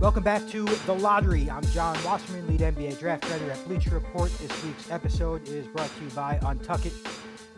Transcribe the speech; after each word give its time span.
Welcome 0.00 0.22
back 0.22 0.46
to 0.50 0.64
The 0.64 0.94
Lottery. 0.94 1.50
I'm 1.50 1.64
Jon 1.64 1.96
Wasserman, 2.04 2.46
lead 2.46 2.60
NBA 2.60 3.00
draft 3.00 3.28
writer 3.28 3.50
at 3.50 3.64
Bleacher 3.66 3.90
Report. 3.90 4.30
This 4.38 4.62
week's 4.62 4.88
episode 4.92 5.48
is 5.48 5.66
brought 5.66 5.90
to 5.98 6.04
you 6.04 6.10
by 6.10 6.38
Untuckit. 6.38 6.92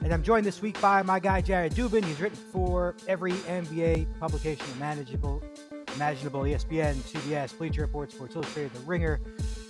And 0.03 0.11
I'm 0.11 0.23
joined 0.23 0.47
this 0.47 0.63
week 0.63 0.81
by 0.81 1.03
my 1.03 1.21
guy, 1.21 1.43
Jared 1.43 1.75
Dubin. 1.75 2.03
He's 2.03 2.19
written 2.19 2.39
for 2.51 2.97
every 3.07 3.33
NBA 3.33 4.19
publication 4.19 4.65
imaginable, 4.79 5.43
imaginable 5.95 6.41
ESPN, 6.41 6.95
CBS, 6.95 7.59
Bleacher 7.59 7.83
Report, 7.83 8.11
Sports 8.11 8.35
Illustrated, 8.35 8.73
The 8.73 8.81
Ringer. 8.81 9.21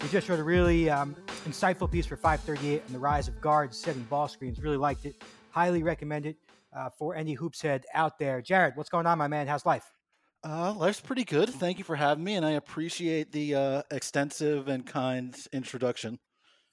He 0.00 0.06
just 0.06 0.28
wrote 0.28 0.38
a 0.38 0.44
really 0.44 0.88
um, 0.88 1.16
insightful 1.48 1.90
piece 1.90 2.06
for 2.06 2.16
538 2.16 2.84
on 2.86 2.92
the 2.92 3.00
rise 3.00 3.26
of 3.26 3.40
guards 3.40 3.76
setting 3.78 4.04
ball 4.04 4.28
screens. 4.28 4.60
Really 4.60 4.76
liked 4.76 5.06
it. 5.06 5.20
Highly 5.50 5.82
recommend 5.82 6.24
it 6.24 6.36
uh, 6.72 6.88
for 6.88 7.16
any 7.16 7.34
hoops 7.34 7.60
head 7.60 7.84
out 7.94 8.20
there. 8.20 8.40
Jared, 8.40 8.76
what's 8.76 8.90
going 8.90 9.06
on, 9.06 9.18
my 9.18 9.26
man? 9.26 9.48
How's 9.48 9.66
life? 9.66 9.90
Uh, 10.42 10.72
life's 10.74 11.00
pretty 11.00 11.24
good. 11.24 11.50
Thank 11.50 11.78
you 11.78 11.84
for 11.84 11.96
having 11.96 12.24
me, 12.24 12.34
and 12.34 12.46
I 12.46 12.52
appreciate 12.52 13.32
the 13.32 13.54
uh, 13.54 13.82
extensive 13.90 14.68
and 14.68 14.86
kind 14.86 15.36
introduction. 15.52 16.18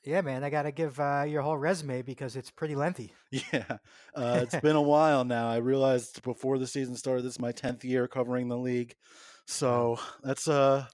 Yeah, 0.06 0.22
man, 0.22 0.44
I 0.46 0.50
got 0.50 0.64
to 0.64 0.72
give 0.72 0.98
uh, 1.02 1.26
your 1.28 1.42
whole 1.42 1.58
resume 1.58 2.02
because 2.02 2.38
it's 2.38 2.50
pretty 2.50 2.76
lengthy. 2.76 3.14
Yeah, 3.52 3.78
uh, 4.16 4.40
it's 4.42 4.56
been 4.62 4.78
a 4.78 4.82
while 4.82 5.26
now. 5.26 5.50
I 5.50 5.58
realized 5.58 6.24
before 6.24 6.58
the 6.58 6.68
season 6.68 6.96
started, 6.96 7.24
this 7.24 7.34
is 7.34 7.40
my 7.42 7.52
tenth 7.52 7.84
year 7.84 8.08
covering 8.08 8.48
the 8.48 8.58
league, 8.58 8.96
so 9.46 10.00
that's 10.24 10.48
a 10.48 10.54
uh, 10.54 10.86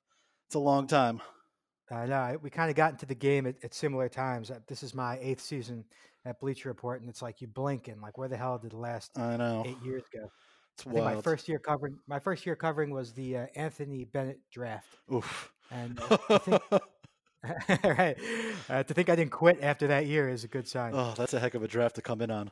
it's 0.48 0.56
a 0.56 0.60
long 0.60 0.88
time. 0.88 1.22
I 1.92 2.08
know. 2.08 2.40
We 2.42 2.50
kind 2.50 2.72
of 2.72 2.76
got 2.76 2.94
into 2.94 3.06
the 3.06 3.14
game 3.14 3.46
at, 3.46 3.56
at, 3.64 3.76
similar 3.76 4.10
times. 4.10 4.50
Uh, 4.50 4.60
this 4.68 4.82
is 4.82 4.96
my 4.96 5.20
eighth 5.22 5.42
season 5.42 5.86
at 6.26 6.40
Bleacher 6.40 6.70
Report, 6.70 7.02
and 7.02 7.10
it's 7.10 7.22
like 7.22 7.40
you 7.40 7.48
blink 7.48 7.88
and 7.88 8.02
like, 8.02 8.18
where 8.18 8.30
the 8.30 8.38
hell 8.38 8.58
did 8.58 8.72
the 8.72 8.78
last 8.78 9.12
I 9.16 9.38
know 9.38 9.64
eight 9.64 9.78
years 9.84 10.04
go? 10.12 10.32
It's 10.74 10.88
I 10.88 10.92
my 10.92 11.22
first 11.22 11.48
year 11.48 11.60
covering 11.60 11.98
my 12.08 12.20
first 12.20 12.46
year 12.46 12.56
covering 12.56 12.92
was 12.92 13.14
the 13.14 13.38
uh, 13.38 13.46
Anthony 13.56 14.06
Bennett 14.06 14.40
draft. 14.52 14.88
Oof. 15.12 15.52
And 15.72 16.00
uh, 16.00 16.38
think, 16.40 16.62
right, 17.84 18.18
uh, 18.70 18.84
to 18.84 18.94
think 18.94 19.10
I 19.10 19.16
didn't 19.16 19.32
quit 19.32 19.60
after 19.62 19.88
that 19.88 20.06
year 20.06 20.30
is 20.30 20.44
a 20.44 20.48
good 20.48 20.68
sign. 20.68 20.94
Oh, 20.96 21.14
that's 21.18 21.34
a 21.34 21.40
heck 21.40 21.56
of 21.56 21.64
a 21.64 21.68
draft 21.68 21.96
to 21.96 22.02
come 22.02 22.22
in 22.22 22.32
on. 22.32 22.52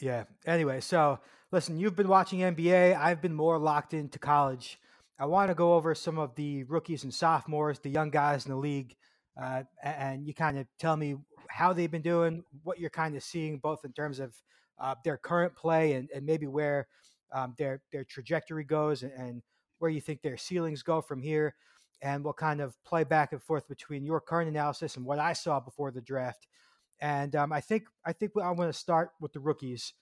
Yeah. 0.00 0.24
Anyway, 0.46 0.80
so 0.80 1.18
listen, 1.50 1.78
you've 1.78 1.96
been 1.96 2.08
watching 2.08 2.40
NBA. 2.40 2.96
I've 2.96 3.20
been 3.20 3.34
more 3.34 3.58
locked 3.58 3.94
into 3.94 4.18
college. 4.18 4.78
I 5.18 5.26
want 5.26 5.50
to 5.50 5.54
go 5.54 5.74
over 5.74 5.94
some 5.94 6.18
of 6.18 6.34
the 6.34 6.64
rookies 6.64 7.04
and 7.04 7.12
sophomores, 7.12 7.78
the 7.78 7.90
young 7.90 8.10
guys 8.10 8.46
in 8.46 8.52
the 8.52 8.58
league, 8.58 8.96
uh, 9.40 9.62
and 9.82 10.26
you 10.26 10.34
kind 10.34 10.58
of 10.58 10.66
tell 10.78 10.96
me 10.96 11.16
how 11.48 11.72
they've 11.72 11.90
been 11.90 12.02
doing, 12.02 12.42
what 12.62 12.80
you're 12.80 12.90
kind 12.90 13.14
of 13.14 13.22
seeing, 13.22 13.58
both 13.58 13.84
in 13.84 13.92
terms 13.92 14.18
of 14.18 14.34
uh, 14.78 14.94
their 15.04 15.16
current 15.16 15.54
play 15.54 15.94
and, 15.94 16.08
and 16.14 16.24
maybe 16.24 16.46
where 16.46 16.88
um, 17.32 17.54
their 17.58 17.82
their 17.92 18.04
trajectory 18.04 18.64
goes 18.64 19.02
and, 19.02 19.12
and, 19.12 19.42
where 19.78 19.90
you 19.90 20.00
think 20.00 20.22
their 20.22 20.36
ceilings 20.36 20.84
go 20.84 21.00
from 21.00 21.20
here. 21.20 21.56
And 22.02 22.22
we'll 22.22 22.34
kind 22.34 22.60
of 22.60 22.76
play 22.84 23.02
back 23.02 23.32
and 23.32 23.42
forth 23.42 23.66
between 23.66 24.04
your 24.04 24.20
current 24.20 24.48
analysis 24.48 24.96
and 24.96 25.04
what 25.04 25.18
I 25.18 25.32
saw 25.32 25.58
before 25.58 25.90
the 25.90 26.00
draft. 26.00 26.46
And 27.00 27.34
um, 27.34 27.52
I 27.52 27.60
think 27.60 27.84
I 28.06 28.12
think 28.12 28.30
I'm 28.40 28.54
going 28.54 28.68
to 28.68 28.72
start 28.72 29.10
with 29.20 29.32
the 29.32 29.40
rookies. 29.40 29.92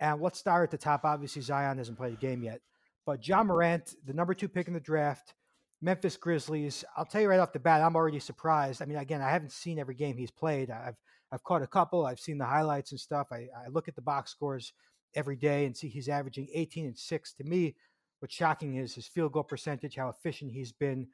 And 0.00 0.20
let's 0.20 0.38
start 0.38 0.64
at 0.64 0.70
the 0.70 0.76
top. 0.76 1.04
Obviously, 1.04 1.40
Zion 1.40 1.78
hasn't 1.78 1.96
played 1.96 2.12
a 2.12 2.16
game 2.16 2.42
yet, 2.42 2.60
but 3.06 3.26
Ja 3.26 3.42
Morant, 3.42 3.94
the 4.04 4.12
number 4.12 4.34
two 4.34 4.48
pick 4.48 4.68
in 4.68 4.74
the 4.74 4.80
draft, 4.80 5.34
Memphis 5.80 6.16
Grizzlies. 6.16 6.84
I'll 6.96 7.06
tell 7.06 7.22
you 7.22 7.28
right 7.28 7.40
off 7.40 7.52
the 7.52 7.58
bat, 7.58 7.80
I'm 7.80 7.96
already 7.96 8.20
surprised. 8.20 8.82
I 8.82 8.84
mean, 8.84 8.98
again, 8.98 9.22
I 9.22 9.30
haven't 9.30 9.52
seen 9.52 9.78
every 9.78 9.94
game 9.94 10.16
he's 10.16 10.30
played. 10.30 10.70
I've 10.70 10.96
I've 11.32 11.42
caught 11.42 11.62
a 11.62 11.66
couple. 11.66 12.04
I've 12.04 12.20
seen 12.20 12.38
the 12.38 12.44
highlights 12.44 12.92
and 12.92 13.00
stuff. 13.00 13.28
I, 13.32 13.48
I 13.56 13.68
look 13.70 13.88
at 13.88 13.96
the 13.96 14.02
box 14.02 14.30
scores 14.30 14.72
every 15.14 15.36
day 15.36 15.64
and 15.64 15.76
see 15.76 15.88
he's 15.88 16.08
averaging 16.08 16.48
18 16.52 16.86
and 16.86 16.98
six. 16.98 17.32
To 17.34 17.44
me, 17.44 17.74
what's 18.20 18.34
shocking 18.34 18.76
is 18.76 18.94
his 18.94 19.06
field 19.06 19.32
goal 19.32 19.42
percentage, 19.42 19.96
how 19.96 20.10
efficient 20.10 20.52
he's 20.52 20.72
been. 20.72 21.08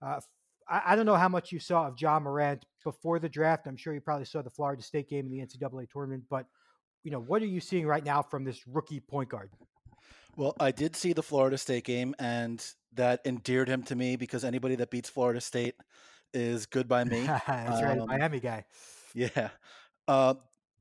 Uh, 0.00 0.20
I, 0.68 0.82
I, 0.86 0.96
don't 0.96 1.06
know 1.06 1.16
how 1.16 1.28
much 1.28 1.52
you 1.52 1.58
saw 1.58 1.88
of 1.88 2.00
Ja 2.00 2.18
Morant 2.20 2.64
before 2.84 3.18
the 3.18 3.28
draft. 3.28 3.66
I'm 3.66 3.76
sure 3.76 3.94
you 3.94 4.00
probably 4.00 4.24
saw 4.24 4.42
the 4.42 4.50
Florida 4.50 4.82
State 4.82 5.08
game 5.08 5.26
in 5.26 5.32
the 5.32 5.44
NCAA 5.44 5.90
tournament, 5.90 6.24
but 6.30 6.46
you 7.02 7.10
know, 7.10 7.20
what 7.20 7.42
are 7.42 7.46
you 7.46 7.60
seeing 7.60 7.86
right 7.86 8.04
now 8.04 8.22
from 8.22 8.44
this 8.44 8.66
rookie 8.66 9.00
point 9.00 9.28
guard? 9.28 9.50
Well, 10.36 10.54
I 10.58 10.72
did 10.72 10.96
see 10.96 11.12
the 11.12 11.22
Florida 11.22 11.58
State 11.58 11.84
game, 11.84 12.14
and 12.18 12.64
that 12.94 13.20
endeared 13.24 13.68
him 13.68 13.82
to 13.84 13.94
me 13.94 14.16
because 14.16 14.44
anybody 14.44 14.74
that 14.76 14.90
beats 14.90 15.08
Florida 15.08 15.40
State 15.40 15.74
is 16.32 16.66
good 16.66 16.88
by 16.88 17.04
me. 17.04 17.20
That's 17.46 17.80
um, 17.80 17.84
right, 17.84 18.06
Miami 18.06 18.40
guy. 18.40 18.64
Yeah. 19.14 19.50
Uh, 20.06 20.34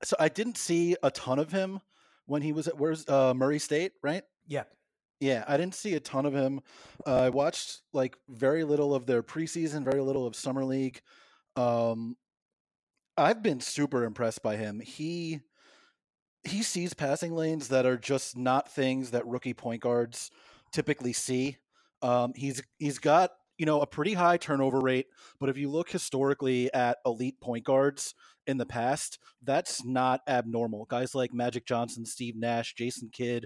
so 0.04 0.16
I 0.20 0.28
didn't 0.28 0.58
see 0.58 0.98
a 1.02 1.12
ton 1.12 1.40
of 1.40 1.52
him 1.52 1.80
when 2.26 2.42
he 2.42 2.52
was 2.52 2.68
at 2.68 2.78
where's 2.78 3.08
uh, 3.08 3.34
Murray 3.34 3.60
State, 3.60 3.94
right? 4.02 4.24
Yeah. 4.48 4.64
Yeah, 5.20 5.46
I 5.48 5.56
didn't 5.56 5.76
see 5.76 5.94
a 5.94 6.02
ton 6.02 6.26
of 6.26 6.34
him. 6.34 6.60
Uh, 7.08 7.16
I 7.16 7.30
watched 7.30 7.82
like 7.94 8.18
very 8.28 8.66
little 8.66 8.94
of 8.94 9.06
their 9.06 9.24
preseason, 9.24 9.86
very 9.86 10.02
little 10.02 10.28
of 10.28 10.36
summer 10.36 10.66
league. 10.66 11.02
Um, 11.56 12.18
I've 13.16 13.42
been 13.42 13.62
super 13.62 14.04
impressed 14.04 14.44
by 14.44 14.58
him. 14.58 14.82
He 14.82 15.40
he 16.44 16.62
sees 16.62 16.94
passing 16.94 17.34
lanes 17.34 17.70
that 17.70 17.86
are 17.86 17.98
just 17.98 18.36
not 18.36 18.70
things 18.70 19.12
that 19.12 19.26
rookie 19.26 19.54
point 19.54 19.82
guards 19.82 20.30
typically 20.74 21.14
see. 21.14 21.58
Um, 22.02 22.34
he's 22.36 22.62
he's 22.78 23.00
got 23.00 23.32
you 23.58 23.66
know, 23.66 23.82
a 23.82 23.88
pretty 23.88 24.14
high 24.14 24.38
turnover 24.38 24.80
rate. 24.80 25.08
But 25.40 25.50
if 25.50 25.58
you 25.58 25.70
look 25.70 25.90
historically 25.90 26.74
at 26.74 26.98
elite 27.06 27.40
point 27.40 27.66
guards 27.66 28.16
in 28.48 28.58
the 28.58 28.66
past, 28.66 29.20
that's 29.44 29.86
not 29.86 30.22
abnormal. 30.28 30.86
Guys 30.86 31.16
like 31.16 31.34
Magic 31.34 31.66
Johnson, 31.66 32.06
Steve 32.06 32.36
Nash, 32.36 32.74
Jason 32.74 33.10
Kidd, 33.12 33.46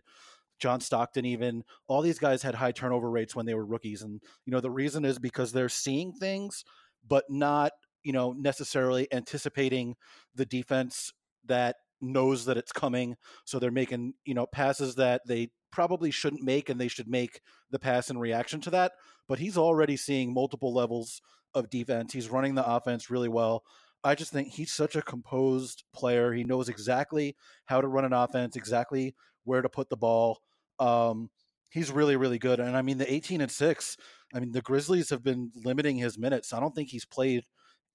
John 0.60 0.80
Stockton, 0.80 1.26
even 1.26 1.64
all 1.88 2.02
these 2.02 2.20
guys 2.20 2.42
had 2.42 2.56
high 2.56 2.72
turnover 2.72 3.10
rates 3.10 3.36
when 3.36 3.46
they 3.46 3.54
were 3.54 3.66
rookies. 3.66 4.02
And, 4.02 4.22
you 4.46 4.52
know, 4.52 4.62
the 4.62 4.72
reason 4.72 5.06
is 5.06 5.20
because 5.20 5.52
they're 5.52 5.70
seeing 5.70 6.14
things, 6.14 6.64
but 7.08 7.26
not, 7.30 7.74
you 8.04 8.14
know, 8.14 8.34
necessarily 8.34 9.08
anticipating 9.14 9.96
the 10.34 10.46
defense 10.46 11.14
that 11.46 11.76
knows 12.02 12.46
that 12.46 12.58
it's 12.58 12.72
coming. 12.72 13.16
So 13.46 13.60
they're 13.60 13.72
making, 13.72 14.14
you 14.26 14.34
know, 14.34 14.48
passes 14.48 14.96
that 14.96 15.22
they 15.28 15.50
probably 15.72 16.12
shouldn't 16.12 16.44
make 16.44 16.70
and 16.70 16.80
they 16.80 16.88
should 16.88 17.08
make 17.08 17.42
the 17.72 17.80
pass 17.80 18.10
in 18.10 18.18
reaction 18.18 18.62
to 18.62 18.70
that. 18.72 18.94
But 19.28 19.40
he's 19.40 19.58
already 19.58 19.98
seeing 19.98 20.34
multiple 20.34 20.74
levels 20.74 21.22
of 21.54 21.70
defense. 21.70 22.14
He's 22.14 22.30
running 22.30 22.56
the 22.56 22.68
offense 22.68 23.10
really 23.10 23.30
well. 23.30 23.64
I 24.04 24.16
just 24.16 24.32
think 24.32 24.50
he's 24.50 24.72
such 24.72 24.96
a 24.96 25.02
composed 25.02 25.84
player. 25.94 26.34
He 26.34 26.44
knows 26.44 26.70
exactly 26.70 27.36
how 27.66 27.82
to 27.82 27.88
run 27.88 28.06
an 28.06 28.14
offense, 28.14 28.56
exactly 28.56 29.16
where 29.44 29.62
to 29.62 29.70
put 29.70 29.90
the 29.90 29.98
ball. 29.98 30.40
Um, 30.80 31.30
he's 31.70 31.92
really, 31.92 32.16
really 32.16 32.40
good. 32.40 32.60
And 32.60 32.78
I 32.78 32.82
mean, 32.82 32.98
the 32.98 33.12
18 33.12 33.42
and 33.42 33.52
6, 33.52 33.98
I 34.34 34.40
mean, 34.40 34.52
the 34.52 34.62
Grizzlies 34.62 35.10
have 35.10 35.24
been 35.24 35.52
limiting 35.56 35.98
his 35.98 36.18
minutes. 36.18 36.54
I 36.54 36.60
don't 36.60 36.76
think 36.76 36.90
he's 36.90 37.06
played 37.06 37.44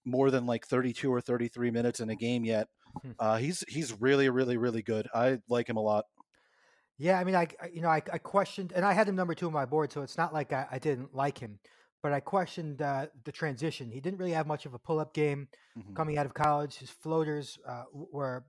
more 0.05 0.31
than 0.31 0.47
like 0.47 0.67
32 0.67 1.13
or 1.13 1.21
33 1.21 1.71
minutes 1.71 2.01
in 2.01 2.11
a 2.11 2.17
game 2.17 2.45
yet. 2.45 2.69
Hmm. 3.03 3.11
Uh, 3.19 3.37
he's 3.39 3.65
he's 3.69 3.99
really, 4.01 4.29
really, 4.29 4.57
really 4.57 4.83
good. 4.83 5.09
I 5.15 5.39
like 5.49 5.69
him 5.69 5.77
a 5.77 5.83
lot. 5.83 6.05
Yeah, 7.03 7.19
I 7.19 7.25
mean, 7.25 7.35
I 7.35 7.49
you 7.73 7.83
know 7.83 7.89
I, 7.89 8.01
I 8.13 8.19
questioned, 8.19 8.73
and 8.77 8.85
I 8.85 8.93
had 8.93 9.09
him 9.09 9.17
number 9.17 9.35
two 9.35 9.49
on 9.49 9.53
my 9.53 9.65
board, 9.65 9.91
so 9.91 10.03
it's 10.03 10.17
not 10.17 10.33
like 10.33 10.53
I, 10.53 10.69
I 10.71 10.79
didn't 10.79 11.13
like 11.13 11.37
him, 11.37 11.59
but 12.01 12.13
I 12.13 12.21
questioned 12.21 12.81
uh, 12.81 13.07
the 13.25 13.33
transition. 13.33 13.91
He 13.91 14.01
didn't 14.01 14.21
really 14.21 14.31
have 14.31 14.47
much 14.47 14.67
of 14.67 14.75
a 14.75 14.79
pull 14.79 15.01
up 15.01 15.13
game 15.13 15.49
mm-hmm. 15.77 15.95
coming 15.95 16.17
out 16.17 16.27
of 16.27 16.35
college. 16.35 16.77
His 16.77 16.91
floaters 16.91 17.59
uh, 17.69 17.87
were 17.93 18.45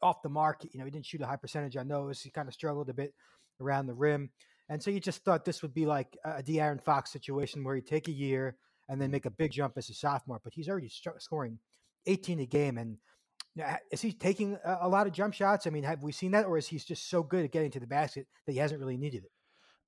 off 0.00 0.22
the 0.22 0.30
mark. 0.30 0.64
You 0.72 0.78
know, 0.78 0.86
he 0.86 0.90
didn't 0.90 1.04
shoot 1.04 1.20
a 1.20 1.26
high 1.26 1.36
percentage 1.36 1.76
on 1.76 1.88
those. 1.88 2.22
He 2.22 2.30
kind 2.30 2.48
of 2.48 2.54
struggled 2.54 2.88
a 2.88 2.94
bit 2.94 3.12
around 3.60 3.86
the 3.86 3.92
rim, 3.92 4.30
and 4.70 4.82
so 4.82 4.90
you 4.90 4.98
just 4.98 5.22
thought 5.22 5.44
this 5.44 5.60
would 5.60 5.74
be 5.74 5.84
like 5.84 6.16
a 6.24 6.42
De'Aaron 6.42 6.82
Fox 6.82 7.12
situation 7.12 7.64
where 7.64 7.74
he'd 7.74 7.86
take 7.86 8.08
a 8.08 8.12
year 8.12 8.56
and 8.88 8.98
then 8.98 9.08
mm-hmm. 9.08 9.12
make 9.12 9.26
a 9.26 9.30
big 9.30 9.50
jump 9.50 9.74
as 9.76 9.90
a 9.90 9.94
sophomore. 9.94 10.40
But 10.42 10.54
he's 10.54 10.70
already 10.70 10.88
st- 10.88 11.20
scoring 11.20 11.58
18 12.06 12.40
a 12.40 12.46
game, 12.46 12.78
and 12.78 12.96
now, 13.56 13.76
is 13.90 14.00
he 14.00 14.12
taking 14.12 14.56
a, 14.64 14.88
lot 14.88 15.06
of 15.06 15.12
jump 15.12 15.34
shots? 15.34 15.66
I 15.66 15.70
mean, 15.70 15.82
have 15.82 16.02
we 16.02 16.12
seen 16.12 16.32
that, 16.32 16.46
or 16.46 16.56
is 16.56 16.68
he 16.68 16.78
just 16.78 17.10
so 17.10 17.22
good 17.22 17.44
at 17.44 17.50
getting 17.50 17.70
to 17.72 17.80
the 17.80 17.86
basket 17.86 18.26
that 18.46 18.52
he 18.52 18.58
hasn't 18.58 18.80
really 18.80 18.96
needed 18.96 19.24
it? 19.24 19.30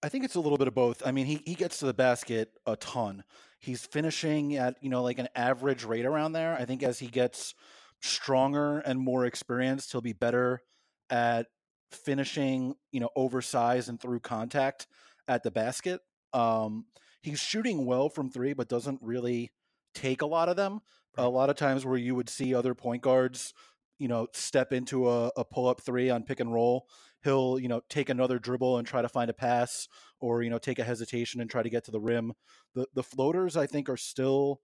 I 0.03 0.09
think 0.09 0.25
it's 0.25 0.35
a 0.35 0.41
little 0.41 0.59
bit 0.59 0.67
of 0.67 0.75
both. 0.75 1.01
I 1.07 1.13
mean, 1.13 1.27
he, 1.27 1.43
he 1.47 1.55
gets 1.55 1.79
to 1.79 1.87
the 1.87 1.95
basket 1.95 2.51
a 2.67 2.75
ton. 2.75 3.23
He's 3.61 3.87
finishing 3.87 4.57
at, 4.57 4.75
you 4.81 4.91
know, 4.91 5.03
like 5.03 5.21
an 5.21 5.29
average 5.37 5.85
rate 5.85 6.05
around 6.05 6.33
there. 6.33 6.57
I 6.59 6.65
think 6.65 6.83
as 6.83 6.99
he 6.99 7.07
gets 7.07 7.55
stronger 8.01 8.79
and 8.81 8.99
more 8.99 9.25
experienced, 9.27 9.93
he'll 9.93 10.01
be 10.01 10.13
better 10.13 10.63
at 11.09 11.47
finishing, 11.93 12.75
you 12.91 12.99
know, 12.99 13.11
oversized 13.15 13.89
and 13.89 14.01
through 14.01 14.21
contact 14.21 14.89
at 15.29 15.45
the 15.45 15.53
basket. 15.53 16.01
Um, 16.33 16.87
he's 17.23 17.39
shooting 17.39 17.87
well 17.87 18.09
from 18.09 18.29
three, 18.29 18.55
but 18.55 18.69
doesn't 18.69 18.99
really 19.03 19.53
take 19.95 20.23
a 20.23 20.27
lot 20.27 20.49
of 20.49 20.57
them 20.57 20.81
a 21.17 21.29
lot 21.29 21.51
of 21.51 21.57
times 21.57 21.85
where 21.85 21.99
you 21.99 22.15
would 22.15 22.29
see 22.29 22.55
other 22.55 22.75
point 22.75 23.03
guards, 23.03 23.55
you 23.99 24.09
know, 24.09 24.29
step 24.33 24.73
into 24.73 25.09
a, 25.09 25.31
a 25.37 25.45
pull 25.45 25.69
up 25.69 25.81
three 25.81 26.11
on 26.11 26.23
pick 26.23 26.41
and 26.41 26.53
roll. 26.53 26.87
He'll, 27.23 27.59
you 27.59 27.69
know, 27.69 27.83
take 27.89 28.09
another 28.09 28.39
dribble 28.39 28.79
and 28.79 28.87
try 28.87 29.03
to 29.03 29.09
find 29.09 29.31
a 29.31 29.35
pass 29.35 29.87
or, 30.21 30.43
you 30.43 30.51
know, 30.51 30.59
take 30.59 30.79
a 30.79 30.85
hesitation 30.85 31.41
and 31.41 31.49
try 31.49 31.63
to 31.63 31.71
get 31.71 31.85
to 31.85 31.91
the 31.91 32.01
rim. 32.01 32.33
The 32.75 32.87
the 32.95 33.03
floaters 33.03 33.57
I 33.57 33.67
think 33.67 33.89
are 33.89 33.97
still 33.97 34.61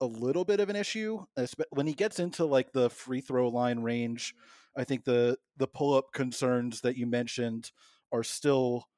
a 0.00 0.06
little 0.06 0.44
bit 0.44 0.60
of 0.60 0.68
an 0.68 0.76
issue 0.76 1.24
when 1.70 1.86
he 1.86 1.94
gets 1.94 2.18
into 2.18 2.44
like 2.44 2.72
the 2.72 2.90
free 2.90 3.20
throw 3.20 3.48
line 3.48 3.80
range. 3.80 4.34
I 4.76 4.84
think 4.84 5.04
the 5.04 5.38
the 5.56 5.66
pull 5.66 5.94
up 5.94 6.12
concerns 6.12 6.82
that 6.82 6.96
you 6.96 7.06
mentioned 7.06 7.72
are 8.12 8.22
still 8.22 8.88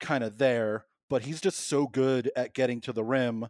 kind 0.00 0.24
of 0.24 0.38
there, 0.38 0.86
but 1.08 1.22
he's 1.22 1.40
just 1.40 1.60
so 1.68 1.86
good 1.86 2.30
at 2.36 2.54
getting 2.54 2.80
to 2.82 2.92
the 2.92 3.04
rim. 3.04 3.46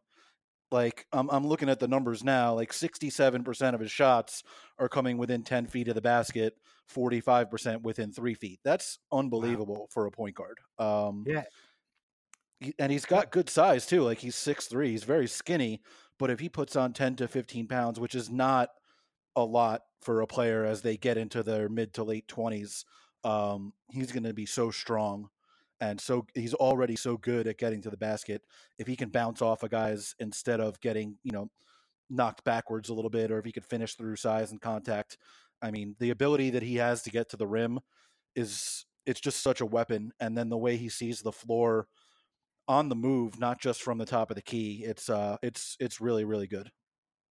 Like 0.70 1.06
I'm, 1.12 1.30
I'm 1.30 1.46
looking 1.46 1.68
at 1.68 1.80
the 1.80 1.88
numbers 1.88 2.22
now. 2.22 2.54
Like 2.54 2.72
67% 2.72 3.74
of 3.74 3.80
his 3.80 3.90
shots 3.90 4.42
are 4.78 4.88
coming 4.88 5.16
within 5.16 5.42
10 5.42 5.66
feet 5.66 5.88
of 5.88 5.94
the 5.94 6.00
basket, 6.00 6.56
45% 6.94 7.82
within 7.82 8.12
three 8.12 8.34
feet. 8.34 8.60
That's 8.64 8.98
unbelievable 9.10 9.74
wow. 9.74 9.86
for 9.90 10.06
a 10.06 10.10
point 10.10 10.34
guard. 10.34 10.58
Um, 10.78 11.24
yeah, 11.26 11.44
and 12.78 12.92
he's 12.92 13.06
got 13.06 13.30
good 13.30 13.48
size 13.48 13.86
too. 13.86 14.02
Like 14.02 14.18
he's 14.18 14.36
six 14.36 14.66
three. 14.66 14.90
He's 14.90 15.04
very 15.04 15.26
skinny, 15.26 15.80
but 16.18 16.30
if 16.30 16.40
he 16.40 16.48
puts 16.48 16.76
on 16.76 16.92
10 16.92 17.16
to 17.16 17.28
15 17.28 17.66
pounds, 17.66 18.00
which 18.00 18.14
is 18.14 18.30
not 18.30 18.70
a 19.36 19.44
lot 19.44 19.82
for 20.00 20.20
a 20.20 20.26
player 20.26 20.64
as 20.64 20.82
they 20.82 20.96
get 20.96 21.16
into 21.16 21.42
their 21.42 21.68
mid 21.68 21.94
to 21.94 22.04
late 22.04 22.26
20s, 22.28 22.84
um, 23.24 23.72
he's 23.90 24.12
going 24.12 24.24
to 24.24 24.34
be 24.34 24.46
so 24.46 24.70
strong. 24.70 25.28
And 25.80 26.00
so 26.00 26.26
he's 26.34 26.54
already 26.54 26.96
so 26.96 27.16
good 27.16 27.46
at 27.46 27.58
getting 27.58 27.82
to 27.82 27.90
the 27.90 27.96
basket. 27.96 28.42
If 28.78 28.86
he 28.86 28.96
can 28.96 29.10
bounce 29.10 29.40
off 29.42 29.62
of 29.62 29.70
guys 29.70 30.14
instead 30.18 30.60
of 30.60 30.80
getting, 30.80 31.16
you 31.22 31.32
know, 31.32 31.50
knocked 32.10 32.44
backwards 32.44 32.88
a 32.88 32.94
little 32.94 33.10
bit, 33.10 33.30
or 33.30 33.38
if 33.38 33.44
he 33.44 33.52
could 33.52 33.64
finish 33.64 33.94
through 33.94 34.16
size 34.16 34.50
and 34.50 34.60
contact, 34.60 35.18
I 35.62 35.70
mean, 35.70 35.94
the 36.00 36.10
ability 36.10 36.50
that 36.50 36.62
he 36.62 36.76
has 36.76 37.02
to 37.02 37.10
get 37.10 37.28
to 37.30 37.36
the 37.36 37.46
rim 37.46 37.78
is 38.34 38.86
it's 39.06 39.20
just 39.20 39.42
such 39.42 39.60
a 39.60 39.66
weapon. 39.66 40.12
And 40.20 40.36
then 40.36 40.48
the 40.48 40.58
way 40.58 40.76
he 40.76 40.88
sees 40.88 41.22
the 41.22 41.32
floor 41.32 41.86
on 42.68 42.88
the 42.88 42.96
move, 42.96 43.40
not 43.40 43.60
just 43.60 43.82
from 43.82 43.98
the 43.98 44.04
top 44.04 44.30
of 44.30 44.36
the 44.36 44.42
key. 44.42 44.84
It's 44.84 45.08
uh, 45.08 45.36
it's 45.42 45.76
it's 45.80 46.00
really 46.00 46.24
really 46.24 46.46
good. 46.46 46.70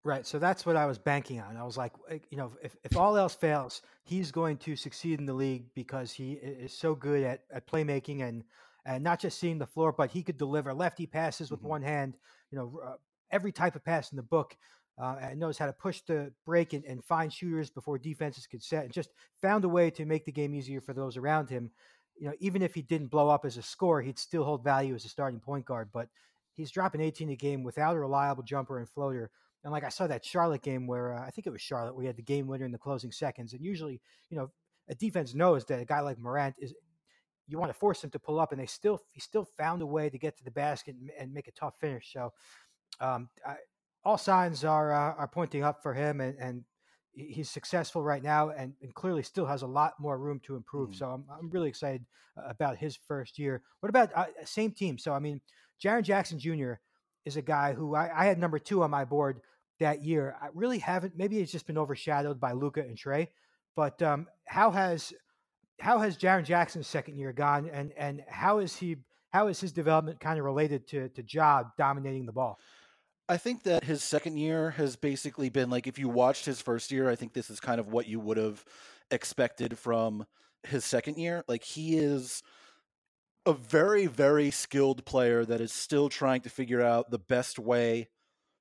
Right. 0.07 0.25
So 0.25 0.39
that's 0.39 0.65
what 0.65 0.77
I 0.77 0.87
was 0.87 0.99
banking 0.99 1.41
on. 1.41 1.57
I 1.57 1.65
was 1.65 1.77
like, 1.77 1.93
you 2.31 2.37
know, 2.37 2.53
if, 2.63 2.77
if 2.85 2.97
all 2.97 3.17
else 3.17 3.35
fails, 3.35 3.83
he's 4.05 4.31
going 4.31 4.57
to 4.59 4.77
succeed 4.77 5.19
in 5.19 5.27
the 5.27 5.35
league 5.35 5.65
because 5.75 6.13
he 6.13 6.35
is 6.35 6.73
so 6.73 6.95
good 6.95 7.25
at, 7.25 7.43
at 7.53 7.67
playmaking 7.67 8.23
and, 8.23 8.45
and 8.85 9.03
not 9.03 9.19
just 9.19 9.41
seeing 9.41 9.59
the 9.59 9.67
floor, 9.67 9.91
but 9.91 10.11
he 10.11 10.23
could 10.23 10.39
deliver 10.39 10.73
lefty 10.73 11.07
passes 11.07 11.51
with 11.51 11.59
mm-hmm. 11.59 11.71
one 11.71 11.83
hand, 11.83 12.17
you 12.53 12.59
know, 12.59 12.81
uh, 12.87 12.95
every 13.33 13.51
type 13.51 13.75
of 13.75 13.85
pass 13.85 14.13
in 14.13 14.17
the 14.17 14.23
book. 14.23 14.57
Uh, 14.99 15.17
and 15.21 15.39
knows 15.39 15.59
how 15.59 15.67
to 15.67 15.75
push 15.75 16.01
the 16.07 16.33
break 16.47 16.73
and, 16.73 16.83
and 16.87 17.05
find 17.05 17.31
shooters 17.31 17.69
before 17.69 17.99
defenses 17.99 18.47
could 18.47 18.63
set 18.63 18.83
and 18.85 18.95
just 18.95 19.11
found 19.43 19.63
a 19.63 19.69
way 19.69 19.91
to 19.91 20.07
make 20.07 20.25
the 20.25 20.33
game 20.33 20.55
easier 20.55 20.81
for 20.81 20.95
those 20.95 21.19
around 21.19 21.51
him 21.51 21.71
you 22.19 22.29
know, 22.29 22.35
even 22.41 22.63
if 22.63 22.75
he 22.75 22.83
didn't 22.83 23.09
blow 23.09 23.29
up 23.29 23.45
as 23.45 23.57
a 23.57 23.63
scorer, 23.63 24.03
he'd 24.03 24.19
still 24.19 24.45
hold 24.45 24.65
value 24.65 24.95
as 24.95 25.05
a 25.05 25.09
starting 25.09 25.41
point 25.41 25.65
guard. 25.65 25.91
But 25.93 26.09
he's 26.55 26.71
dropping 26.71 27.01
18 27.01 27.31
a 27.31 27.37
game 27.37 27.63
without 27.63 27.97
a 27.97 28.01
reliable 28.01 28.43
jumper 28.43 28.79
and 28.79 28.89
floater. 28.89 29.31
And 29.65 29.73
like 29.73 29.85
I 29.85 29.89
saw 29.89 30.07
that 30.07 30.25
Charlotte 30.25 30.63
game 30.63 30.87
where 30.87 31.15
uh, 31.15 31.27
I 31.27 31.31
think 31.31 31.47
it 31.47 31.51
was 31.51 31.61
Charlotte, 31.61 31.97
we 31.97 32.07
had 32.07 32.17
the 32.17 32.23
game 32.23 32.47
winner 32.47 32.65
in 32.65 32.73
the 32.73 32.79
closing 32.79 33.11
seconds. 33.11 33.53
And 33.53 33.65
usually, 33.65 34.01
you 34.31 34.37
know, 34.37 34.51
a 34.89 34.95
defense 34.95 35.35
knows 35.35 35.65
that 35.67 35.81
a 35.81 35.85
guy 35.85 36.01
like 36.01 36.19
Morant 36.19 36.55
is. 36.59 36.75
You 37.49 37.59
want 37.61 37.73
to 37.73 37.79
force 37.79 38.03
him 38.03 38.11
to 38.11 38.19
pull 38.19 38.41
up, 38.41 38.51
and 38.51 38.61
they 38.61 38.67
still 38.67 38.99
he 39.13 39.21
still 39.21 39.47
found 39.57 39.81
a 39.81 39.87
way 39.87 40.11
to 40.11 40.19
get 40.19 40.37
to 40.37 40.45
the 40.45 40.51
basket 40.51 40.97
and, 40.97 41.11
and 41.17 41.33
make 41.33 41.47
a 41.47 41.53
tough 41.53 41.77
finish. 41.81 42.13
So, 42.13 42.33
um, 43.01 43.29
I, 43.47 43.55
all 44.05 44.19
signs 44.19 44.65
are 44.65 44.93
uh, 44.93 45.15
are 45.15 45.29
pointing 45.29 45.63
up 45.63 45.81
for 45.81 45.95
him, 45.95 46.21
and, 46.21 46.37
and 46.41 46.65
he's 47.17 47.51
successful 47.51 48.03
right 48.03 48.23
now 48.23 48.51
and, 48.51 48.75
and, 48.83 48.95
clearly 48.95 49.23
still 49.23 49.47
has 49.47 49.63
a 49.63 49.67
lot 49.67 49.95
more 49.99 50.19
room 50.19 50.39
to 50.45 50.55
improve. 50.55 50.91
Mm. 50.91 50.99
So 50.99 51.07
I'm, 51.07 51.25
I'm 51.31 51.51
really 51.51 51.69
excited 51.69 52.05
uh, 52.37 52.49
about 52.49 52.77
his 52.77 52.99
first 53.09 53.39
year. 53.39 53.63
What 53.81 53.89
about 53.89 54.11
uh, 54.15 54.27
same 54.45 54.73
team? 54.73 54.99
So, 54.99 55.13
I 55.13 55.19
mean, 55.19 55.41
Jaren 55.83 56.03
Jackson 56.03 56.39
Jr. 56.39 56.75
is 57.27 57.37
a 57.37 57.43
guy 57.43 57.75
who 57.75 57.95
I, 57.95 58.11
I, 58.15 58.25
had 58.25 58.39
number 58.39 58.59
two 58.59 58.83
on 58.83 58.91
my 58.91 59.05
board 59.05 59.41
that 59.81 60.03
year. 60.03 60.37
I 60.41 60.47
really 60.55 60.79
haven't, 60.79 61.19
maybe 61.19 61.41
it's 61.41 61.53
just 61.53 61.67
been 61.67 61.77
overshadowed 61.77 62.41
by 62.41 62.53
Luka 62.53 62.81
and 62.81 62.97
Trae. 62.97 63.29
but 63.75 64.01
um, 64.01 64.29
how 64.47 64.71
has, 64.71 65.13
how 65.81 65.99
has 65.99 66.17
Jaren 66.17 66.45
Jackson's 66.45 66.87
second 66.87 67.19
year 67.19 67.33
gone 67.33 67.69
and, 67.71 67.93
and 67.99 68.23
how 68.29 68.59
is 68.61 68.77
he, 68.77 68.97
how 69.33 69.49
is 69.49 69.61
his 69.61 69.73
development 69.73 70.21
kind 70.21 70.39
of 70.39 70.45
related 70.45 70.87
to, 70.89 71.09
to 71.11 71.23
Ja 71.29 71.65
dominating 71.77 72.25
the 72.25 72.33
ball? 72.33 72.59
I 73.29 73.37
think 73.37 73.65
that 73.65 73.83
his 73.83 74.05
second 74.05 74.37
year 74.37 74.71
has 74.71 74.95
basically 74.95 75.49
been 75.49 75.69
like 75.69 75.89
if 75.89 75.99
you 75.99 76.09
watched 76.09 76.47
his 76.47 76.61
first 76.61 76.93
year, 76.93 77.11
I 77.11 77.17
think 77.17 77.33
this 77.33 77.51
is 77.51 77.59
kind 77.59 77.81
of 77.81 77.89
what 77.89 78.07
you 78.07 78.21
would 78.21 78.37
have 78.37 78.65
expected 79.11 79.77
from 79.77 80.27
his 80.63 80.85
second 80.85 81.17
year. 81.19 81.43
Like 81.49 81.65
he 81.65 81.99
is 81.99 82.43
a 83.47 83.53
very 83.53 84.07
very 84.07 84.51
skilled 84.51 85.05
player 85.07 85.45
that 85.45 85.61
is 85.61 85.73
still 85.73 86.09
trying 86.09 86.41
to 86.43 86.51
figure 86.51 86.83
out 86.83 87.11
the 87.11 87.19
best 87.19 87.59
way 87.59 88.09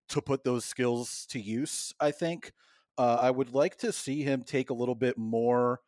to 0.10 0.22
put 0.22 0.44
those 0.44 0.64
skills 0.64 1.26
to 1.28 1.40
use. 1.40 1.94
I 2.00 2.12
think 2.12 2.54
uh, 2.98 3.18
I 3.20 3.32
would 3.32 3.54
like 3.54 3.78
to 3.78 3.92
see 3.92 4.22
him 4.22 4.44
take 4.44 4.70
a 4.70 4.76
little 4.76 4.96
bit 4.96 5.18
more 5.18 5.82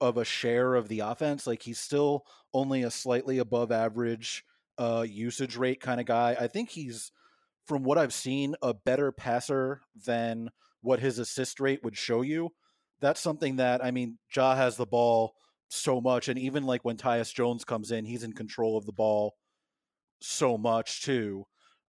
of 0.00 0.16
a 0.16 0.24
share 0.24 0.74
of 0.74 0.88
the 0.88 1.00
offense. 1.00 1.46
Like 1.46 1.62
he's 1.62 1.78
still 1.78 2.24
only 2.54 2.82
a 2.82 2.90
slightly 2.90 3.38
above 3.38 3.70
average 3.70 4.44
uh, 4.78 5.04
usage 5.06 5.56
rate 5.56 5.80
kind 5.80 6.00
of 6.00 6.06
guy. 6.06 6.36
I 6.40 6.46
think 6.46 6.70
he's 6.70 7.12
from 7.66 7.82
what 7.82 7.98
I've 7.98 8.14
seen, 8.14 8.54
a 8.62 8.72
better 8.72 9.12
passer 9.12 9.82
than 10.06 10.50
what 10.80 11.00
his 11.00 11.18
assist 11.18 11.60
rate 11.60 11.84
would 11.84 11.96
show 11.96 12.22
you. 12.22 12.50
That's 13.00 13.20
something 13.20 13.56
that 13.56 13.84
I 13.84 13.90
mean, 13.90 14.18
Ja 14.34 14.56
has 14.56 14.76
the 14.76 14.86
ball 14.86 15.34
so 15.70 16.00
much, 16.00 16.28
and 16.28 16.38
even 16.38 16.64
like 16.64 16.84
when 16.84 16.96
Tyus 16.96 17.32
Jones 17.32 17.64
comes 17.64 17.90
in, 17.90 18.04
he's 18.04 18.24
in 18.24 18.32
control 18.32 18.76
of 18.76 18.86
the 18.86 18.92
ball 18.92 19.34
so 20.20 20.58
much 20.58 21.02
too. 21.02 21.46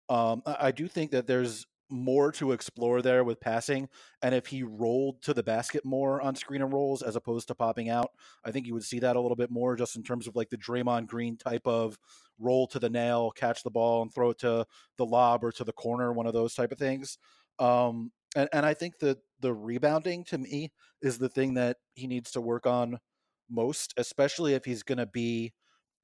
Um, 0.07 0.41
I 0.45 0.71
do 0.71 0.87
think 0.87 1.11
that 1.11 1.27
there's 1.27 1.65
more 1.89 2.31
to 2.31 2.53
explore 2.53 3.01
there 3.01 3.23
with 3.23 3.39
passing. 3.39 3.89
And 4.21 4.33
if 4.33 4.47
he 4.47 4.63
rolled 4.63 5.21
to 5.23 5.33
the 5.33 5.43
basket 5.43 5.83
more 5.83 6.21
on 6.21 6.35
screen 6.35 6.61
and 6.61 6.73
rolls 6.73 7.01
as 7.01 7.15
opposed 7.15 7.49
to 7.49 7.55
popping 7.55 7.89
out, 7.89 8.11
I 8.45 8.51
think 8.51 8.65
you 8.65 8.73
would 8.73 8.83
see 8.83 8.99
that 8.99 9.15
a 9.15 9.19
little 9.19 9.35
bit 9.35 9.51
more 9.51 9.75
just 9.75 9.97
in 9.97 10.03
terms 10.03 10.27
of 10.27 10.35
like 10.35 10.49
the 10.49 10.57
Draymond 10.57 11.07
Green 11.07 11.37
type 11.37 11.65
of 11.67 11.97
roll 12.39 12.65
to 12.67 12.79
the 12.79 12.89
nail, 12.89 13.31
catch 13.31 13.63
the 13.63 13.69
ball 13.69 14.01
and 14.01 14.13
throw 14.13 14.29
it 14.29 14.39
to 14.39 14.65
the 14.97 15.05
lob 15.05 15.43
or 15.43 15.51
to 15.51 15.63
the 15.63 15.73
corner, 15.73 16.13
one 16.13 16.27
of 16.27 16.33
those 16.33 16.55
type 16.55 16.71
of 16.71 16.79
things. 16.79 17.17
Um, 17.59 18.11
and, 18.35 18.47
and 18.53 18.65
I 18.65 18.73
think 18.73 18.99
that 18.99 19.17
the 19.41 19.53
rebounding 19.53 20.23
to 20.25 20.37
me 20.37 20.71
is 21.01 21.17
the 21.17 21.29
thing 21.29 21.55
that 21.55 21.77
he 21.93 22.07
needs 22.07 22.31
to 22.31 22.41
work 22.41 22.65
on 22.65 22.99
most, 23.51 23.93
especially 23.97 24.53
if 24.53 24.65
he's 24.65 24.83
going 24.83 24.97
to 24.97 25.05
be 25.05 25.53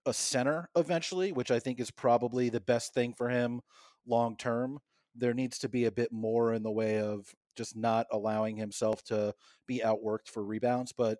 a 0.05 0.13
center 0.13 0.69
eventually, 0.75 1.31
which 1.31 1.51
I 1.51 1.59
think 1.59 1.79
is 1.79 1.91
probably 1.91 2.49
the 2.49 2.61
best 2.61 2.93
thing 2.93 3.13
for 3.13 3.29
him 3.29 3.61
long 4.05 4.37
term 4.37 4.79
there 5.17 5.33
needs 5.33 5.57
to 5.59 5.69
be 5.69 5.85
a 5.85 5.91
bit 5.91 6.11
more 6.11 6.53
in 6.53 6.63
the 6.63 6.71
way 6.71 6.99
of 6.99 7.33
just 7.55 7.75
not 7.75 8.05
allowing 8.11 8.55
himself 8.55 9.03
to 9.05 9.33
be 9.67 9.81
outworked 9.83 10.27
for 10.27 10.43
rebounds. 10.43 10.93
But 10.93 11.17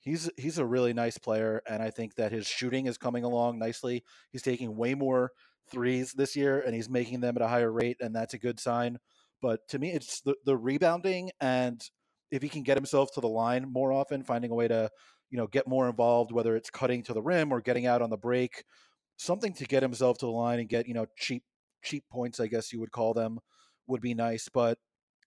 he's 0.00 0.30
he's 0.36 0.58
a 0.58 0.64
really 0.64 0.92
nice 0.92 1.18
player, 1.18 1.62
and 1.68 1.82
I 1.82 1.90
think 1.90 2.14
that 2.14 2.32
his 2.32 2.46
shooting 2.46 2.86
is 2.86 2.98
coming 2.98 3.24
along 3.24 3.58
nicely. 3.58 4.04
He's 4.30 4.42
taking 4.42 4.76
way 4.76 4.94
more 4.94 5.32
threes 5.70 6.12
this 6.12 6.36
year, 6.36 6.60
and 6.60 6.74
he's 6.74 6.88
making 6.88 7.20
them 7.20 7.36
at 7.36 7.42
a 7.42 7.48
higher 7.48 7.72
rate, 7.72 7.96
and 8.00 8.14
that's 8.14 8.34
a 8.34 8.38
good 8.38 8.60
sign. 8.60 8.98
But 9.42 9.66
to 9.68 9.78
me, 9.78 9.92
it's 9.92 10.20
the, 10.20 10.36
the 10.44 10.56
rebounding, 10.56 11.30
and 11.40 11.82
if 12.30 12.42
he 12.42 12.48
can 12.48 12.62
get 12.62 12.76
himself 12.76 13.12
to 13.14 13.20
the 13.20 13.28
line 13.28 13.70
more 13.70 13.92
often, 13.92 14.22
finding 14.22 14.50
a 14.50 14.54
way 14.54 14.68
to 14.68 14.90
you 15.34 15.40
know 15.40 15.48
get 15.48 15.66
more 15.66 15.88
involved, 15.88 16.30
whether 16.30 16.54
it's 16.54 16.70
cutting 16.70 17.02
to 17.02 17.12
the 17.12 17.20
rim 17.20 17.50
or 17.50 17.60
getting 17.60 17.86
out 17.86 18.02
on 18.02 18.08
the 18.08 18.16
break, 18.16 18.62
something 19.16 19.52
to 19.54 19.64
get 19.64 19.82
himself 19.82 20.16
to 20.18 20.26
the 20.26 20.30
line 20.30 20.60
and 20.60 20.68
get 20.68 20.86
you 20.86 20.94
know 20.94 21.06
cheap 21.18 21.42
cheap 21.82 22.04
points, 22.08 22.38
I 22.38 22.46
guess 22.46 22.72
you 22.72 22.78
would 22.78 22.92
call 22.92 23.14
them, 23.14 23.40
would 23.88 24.00
be 24.00 24.14
nice. 24.14 24.48
But 24.48 24.78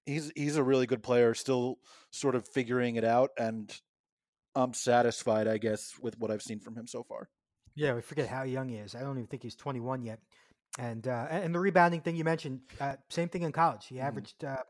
he's 0.06 0.32
he's 0.34 0.56
a 0.56 0.64
really 0.64 0.86
good 0.86 1.04
player, 1.04 1.34
still 1.34 1.80
sort 2.10 2.36
of 2.36 2.48
figuring 2.48 2.96
it 2.96 3.04
out, 3.04 3.32
and 3.38 3.70
I'm 4.56 4.74
satisfied, 4.74 5.46
I 5.46 5.58
guess, 5.58 5.92
with 6.02 6.18
what 6.18 6.32
I've 6.32 6.42
seen 6.42 6.62
from 6.62 6.78
him 6.78 6.88
so 6.88 7.04
far. 7.04 7.28
Yeah, 7.76 7.94
we 7.94 8.00
forget 8.00 8.30
how 8.30 8.44
young 8.44 8.70
he 8.70 8.78
is. 8.78 8.96
I 8.96 9.02
don't 9.02 9.18
even 9.18 9.28
think 9.28 9.44
he's 9.44 9.58
21 9.58 10.04
yet. 10.04 10.20
And 10.80 11.06
uh, 11.06 11.28
and 11.30 11.54
the 11.54 11.60
rebounding 11.60 12.00
thing 12.00 12.16
you 12.16 12.24
mentioned, 12.24 12.62
uh, 12.80 12.96
same 13.10 13.28
thing 13.28 13.42
in 13.42 13.52
college. 13.52 13.88
He 13.88 13.96
mm-hmm. 13.96 14.08
averaged 14.08 14.46
uh, 14.46 14.64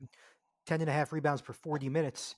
10 0.65 0.81
and 0.81 0.89
a 0.89 0.93
half 0.93 1.13
rebounds 1.13 1.43
per 1.43 1.53
40 1.53 1.89
minutes. 1.89 2.33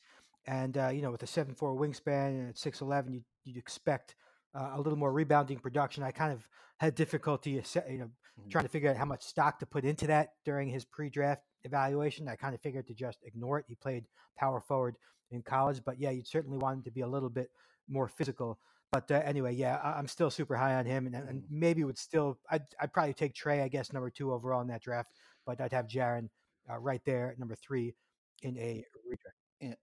And, 0.47 0.77
uh, 0.77 0.89
you 0.89 1.01
know, 1.01 1.11
with 1.11 1.23
a 1.23 1.27
seven 1.27 1.53
four 1.53 1.75
wingspan 1.75 2.29
and 2.29 2.49
at 2.49 2.55
6'11, 2.55 3.13
you, 3.13 3.21
you'd 3.43 3.57
expect 3.57 4.15
uh, 4.55 4.71
a 4.73 4.81
little 4.81 4.97
more 4.97 5.11
rebounding 5.11 5.59
production. 5.59 6.03
I 6.03 6.11
kind 6.11 6.33
of 6.33 6.47
had 6.77 6.95
difficulty, 6.95 7.51
you 7.51 7.57
know, 7.57 8.05
mm-hmm. 8.05 8.49
trying 8.49 8.65
to 8.65 8.69
figure 8.69 8.89
out 8.89 8.97
how 8.97 9.05
much 9.05 9.23
stock 9.23 9.59
to 9.59 9.65
put 9.65 9.85
into 9.85 10.07
that 10.07 10.29
during 10.45 10.69
his 10.69 10.85
pre-draft 10.85 11.43
evaluation. 11.63 12.27
I 12.27 12.35
kind 12.35 12.55
of 12.55 12.61
figured 12.61 12.87
to 12.87 12.93
just 12.93 13.19
ignore 13.23 13.59
it. 13.59 13.65
He 13.67 13.75
played 13.75 14.05
power 14.37 14.61
forward 14.61 14.95
in 15.31 15.41
college, 15.41 15.81
but 15.85 15.99
yeah, 15.99 16.09
you'd 16.09 16.27
certainly 16.27 16.57
want 16.57 16.77
him 16.77 16.83
to 16.83 16.91
be 16.91 17.01
a 17.01 17.07
little 17.07 17.29
bit 17.29 17.51
more 17.87 18.07
physical. 18.07 18.59
But 18.91 19.11
uh, 19.11 19.21
anyway, 19.23 19.53
yeah, 19.53 19.79
I- 19.83 19.99
am 19.99 20.07
still 20.07 20.31
super 20.31 20.55
high 20.55 20.75
on 20.75 20.85
him, 20.85 21.05
and, 21.05 21.15
and 21.15 21.43
mm-hmm. 21.43 21.59
maybe 21.59 21.83
would 21.83 21.97
still. 21.97 22.39
I'd, 22.49 22.63
I'd 22.81 22.93
probably 22.93 23.13
take 23.13 23.35
Trae, 23.35 23.61
I 23.61 23.67
guess, 23.67 23.93
number 23.93 24.09
two 24.09 24.33
overall 24.33 24.61
in 24.61 24.67
that 24.69 24.81
draft, 24.81 25.11
but 25.45 25.61
I'd 25.61 25.73
have 25.73 25.87
Jaren 25.87 26.29
uh, 26.69 26.77
right 26.77 27.01
there 27.05 27.35
number 27.37 27.55
three 27.55 27.93
in 28.41 28.57
a. 28.57 28.83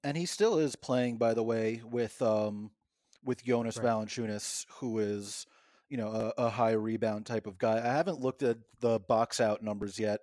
And 0.02 0.16
he 0.16 0.26
still 0.26 0.58
is 0.58 0.74
playing, 0.74 1.18
by 1.18 1.34
the 1.34 1.42
way, 1.42 1.82
with 1.84 2.20
um, 2.22 2.70
with 3.24 3.44
Jonas 3.44 3.76
right. 3.76 3.86
Valanciunas, 3.86 4.66
who 4.78 4.98
is 4.98 5.46
you 5.88 5.96
know 5.96 6.32
a, 6.38 6.44
a, 6.44 6.50
high 6.50 6.72
rebound 6.72 7.26
type 7.26 7.46
of 7.46 7.58
guy. 7.58 7.78
I 7.78 7.92
haven't 7.92 8.20
looked 8.20 8.42
at 8.42 8.58
the 8.80 8.98
box 8.98 9.40
out 9.40 9.62
numbers 9.62 9.98
yet 9.98 10.20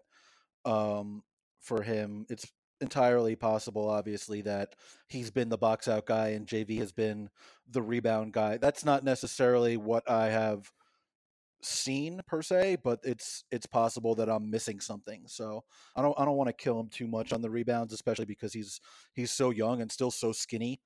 um, 0.66 1.24
for 1.60 1.84
him. 1.84 2.26
It's 2.30 2.52
entirely 2.82 3.36
possible, 3.36 3.90
obviously, 3.90 4.42
that 4.42 4.76
he's 5.08 5.32
been 5.32 5.50
the 5.50 5.58
box 5.58 5.88
out 5.88 6.06
guy 6.06 6.30
and 6.30 6.48
JV 6.48 6.80
has 6.80 6.92
been 6.92 7.30
the 7.70 7.82
rebound 7.82 8.34
guy. 8.34 8.58
That's 8.58 8.86
not 8.86 9.04
necessarily 9.04 9.78
what 9.78 10.10
I 10.10 10.30
have 10.30 10.72
seen 11.66 12.22
per 12.28 12.42
se, 12.42 12.78
but 12.84 13.00
it's 13.04 13.44
it's 13.52 13.66
possible 13.66 14.16
that 14.16 14.30
I'm 14.30 14.50
missing 14.50 14.80
something. 14.80 15.24
So 15.28 15.64
I 15.96 16.02
don't 16.02 16.18
I 16.20 16.26
don't 16.26 16.38
want 16.38 16.50
to 16.50 16.54
kill 16.54 16.80
him 16.80 16.90
too 16.90 17.08
much 17.08 17.34
on 17.34 17.42
the 17.42 17.50
rebounds, 17.50 17.94
especially 17.94 18.26
because 18.26 18.54
he's 18.54 18.80
he's 19.14 19.32
so 19.32 19.50
young 19.50 19.82
and 19.82 19.92
still 19.92 20.12
so 20.12 20.32
skinny. 20.32 20.82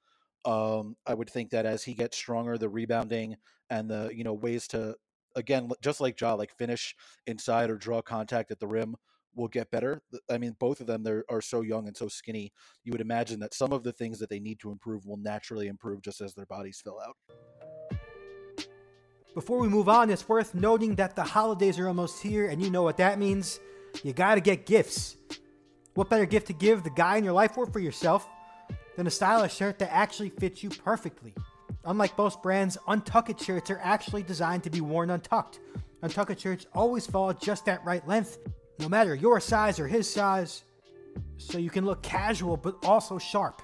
Um, 0.45 0.95
I 1.05 1.13
would 1.13 1.29
think 1.29 1.51
that 1.51 1.65
as 1.65 1.83
he 1.83 1.93
gets 1.93 2.17
stronger, 2.17 2.57
the 2.57 2.69
rebounding 2.69 3.35
and 3.69 3.89
the 3.89 4.11
you 4.13 4.23
know 4.23 4.33
ways 4.33 4.67
to 4.69 4.95
again 5.35 5.69
just 5.81 6.01
like 6.01 6.19
Ja, 6.19 6.33
like 6.33 6.55
finish 6.57 6.95
inside 7.25 7.69
or 7.69 7.77
draw 7.77 8.01
contact 8.01 8.51
at 8.51 8.59
the 8.59 8.67
rim 8.67 8.95
will 9.35 9.47
get 9.47 9.71
better. 9.71 10.01
I 10.29 10.37
mean, 10.37 10.55
both 10.59 10.81
of 10.81 10.87
them 10.87 11.03
they 11.03 11.21
are 11.29 11.41
so 11.41 11.61
young 11.61 11.87
and 11.87 11.95
so 11.95 12.07
skinny. 12.07 12.51
You 12.83 12.91
would 12.91 13.01
imagine 13.01 13.39
that 13.41 13.53
some 13.53 13.71
of 13.71 13.83
the 13.83 13.93
things 13.93 14.19
that 14.19 14.29
they 14.29 14.39
need 14.39 14.59
to 14.61 14.71
improve 14.71 15.05
will 15.05 15.17
naturally 15.17 15.67
improve 15.67 16.01
just 16.01 16.21
as 16.21 16.33
their 16.33 16.47
bodies 16.47 16.81
fill 16.83 16.99
out. 16.99 17.15
Before 19.37 19.59
we 19.59 19.67
move 19.67 19.87
on, 19.87 20.09
it's 20.09 20.27
worth 20.27 20.55
noting 20.55 20.95
that 20.95 21.15
the 21.15 21.23
holidays 21.23 21.77
are 21.77 21.87
almost 21.87 22.23
here, 22.23 22.47
and 22.47 22.59
you 22.59 22.71
know 22.71 22.81
what 22.81 22.97
that 22.97 23.19
means. 23.19 23.59
You 24.01 24.11
gotta 24.11 24.41
get 24.41 24.65
gifts. 24.65 25.15
What 25.93 26.09
better 26.09 26.25
gift 26.25 26.47
to 26.47 26.53
give 26.53 26.81
the 26.81 26.89
guy 26.89 27.17
in 27.17 27.23
your 27.23 27.33
life 27.33 27.55
or 27.55 27.67
for 27.67 27.77
yourself 27.77 28.27
than 28.95 29.05
a 29.05 29.11
stylish 29.11 29.55
shirt 29.55 29.77
that 29.77 29.93
actually 29.93 30.29
fits 30.29 30.63
you 30.63 30.71
perfectly? 30.71 31.35
Unlike 31.85 32.17
most 32.17 32.41
brands, 32.41 32.79
untucked 32.87 33.39
shirts 33.39 33.69
are 33.69 33.79
actually 33.83 34.23
designed 34.23 34.63
to 34.63 34.71
be 34.71 34.81
worn 34.81 35.11
untucked. 35.11 35.59
Untuckit 36.01 36.39
shirts 36.39 36.65
always 36.73 37.05
fall 37.05 37.31
just 37.31 37.63
that 37.65 37.85
right 37.85 38.07
length, 38.07 38.39
no 38.79 38.89
matter 38.89 39.13
your 39.13 39.39
size 39.39 39.79
or 39.79 39.87
his 39.87 40.11
size, 40.11 40.63
so 41.37 41.59
you 41.59 41.69
can 41.69 41.85
look 41.85 42.01
casual 42.01 42.57
but 42.57 42.83
also 42.83 43.19
sharp. 43.19 43.61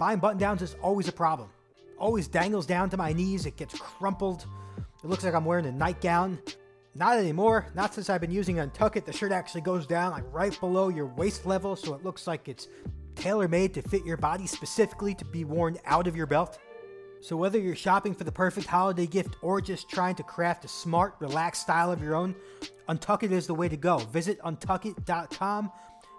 Buying 0.00 0.18
button 0.18 0.38
downs 0.38 0.62
is 0.62 0.74
always 0.82 1.06
a 1.06 1.12
problem. 1.12 1.48
Always 1.96 2.26
dangles 2.26 2.66
down 2.66 2.90
to 2.90 2.96
my 2.96 3.12
knees, 3.12 3.46
it 3.46 3.56
gets 3.56 3.78
crumpled. 3.78 4.46
It 5.02 5.08
looks 5.08 5.24
like 5.24 5.34
I'm 5.34 5.44
wearing 5.44 5.66
a 5.66 5.72
nightgown. 5.72 6.38
Not 6.94 7.18
anymore. 7.18 7.66
Not 7.74 7.94
since 7.94 8.10
I've 8.10 8.20
been 8.20 8.30
using 8.30 8.56
Untuckit. 8.56 9.04
The 9.04 9.12
shirt 9.12 9.32
actually 9.32 9.62
goes 9.62 9.86
down 9.86 10.12
like 10.12 10.24
right 10.32 10.58
below 10.60 10.88
your 10.88 11.06
waist 11.06 11.46
level, 11.46 11.76
so 11.76 11.94
it 11.94 12.04
looks 12.04 12.26
like 12.26 12.48
it's 12.48 12.68
tailor 13.14 13.48
made 13.48 13.74
to 13.74 13.82
fit 13.82 14.04
your 14.04 14.16
body 14.16 14.46
specifically 14.46 15.14
to 15.14 15.24
be 15.24 15.44
worn 15.44 15.78
out 15.86 16.06
of 16.06 16.16
your 16.16 16.26
belt. 16.26 16.58
So, 17.22 17.36
whether 17.36 17.58
you're 17.58 17.76
shopping 17.76 18.14
for 18.14 18.24
the 18.24 18.32
perfect 18.32 18.66
holiday 18.66 19.06
gift 19.06 19.36
or 19.42 19.60
just 19.60 19.88
trying 19.88 20.14
to 20.16 20.22
craft 20.22 20.64
a 20.64 20.68
smart, 20.68 21.14
relaxed 21.20 21.62
style 21.62 21.92
of 21.92 22.02
your 22.02 22.14
own, 22.14 22.34
Untuckit 22.88 23.30
is 23.30 23.46
the 23.46 23.54
way 23.54 23.68
to 23.68 23.76
go. 23.76 23.98
Visit 23.98 24.40
untuckit.com. 24.40 25.70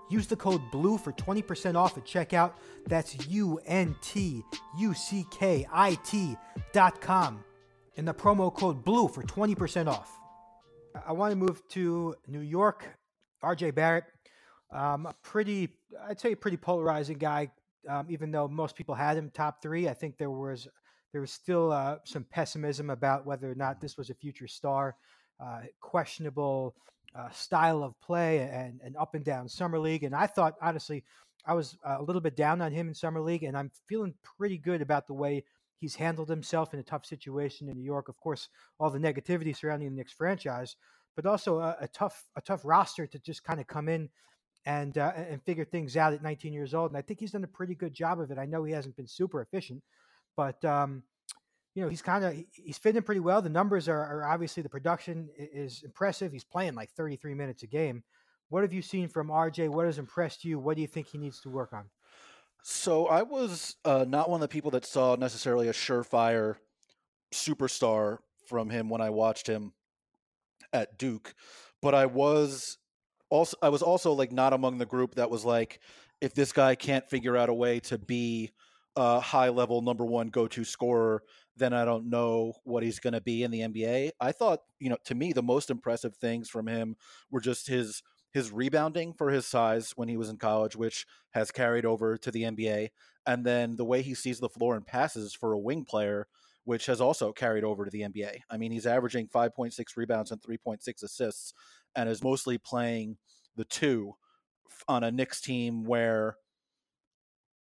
Use 0.10 0.28
the 0.28 0.36
code 0.36 0.62
BLUE 0.72 0.98
for 0.98 1.12
20% 1.14 1.76
off 1.76 1.98
at 1.98 2.06
checkout. 2.06 2.54
That's 2.86 3.28
U 3.28 3.60
N 3.66 3.96
T 4.02 4.44
U 4.78 4.94
C 4.94 5.26
K 5.32 5.66
I 5.72 5.96
T.com 5.96 7.44
and 8.02 8.08
the 8.08 8.14
promo 8.16 8.52
code 8.52 8.84
BLUE 8.84 9.08
for 9.10 9.22
20% 9.22 9.86
off. 9.86 10.18
I 11.06 11.12
want 11.12 11.34
to 11.34 11.36
move 11.36 11.62
to 11.70 12.16
New 12.28 12.40
York. 12.40 12.84
RJ 13.44 13.76
Barrett, 13.76 14.06
um, 14.72 15.06
a 15.06 15.14
pretty, 15.22 15.70
I'd 16.10 16.20
say, 16.20 16.32
a 16.32 16.36
pretty 16.36 16.58
polarizing 16.58 17.20
guy. 17.20 17.52
Um, 17.88 18.08
even 18.10 18.32
though 18.32 18.48
most 18.48 18.76
people 18.76 18.96
had 18.96 19.18
him 19.18 19.30
top 19.30 19.62
three, 19.62 19.88
I 19.88 19.94
think 19.94 20.18
there 20.18 20.32
was 20.32 20.68
there 21.12 21.22
was 21.22 21.32
still 21.32 21.72
uh, 21.72 21.98
some 22.04 22.24
pessimism 22.24 22.90
about 22.90 23.28
whether 23.28 23.52
or 23.52 23.54
not 23.54 23.80
this 23.80 23.98
was 23.98 24.10
a 24.10 24.16
future 24.16 24.48
star. 24.48 24.96
Uh, 25.40 25.60
questionable 25.80 26.74
uh, 27.14 27.30
style 27.30 27.84
of 27.84 27.94
play 28.02 28.40
and 28.40 28.82
an 28.84 28.96
up 29.00 29.14
and 29.14 29.24
down 29.24 29.48
summer 29.48 29.78
league, 29.78 30.04
and 30.04 30.16
I 30.16 30.26
thought 30.26 30.56
honestly, 30.60 31.04
I 31.46 31.54
was 31.54 31.78
uh, 31.86 31.98
a 32.00 32.04
little 32.04 32.22
bit 32.22 32.36
down 32.36 32.64
on 32.64 32.72
him 32.72 32.88
in 32.88 32.96
summer 32.96 33.22
league, 33.22 33.44
and 33.44 33.56
I'm 33.56 33.70
feeling 33.88 34.16
pretty 34.24 34.58
good 34.58 34.82
about 34.82 35.06
the 35.06 35.14
way 35.14 35.44
he's 35.82 35.96
handled 35.96 36.30
himself 36.30 36.74
in 36.74 36.80
a 36.80 36.84
tough 36.84 37.06
situation 37.06 37.68
in 37.68 37.76
New 37.76 37.84
York. 37.84 38.08
Of 38.08 38.18
course, 38.18 38.48
all 38.80 38.92
the 38.92 39.00
negativity 39.00 39.54
surrounding 39.54 39.90
the 39.90 39.96
Knicks 39.96 40.14
franchise, 40.14 40.78
but 41.16 41.26
also 41.26 41.60
a, 41.60 41.76
a 41.82 41.88
tough 41.88 42.24
a 42.38 42.42
tough 42.42 42.62
roster 42.64 43.08
to 43.08 43.20
just 43.20 43.44
kind 43.44 43.60
of 43.60 43.68
come 43.68 43.90
in 43.90 44.08
and 44.66 44.98
uh, 44.98 45.12
and 45.16 45.44
figure 45.44 45.66
things 45.66 45.98
out 45.98 46.14
at 46.14 46.22
19 46.22 46.54
years 46.54 46.74
old. 46.74 46.92
And 46.92 46.98
I 46.98 47.02
think 47.02 47.20
he's 47.20 47.32
done 47.32 47.44
a 47.44 47.48
pretty 47.48 47.76
good 47.76 47.94
job 47.94 48.22
of 48.22 48.32
it. 48.32 48.38
I 48.38 48.46
know 48.46 48.64
he 48.64 48.72
hasn't 48.72 48.96
been 48.96 49.08
super 49.08 49.42
efficient, 49.42 49.84
but 50.38 50.64
um, 50.64 51.02
you 51.74 51.82
know 51.82 51.90
he's 51.90 52.04
kind 52.04 52.24
of 52.24 52.36
he's 52.52 52.78
fitting 52.78 53.02
pretty 53.02 53.20
well. 53.20 53.42
The 53.42 53.50
numbers 53.50 53.90
are, 53.90 54.00
are 54.00 54.26
obviously 54.26 54.62
the 54.62 54.70
production 54.70 55.30
is 55.36 55.82
impressive. 55.84 56.32
He's 56.32 56.46
playing 56.46 56.76
like 56.76 56.92
33 56.92 57.34
minutes 57.34 57.64
a 57.64 57.68
game. 57.68 58.04
What 58.50 58.62
have 58.62 58.74
you 58.74 58.84
seen 58.84 59.08
from 59.08 59.30
RJ? 59.30 59.70
What 59.70 59.88
has 59.88 59.98
impressed 59.98 60.46
you? 60.46 60.60
What 60.60 60.76
do 60.76 60.82
you 60.82 60.88
think 60.88 61.08
he 61.08 61.18
needs 61.18 61.42
to 61.42 61.50
work 61.50 61.74
on? 61.74 61.86
So 62.64 63.08
I 63.08 63.24
was 63.24 63.76
uh, 63.84 64.06
not 64.08 64.30
one 64.30 64.38
of 64.38 64.42
the 64.42 64.54
people 64.54 64.72
that 64.72 64.86
saw 64.86 65.16
necessarily 65.16 65.68
a 65.68 65.74
surefire 65.74 66.56
superstar 67.34 68.20
from 68.48 68.70
him 68.70 68.90
when 68.90 69.02
I 69.02 69.10
watched 69.10 69.48
him 69.48 69.74
at 70.74 70.98
Duke, 70.98 71.34
but 71.82 71.96
I 71.96 72.06
was 72.06 72.78
also 73.30 73.58
I 73.62 73.70
was 73.70 73.82
also 73.82 74.14
like 74.14 74.32
not 74.32 74.54
among 74.54 74.78
the 74.78 74.86
group 74.86 75.16
that 75.16 75.32
was 75.32 75.44
like 75.44 75.80
if 76.22 76.34
this 76.34 76.52
guy 76.52 76.76
can't 76.76 77.10
figure 77.10 77.36
out 77.36 77.50
a 77.50 77.54
way 77.54 77.80
to 77.80 77.98
be 77.98 78.52
a 78.96 79.20
high 79.20 79.50
level 79.50 79.82
number 79.82 80.06
one 80.06 80.28
go 80.28 80.48
to 80.48 80.64
scorer, 80.64 81.24
then 81.56 81.74
I 81.74 81.86
don't 81.86 82.10
know 82.10 82.54
what 82.64 82.84
he's 82.84 83.00
going 83.00 83.14
to 83.14 83.22
be 83.22 83.44
in 83.44 83.52
the 83.52 83.62
NBA. 83.62 84.12
I 84.20 84.32
thought, 84.32 84.60
you 84.80 84.90
know, 84.90 84.98
to 85.06 85.16
me, 85.16 85.34
the 85.34 85.42
most 85.42 85.70
impressive 85.70 86.16
things 86.18 86.50
from 86.50 86.68
him 86.68 86.96
were 87.32 87.40
just 87.40 87.68
his 87.68 88.04
his 88.32 88.52
rebounding 88.52 89.14
for 89.14 89.30
his 89.30 89.46
size 89.46 89.92
when 89.96 90.08
he 90.08 90.18
was 90.18 90.30
in 90.30 90.38
college, 90.38 90.76
which 90.76 91.06
has 91.32 91.52
carried 91.52 91.86
over 91.86 92.18
to 92.18 92.32
the 92.32 92.44
NBA, 92.44 92.90
and 93.26 93.46
then 93.46 93.76
the 93.76 93.86
way 93.86 94.02
he 94.02 94.16
sees 94.16 94.40
the 94.40 94.50
floor 94.50 94.76
and 94.76 94.86
passes 94.86 95.34
for 95.34 95.54
a 95.54 95.60
wing 95.60 95.86
player, 95.86 96.28
which 96.64 96.86
has 96.86 97.02
also 97.02 97.32
carried 97.32 97.64
over 97.64 97.86
to 97.86 97.92
the 97.92 98.02
NBA. 98.02 98.38
I 98.50 98.58
mean, 98.58 98.72
he's 98.72 98.86
averaging 98.86 99.28
5.6 99.28 99.98
rebounds 99.98 100.32
and 100.32 100.42
3.6 100.42 101.04
assists, 101.04 101.54
and 101.96 102.10
is 102.10 102.24
mostly 102.24 102.58
playing 102.58 103.18
the 103.56 103.66
two 103.66 104.16
on 104.88 105.04
a 105.04 105.12
Knicks 105.12 105.42
team 105.42 105.84
where 105.84 106.38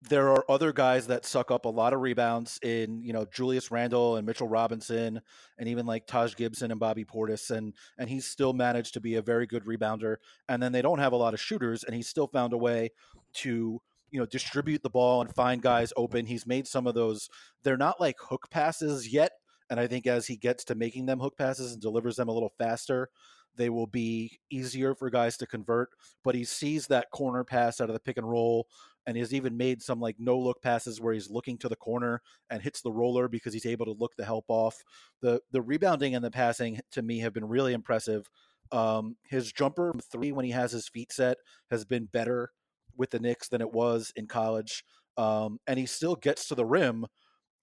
there 0.09 0.29
are 0.31 0.45
other 0.51 0.73
guys 0.73 1.07
that 1.07 1.25
suck 1.25 1.51
up 1.51 1.65
a 1.65 1.69
lot 1.69 1.93
of 1.93 2.01
rebounds 2.01 2.59
in 2.63 3.03
you 3.03 3.13
know 3.13 3.25
Julius 3.25 3.71
Randle 3.71 4.17
and 4.17 4.27
Mitchell 4.27 4.49
Robinson 4.49 5.21
and 5.59 5.69
even 5.69 5.87
like 5.87 6.07
Taj 6.07 6.35
Gibson 6.35 6.71
and 6.71 6.81
Bobby 6.81 7.05
Portis 7.05 7.51
and 7.51 7.73
and 7.99 8.09
he's 8.09 8.27
still 8.27 8.53
managed 8.53 8.95
to 8.95 9.01
be 9.01 9.15
a 9.15 9.23
very 9.23 9.47
good 9.47 9.65
rebounder 9.65 10.17
and 10.49 10.63
then 10.63 10.73
they 10.73 10.83
don't 10.83 10.99
have 10.99 11.13
a 11.13 11.17
lot 11.17 11.35
of 11.35 11.41
shooters 11.41 11.85
and 11.85 11.95
he's 11.95 12.09
still 12.09 12.27
found 12.27 12.53
a 12.53 12.59
way 12.59 12.91
to 13.35 13.81
you 14.11 14.19
know 14.19 14.27
distribute 14.27 14.83
the 14.83 14.91
ball 14.91 15.21
and 15.21 15.35
find 15.35 15.63
guys 15.63 15.93
open. 15.97 16.27
He's 16.27 16.47
made 16.47 16.67
some 16.67 16.87
of 16.87 16.95
those. 16.95 17.29
They're 17.63 17.77
not 17.77 18.01
like 18.01 18.17
hook 18.21 18.49
passes 18.51 19.13
yet 19.13 19.33
and 19.71 19.79
I 19.79 19.87
think 19.87 20.07
as 20.07 20.27
he 20.27 20.37
gets 20.37 20.65
to 20.65 20.75
making 20.75 21.07
them 21.07 21.21
hook 21.21 21.37
passes 21.39 21.73
and 21.73 21.81
delivers 21.81 22.17
them 22.17 22.29
a 22.29 22.33
little 22.33 22.53
faster 22.59 23.09
they 23.57 23.69
will 23.69 23.87
be 23.87 24.39
easier 24.51 24.95
for 24.95 25.11
guys 25.11 25.37
to 25.37 25.47
convert 25.47 25.91
but 26.25 26.35
he 26.35 26.45
sees 26.45 26.87
that 26.87 27.11
corner 27.11 27.45
pass 27.45 27.81
out 27.81 27.89
of 27.89 27.95
the 27.95 28.01
pick 28.01 28.17
and 28.17 28.29
roll 28.29 28.67
and 29.07 29.17
he's 29.17 29.35
even 29.35 29.57
made 29.57 29.83
some 29.83 30.01
like 30.01 30.17
no 30.19 30.39
look 30.39 30.63
passes 30.63 31.01
where 31.01 31.13
he's 31.13 31.31
looking 31.31 31.59
to 31.59 31.69
the 31.69 31.77
corner 31.77 32.23
and 32.51 32.63
hits 32.63 32.81
the 32.81 32.93
roller 32.93 33.29
because 33.29 33.53
he's 33.53 33.67
able 33.67 33.87
to 33.87 33.93
look 33.93 34.13
the 34.17 34.25
help 34.25 34.45
off. 34.49 34.83
The 35.21 35.41
the 35.51 35.63
rebounding 35.63 36.15
and 36.15 36.25
the 36.25 36.31
passing 36.31 36.81
to 36.93 37.03
me 37.03 37.21
have 37.21 37.33
been 37.33 37.49
really 37.49 37.73
impressive. 37.73 38.29
Um, 38.71 39.17
his 39.25 39.53
jumper 39.53 39.95
three 40.11 40.33
when 40.33 40.45
he 40.45 40.53
has 40.53 40.73
his 40.73 40.89
feet 40.89 41.13
set 41.13 41.39
has 41.71 41.85
been 41.85 42.07
better 42.07 42.51
with 42.97 43.11
the 43.11 43.21
Knicks 43.21 43.49
than 43.49 43.61
it 43.61 43.73
was 43.73 44.13
in 44.17 44.27
college, 44.27 44.85
um, 45.17 45.59
and 45.67 45.79
he 45.79 45.87
still 45.87 46.17
gets 46.17 46.49
to 46.49 46.55
the 46.55 46.65
rim 46.65 47.07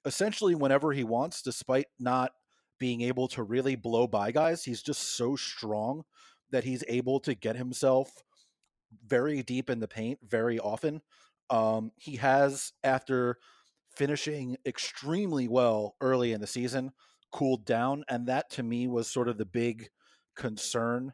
essentially 0.06 0.56
whenever 0.56 0.92
he 0.92 1.04
wants, 1.04 1.42
despite 1.42 1.88
not 2.00 2.32
being 2.80 3.02
able 3.02 3.28
to 3.28 3.44
really 3.44 3.76
blow 3.76 4.08
by 4.08 4.32
guys. 4.32 4.64
He's 4.64 4.82
just 4.82 5.18
so 5.18 5.36
strong 5.36 6.04
that 6.52 6.64
he's 6.64 6.84
able 6.88 7.20
to 7.22 7.36
get 7.36 7.56
himself 7.56 8.12
very 9.06 9.44
deep 9.44 9.70
in 9.70 9.80
the 9.80 9.88
paint 9.88 10.20
very 10.28 10.60
often. 10.60 11.02
Um, 11.50 11.92
he 11.98 12.18
has, 12.18 12.74
after 12.84 13.38
finishing 13.96 14.58
extremely 14.66 15.48
well 15.48 15.96
early 16.02 16.32
in 16.32 16.42
the 16.42 16.48
season, 16.48 16.92
cooled 17.32 17.66
down. 17.66 18.04
And 18.10 18.28
that 18.28 18.50
to 18.52 18.64
me 18.64 18.88
was 18.88 19.08
sort 19.08 19.28
of 19.28 19.38
the 19.38 19.46
big 19.46 19.90
concern 20.36 21.14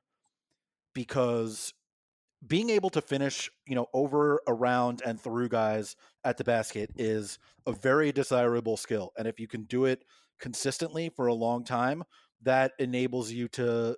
because 0.94 1.74
being 2.46 2.70
able 2.70 2.90
to 2.92 3.02
finish, 3.02 3.50
you 3.66 3.76
know, 3.76 3.88
over, 3.94 4.42
around, 4.48 5.02
and 5.06 5.20
through 5.20 5.50
guys 5.50 5.96
at 6.24 6.38
the 6.38 6.44
basket 6.44 6.92
is 6.96 7.40
a 7.66 7.72
very 7.72 8.12
desirable 8.12 8.78
skill. 8.78 9.12
And 9.18 9.28
if 9.28 9.40
you 9.40 9.48
can 9.48 9.64
do 9.64 9.86
it 9.86 10.04
consistently 10.40 11.10
for 11.10 11.28
a 11.28 11.34
long 11.34 11.64
time, 11.64 12.04
that 12.44 12.74
enables 12.78 13.32
you 13.32 13.48
to 13.50 13.98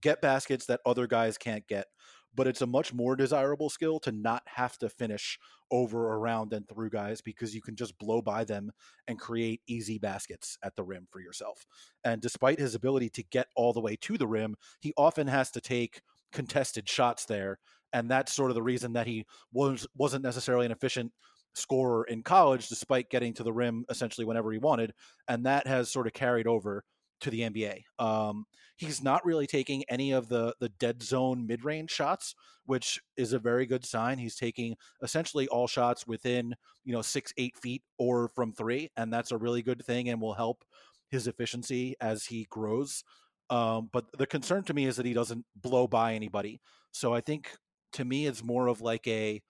get 0.00 0.20
baskets 0.20 0.66
that 0.66 0.80
other 0.84 1.06
guys 1.06 1.38
can't 1.38 1.66
get 1.68 1.86
but 2.34 2.46
it's 2.46 2.62
a 2.62 2.66
much 2.66 2.92
more 2.92 3.16
desirable 3.16 3.68
skill 3.68 3.98
to 4.00 4.12
not 4.12 4.42
have 4.46 4.78
to 4.78 4.88
finish 4.88 5.38
over, 5.70 6.14
around, 6.14 6.52
and 6.52 6.68
through 6.68 6.90
guys 6.90 7.20
because 7.20 7.54
you 7.54 7.62
can 7.62 7.76
just 7.76 7.98
blow 7.98 8.22
by 8.22 8.44
them 8.44 8.70
and 9.08 9.18
create 9.18 9.60
easy 9.66 9.98
baskets 9.98 10.58
at 10.62 10.76
the 10.76 10.84
rim 10.84 11.06
for 11.10 11.20
yourself. 11.20 11.66
And 12.04 12.20
despite 12.20 12.58
his 12.58 12.74
ability 12.74 13.10
to 13.10 13.22
get 13.24 13.48
all 13.56 13.72
the 13.72 13.80
way 13.80 13.96
to 13.96 14.18
the 14.18 14.26
rim, 14.26 14.56
he 14.80 14.92
often 14.96 15.26
has 15.26 15.50
to 15.52 15.60
take 15.60 16.02
contested 16.32 16.88
shots 16.88 17.24
there. 17.24 17.58
And 17.92 18.10
that's 18.10 18.32
sort 18.32 18.50
of 18.50 18.54
the 18.54 18.62
reason 18.62 18.94
that 18.94 19.06
he 19.06 19.26
was 19.52 19.86
wasn't 19.94 20.24
necessarily 20.24 20.66
an 20.66 20.72
efficient 20.72 21.12
scorer 21.54 22.04
in 22.04 22.22
college, 22.22 22.68
despite 22.68 23.10
getting 23.10 23.34
to 23.34 23.42
the 23.42 23.52
rim 23.52 23.84
essentially 23.90 24.24
whenever 24.24 24.50
he 24.52 24.58
wanted. 24.58 24.94
And 25.28 25.44
that 25.46 25.66
has 25.66 25.90
sort 25.90 26.06
of 26.06 26.14
carried 26.14 26.46
over 26.46 26.84
to 27.22 27.30
the 27.30 27.40
NBA. 27.40 27.82
Um, 27.98 28.46
he's 28.76 29.02
not 29.02 29.24
really 29.24 29.46
taking 29.46 29.84
any 29.88 30.12
of 30.12 30.28
the 30.28 30.54
the 30.60 30.68
dead 30.68 31.02
zone 31.02 31.46
mid 31.46 31.64
range 31.64 31.90
shots, 31.90 32.34
which 32.66 33.00
is 33.16 33.32
a 33.32 33.38
very 33.38 33.66
good 33.66 33.84
sign. 33.84 34.18
He's 34.18 34.36
taking 34.36 34.76
essentially 35.02 35.48
all 35.48 35.66
shots 35.66 36.06
within 36.06 36.54
you 36.84 36.92
know 36.92 37.02
six 37.02 37.32
eight 37.38 37.56
feet 37.56 37.82
or 37.98 38.28
from 38.28 38.52
three, 38.52 38.90
and 38.96 39.12
that's 39.12 39.32
a 39.32 39.38
really 39.38 39.62
good 39.62 39.84
thing 39.84 40.08
and 40.08 40.20
will 40.20 40.34
help 40.34 40.64
his 41.10 41.26
efficiency 41.26 41.94
as 42.00 42.26
he 42.26 42.46
grows. 42.50 43.04
Um, 43.50 43.90
but 43.92 44.06
the 44.16 44.26
concern 44.26 44.64
to 44.64 44.74
me 44.74 44.86
is 44.86 44.96
that 44.96 45.06
he 45.06 45.12
doesn't 45.12 45.44
blow 45.54 45.86
by 45.86 46.14
anybody. 46.14 46.60
So 46.90 47.14
I 47.14 47.20
think 47.20 47.50
to 47.92 48.04
me 48.04 48.26
it's 48.26 48.42
more 48.42 48.66
of 48.66 48.80
like 48.80 49.06
a 49.06 49.42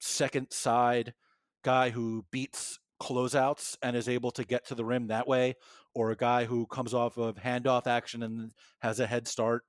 second 0.00 0.50
side 0.50 1.12
guy 1.62 1.90
who 1.90 2.24
beats 2.32 2.78
closeouts 3.02 3.76
and 3.82 3.96
is 3.96 4.08
able 4.08 4.30
to 4.30 4.44
get 4.44 4.64
to 4.66 4.76
the 4.76 4.84
rim 4.84 5.08
that 5.08 5.26
way, 5.26 5.56
or 5.94 6.12
a 6.12 6.16
guy 6.16 6.44
who 6.44 6.66
comes 6.66 6.94
off 6.94 7.18
of 7.18 7.34
handoff 7.36 7.88
action 7.88 8.22
and 8.22 8.52
has 8.80 9.00
a 9.00 9.06
head 9.06 9.26
start 9.26 9.64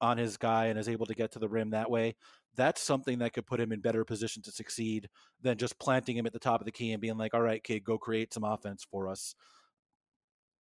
on 0.00 0.16
his 0.16 0.38
guy 0.38 0.66
and 0.66 0.78
is 0.78 0.88
able 0.88 1.04
to 1.04 1.14
get 1.14 1.30
to 1.32 1.38
the 1.38 1.48
rim 1.48 1.70
that 1.70 1.90
way. 1.90 2.16
That's 2.56 2.80
something 2.80 3.18
that 3.18 3.34
could 3.34 3.46
put 3.46 3.60
him 3.60 3.70
in 3.70 3.80
better 3.80 4.04
position 4.04 4.42
to 4.44 4.50
succeed 4.50 5.08
than 5.42 5.58
just 5.58 5.78
planting 5.78 6.16
him 6.16 6.26
at 6.26 6.32
the 6.32 6.38
top 6.38 6.60
of 6.60 6.64
the 6.64 6.72
key 6.72 6.92
and 6.92 7.00
being 7.00 7.18
like, 7.18 7.34
all 7.34 7.42
right, 7.42 7.62
kid, 7.62 7.84
go 7.84 7.98
create 7.98 8.32
some 8.32 8.44
offense 8.44 8.84
for 8.90 9.08
us. 9.08 9.34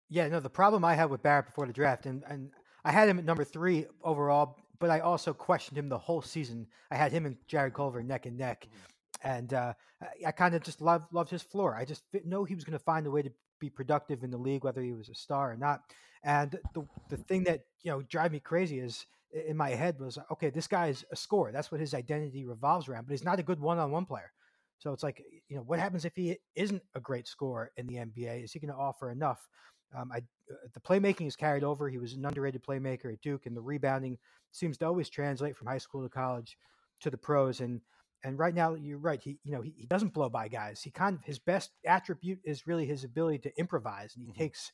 Yeah, 0.09 0.27
no, 0.27 0.39
the 0.39 0.49
problem 0.49 0.83
I 0.83 0.95
had 0.95 1.11
with 1.11 1.21
Barrett 1.21 1.45
before 1.45 1.67
the 1.67 1.73
draft, 1.73 2.05
and, 2.05 2.23
and 2.27 2.49
I 2.83 2.91
had 2.91 3.09
him 3.09 3.19
at 3.19 3.25
number 3.25 3.43
three 3.43 3.85
overall, 4.03 4.57
but 4.79 4.89
I 4.89 5.01
also 5.01 5.33
questioned 5.33 5.77
him 5.77 5.89
the 5.89 5.97
whole 5.97 6.21
season. 6.21 6.65
I 6.89 6.95
had 6.95 7.11
him 7.11 7.25
and 7.25 7.37
Jarrett 7.47 7.75
Culver 7.75 8.01
neck 8.01 8.25
and 8.25 8.37
neck. 8.37 8.65
Mm-hmm 8.65 8.96
and 9.23 9.53
uh, 9.53 9.73
I, 10.25 10.31
kind 10.31 10.55
of 10.55 10.63
just 10.63 10.81
loved 10.81 11.11
loved 11.11 11.29
his 11.29 11.41
floor. 11.41 11.75
I 11.75 11.85
just 11.85 12.03
know 12.25 12.43
he 12.43 12.55
was 12.55 12.63
going 12.63 12.77
to 12.77 12.83
find 12.83 13.05
a 13.07 13.11
way 13.11 13.21
to 13.21 13.31
be 13.59 13.69
productive 13.69 14.23
in 14.23 14.31
the 14.31 14.37
league, 14.37 14.63
whether 14.63 14.81
he 14.81 14.93
was 14.93 15.09
a 15.09 15.15
star 15.15 15.51
or 15.51 15.57
not. 15.57 15.81
And 16.23 16.59
the 16.73 16.85
the 17.09 17.17
thing 17.17 17.43
that 17.45 17.61
you 17.83 17.91
know 17.91 18.01
drive 18.03 18.31
me 18.31 18.39
crazy 18.39 18.79
is 18.79 19.05
in 19.47 19.57
my 19.57 19.69
head 19.69 19.99
was 19.99 20.17
okay, 20.31 20.49
this 20.49 20.67
guy 20.67 20.87
is 20.87 21.05
a 21.11 21.15
scorer. 21.15 21.51
That's 21.51 21.71
what 21.71 21.81
his 21.81 21.93
identity 21.93 22.45
revolves 22.45 22.87
around. 22.87 23.07
But 23.07 23.11
he's 23.11 23.23
not 23.23 23.39
a 23.39 23.43
good 23.43 23.59
one 23.59 23.79
on 23.79 23.91
one 23.91 24.05
player. 24.05 24.31
So 24.79 24.93
it's 24.93 25.03
like 25.03 25.23
you 25.47 25.55
know 25.55 25.63
what 25.63 25.79
happens 25.79 26.05
if 26.05 26.15
he 26.15 26.37
isn't 26.55 26.83
a 26.95 26.99
great 26.99 27.27
scorer 27.27 27.71
in 27.77 27.87
the 27.87 27.95
NBA? 27.95 28.43
Is 28.43 28.53
he 28.53 28.59
going 28.59 28.73
to 28.73 28.79
offer 28.79 29.11
enough? 29.11 29.47
Um, 29.95 30.11
I, 30.11 30.17
uh, 30.17 30.55
the 30.73 30.79
playmaking 30.81 31.27
is 31.27 31.35
carried 31.35 31.63
over. 31.63 31.89
He 31.89 31.97
was 31.97 32.13
an 32.13 32.25
underrated 32.25 32.63
playmaker 32.63 33.11
at 33.11 33.21
Duke, 33.21 33.45
and 33.45 33.55
the 33.55 33.61
rebounding 33.61 34.17
seems 34.51 34.77
to 34.77 34.85
always 34.85 35.09
translate 35.09 35.55
from 35.55 35.67
high 35.67 35.77
school 35.77 36.03
to 36.03 36.09
college 36.09 36.57
to 37.01 37.09
the 37.09 37.17
pros. 37.17 37.61
And 37.61 37.81
and 38.23 38.39
right 38.39 38.53
now, 38.53 38.75
you're 38.75 38.97
right. 38.97 39.21
He, 39.21 39.37
you 39.43 39.51
know, 39.51 39.61
he, 39.61 39.73
he 39.77 39.85
doesn't 39.85 40.13
blow 40.13 40.29
by 40.29 40.47
guys. 40.47 40.81
He 40.81 40.89
kind 40.89 41.15
of 41.15 41.23
his 41.23 41.39
best 41.39 41.71
attribute 41.85 42.39
is 42.43 42.67
really 42.67 42.85
his 42.85 43.03
ability 43.03 43.39
to 43.39 43.59
improvise, 43.59 44.15
and 44.15 44.25
he 44.25 44.31
mm-hmm. 44.31 44.41
takes 44.41 44.71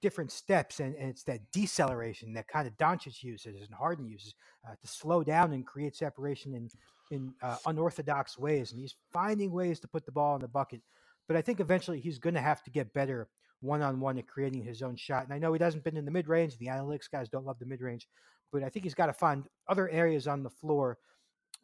different 0.00 0.30
steps, 0.30 0.80
and, 0.80 0.94
and, 0.94 1.10
it's 1.10 1.24
that 1.24 1.40
deceleration 1.52 2.32
that 2.34 2.46
kind 2.46 2.68
of 2.68 2.76
Doncic 2.76 3.22
uses 3.22 3.60
and 3.60 3.74
Harden 3.74 4.06
uses 4.06 4.34
uh, 4.66 4.74
to 4.80 4.86
slow 4.86 5.24
down 5.24 5.52
and 5.52 5.66
create 5.66 5.96
separation 5.96 6.54
in 6.54 6.70
in 7.10 7.34
uh, 7.42 7.56
unorthodox 7.66 8.38
ways. 8.38 8.72
And 8.72 8.80
he's 8.80 8.94
finding 9.12 9.52
ways 9.52 9.78
to 9.80 9.88
put 9.88 10.06
the 10.06 10.12
ball 10.12 10.34
in 10.34 10.40
the 10.40 10.48
bucket. 10.48 10.80
But 11.28 11.36
I 11.36 11.42
think 11.42 11.60
eventually 11.60 12.00
he's 12.00 12.18
going 12.18 12.34
to 12.34 12.40
have 12.40 12.62
to 12.64 12.70
get 12.70 12.94
better 12.94 13.28
one 13.60 13.82
on 13.82 14.00
one 14.00 14.18
at 14.18 14.26
creating 14.26 14.64
his 14.64 14.82
own 14.82 14.96
shot. 14.96 15.24
And 15.24 15.32
I 15.32 15.38
know 15.38 15.52
he 15.52 15.62
hasn't 15.62 15.84
been 15.84 15.96
in 15.96 16.04
the 16.04 16.10
mid 16.10 16.26
range. 16.26 16.58
The 16.58 16.66
analytics 16.66 17.10
guys 17.10 17.28
don't 17.28 17.44
love 17.44 17.58
the 17.58 17.66
mid 17.66 17.80
range, 17.80 18.08
but 18.50 18.64
I 18.64 18.70
think 18.70 18.84
he's 18.84 18.94
got 18.94 19.06
to 19.06 19.12
find 19.12 19.44
other 19.68 19.88
areas 19.90 20.26
on 20.26 20.42
the 20.42 20.50
floor 20.50 20.98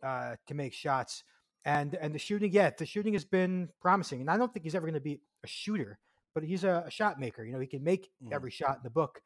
uh, 0.02 0.37
to 0.47 0.55
make 0.55 0.73
shots. 0.73 1.25
And 1.64 1.95
and 1.97 2.14
the 2.14 2.19
shooting, 2.19 2.52
yeah, 2.52 2.71
the 2.76 2.87
shooting 2.87 3.12
has 3.12 3.25
been 3.25 3.69
promising. 3.81 4.21
And 4.21 4.31
I 4.31 4.37
don't 4.37 4.52
think 4.52 4.64
he's 4.64 4.75
ever 4.75 4.87
going 4.87 4.95
to 4.95 5.00
be 5.00 5.21
a 5.45 5.47
shooter, 5.47 5.99
but 6.35 6.45
he's 6.45 6.64
a, 6.64 6.85
a, 6.87 6.90
shot 6.90 7.21
maker. 7.21 7.45
You 7.45 7.52
know, 7.52 7.61
he 7.61 7.67
can 7.67 7.85
make 7.85 8.11
mm. 8.25 8.33
every 8.33 8.50
shot 8.50 8.76
in 8.76 8.83
the 8.85 8.90
book. 8.90 9.21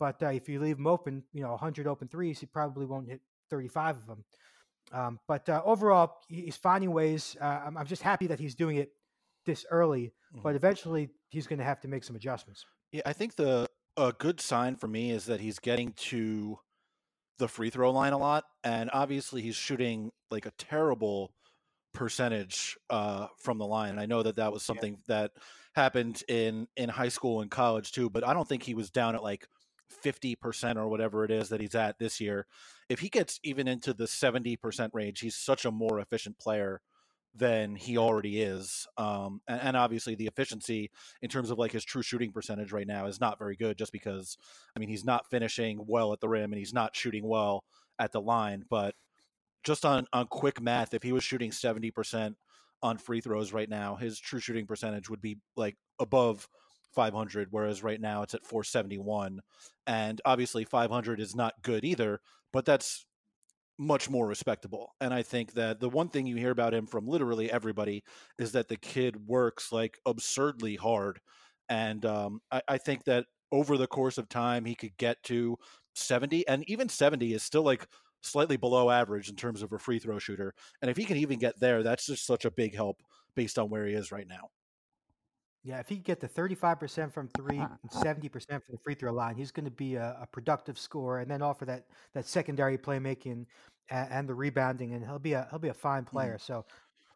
But 0.00 0.22
uh, 0.22 0.28
if 0.28 0.48
you 0.48 0.60
leave 0.60 0.78
him 0.78 0.86
open, 0.86 1.22
you 1.32 1.42
know, 1.42 1.50
100 1.50 1.86
open 1.86 2.08
threes, 2.08 2.40
he 2.40 2.46
probably 2.46 2.86
won't 2.86 3.08
hit 3.08 3.20
35 3.50 3.96
of 3.96 4.06
them. 4.06 4.24
Um, 4.92 5.20
but 5.28 5.48
uh, 5.48 5.62
overall, 5.64 6.16
he's 6.28 6.56
finding 6.56 6.90
ways. 6.90 7.36
Uh, 7.40 7.60
I'm, 7.66 7.78
I'm, 7.78 7.86
just 7.86 8.02
happy 8.02 8.26
that 8.26 8.38
he's 8.38 8.54
doing 8.54 8.76
it 8.76 8.90
this 9.46 9.64
early. 9.70 10.12
Mm. 10.36 10.42
But 10.42 10.56
eventually, 10.56 11.10
he's 11.28 11.46
going 11.46 11.58
to 11.58 11.64
have 11.64 11.80
to 11.82 11.88
make 11.88 12.04
some 12.04 12.16
adjustments. 12.16 12.64
Yeah, 12.92 13.02
I 13.06 13.12
think 13.12 13.36
the 13.36 13.66
a 13.96 14.12
good 14.12 14.40
sign 14.40 14.76
for 14.76 14.88
me 14.88 15.10
is 15.10 15.26
that 15.26 15.40
he's 15.40 15.58
getting 15.58 15.92
to 15.92 16.58
the 17.38 17.48
free 17.48 17.70
throw 17.70 17.90
line 17.90 18.12
a 18.12 18.18
lot, 18.18 18.44
and 18.62 18.90
obviously 18.92 19.42
he's 19.42 19.56
shooting 19.56 20.10
like 20.30 20.46
a 20.46 20.52
terrible 20.58 21.32
percentage 21.92 22.76
uh, 22.90 23.28
from 23.38 23.58
the 23.58 23.66
line. 23.66 23.90
And 23.90 24.00
I 24.00 24.06
know 24.06 24.22
that 24.22 24.36
that 24.36 24.52
was 24.52 24.62
something 24.62 24.98
yeah. 25.08 25.16
that 25.16 25.30
happened 25.74 26.22
in 26.28 26.68
in 26.76 26.88
high 26.88 27.08
school 27.08 27.40
and 27.40 27.50
college 27.50 27.92
too, 27.92 28.10
but 28.10 28.26
I 28.26 28.34
don't 28.34 28.48
think 28.48 28.62
he 28.62 28.74
was 28.74 28.90
down 28.90 29.14
at 29.14 29.22
like 29.22 29.46
50% 30.04 30.76
or 30.76 30.88
whatever 30.88 31.24
it 31.24 31.30
is 31.30 31.48
that 31.48 31.60
he's 31.60 31.74
at 31.74 31.98
this 31.98 32.20
year. 32.20 32.46
If 32.88 33.00
he 33.00 33.08
gets 33.08 33.40
even 33.42 33.68
into 33.68 33.94
the 33.94 34.04
70% 34.04 34.90
range, 34.92 35.20
he's 35.20 35.36
such 35.36 35.64
a 35.64 35.70
more 35.70 36.00
efficient 36.00 36.38
player 36.38 36.80
than 37.34 37.74
he 37.74 37.98
already 37.98 38.40
is. 38.40 38.86
Um, 38.96 39.40
and, 39.48 39.60
and, 39.60 39.76
obviously, 39.76 40.14
the 40.14 40.26
efficiency 40.26 40.90
in 41.20 41.28
terms 41.28 41.50
of 41.50 41.58
like 41.58 41.72
his 41.72 41.84
true 41.84 42.02
shooting 42.02 42.32
percentage 42.32 42.72
right 42.72 42.86
now 42.86 43.06
is 43.06 43.20
not 43.20 43.38
very 43.38 43.56
good, 43.56 43.76
just 43.76 43.92
because 43.92 44.36
I 44.76 44.80
mean 44.80 44.88
he's 44.88 45.04
not 45.04 45.28
finishing 45.30 45.80
well 45.86 46.12
at 46.12 46.20
the 46.20 46.28
rim 46.28 46.52
and 46.52 46.58
he's 46.58 46.72
not 46.72 46.94
shooting 46.94 47.26
well 47.26 47.64
at 47.98 48.12
the 48.12 48.20
line. 48.20 48.64
But 48.68 48.94
just 49.64 49.84
on 49.84 50.06
on 50.12 50.26
quick 50.26 50.60
math, 50.60 50.94
if 50.94 51.02
he 51.02 51.12
was 51.12 51.24
shooting 51.24 51.52
seventy 51.52 51.90
percent 51.90 52.36
on 52.82 52.98
free 52.98 53.20
throws 53.20 53.52
right 53.52 53.68
now, 53.68 53.96
his 53.96 54.18
true 54.18 54.40
shooting 54.40 54.66
percentage 54.66 55.08
would 55.08 55.22
be 55.22 55.38
like 55.56 55.76
above 55.98 56.48
500, 56.94 57.48
whereas 57.50 57.82
right 57.82 58.00
now 58.00 58.22
it's 58.22 58.34
at 58.34 58.44
471. 58.44 59.40
And 59.86 60.20
obviously, 60.24 60.64
500 60.64 61.20
is 61.20 61.34
not 61.34 61.54
good 61.62 61.84
either, 61.84 62.20
but 62.52 62.64
that's 62.64 63.06
much 63.78 64.08
more 64.08 64.26
respectable. 64.26 64.94
And 65.00 65.12
I 65.12 65.22
think 65.22 65.52
that 65.54 65.80
the 65.80 65.88
one 65.88 66.08
thing 66.08 66.26
you 66.26 66.36
hear 66.36 66.50
about 66.50 66.74
him 66.74 66.86
from 66.86 67.08
literally 67.08 67.50
everybody 67.50 68.04
is 68.38 68.52
that 68.52 68.68
the 68.68 68.76
kid 68.76 69.26
works 69.26 69.72
like 69.72 69.98
absurdly 70.06 70.76
hard. 70.76 71.20
And 71.68 72.04
um, 72.04 72.40
I, 72.50 72.62
I 72.68 72.78
think 72.78 73.04
that 73.04 73.26
over 73.50 73.76
the 73.76 73.86
course 73.86 74.18
of 74.18 74.28
time, 74.28 74.64
he 74.64 74.74
could 74.74 74.96
get 74.96 75.22
to 75.24 75.56
70, 75.94 76.46
and 76.48 76.68
even 76.68 76.88
70 76.88 77.34
is 77.34 77.42
still 77.42 77.62
like 77.62 77.86
slightly 78.22 78.56
below 78.56 78.90
average 78.90 79.28
in 79.28 79.36
terms 79.36 79.62
of 79.62 79.72
a 79.72 79.78
free 79.78 79.98
throw 79.98 80.18
shooter. 80.18 80.54
And 80.82 80.90
if 80.90 80.96
he 80.96 81.04
can 81.04 81.16
even 81.16 81.38
get 81.38 81.58
there, 81.60 81.82
that's 81.82 82.06
just 82.06 82.26
such 82.26 82.44
a 82.44 82.50
big 82.50 82.74
help 82.74 83.02
based 83.36 83.58
on 83.58 83.70
where 83.70 83.86
he 83.86 83.94
is 83.94 84.12
right 84.12 84.26
now. 84.28 84.50
Yeah, 85.64 85.78
if 85.78 85.88
he 85.88 85.96
can 85.96 86.02
get 86.02 86.20
to 86.20 86.28
35% 86.28 87.10
from 87.12 87.28
three 87.28 87.58
and 87.58 87.90
70% 87.90 88.30
from 88.46 88.60
the 88.70 88.78
free 88.84 88.94
throw 88.94 89.14
line, 89.14 89.34
he's 89.34 89.50
going 89.50 89.64
to 89.64 89.70
be 89.70 89.94
a, 89.94 90.18
a, 90.20 90.26
productive 90.26 90.78
scorer 90.78 91.20
and 91.20 91.30
then 91.30 91.40
offer 91.40 91.64
that, 91.64 91.86
that 92.12 92.26
secondary 92.26 92.76
playmaking 92.76 93.46
and, 93.88 94.08
and 94.10 94.28
the 94.28 94.34
rebounding, 94.34 94.92
and 94.92 95.04
he'll 95.04 95.18
be 95.18 95.32
a 95.32 95.46
he'll 95.50 95.58
be 95.58 95.68
a 95.68 95.74
fine 95.74 96.02
mm-hmm. 96.02 96.16
player. 96.16 96.36
Mm. 96.36 96.46
So 96.46 96.64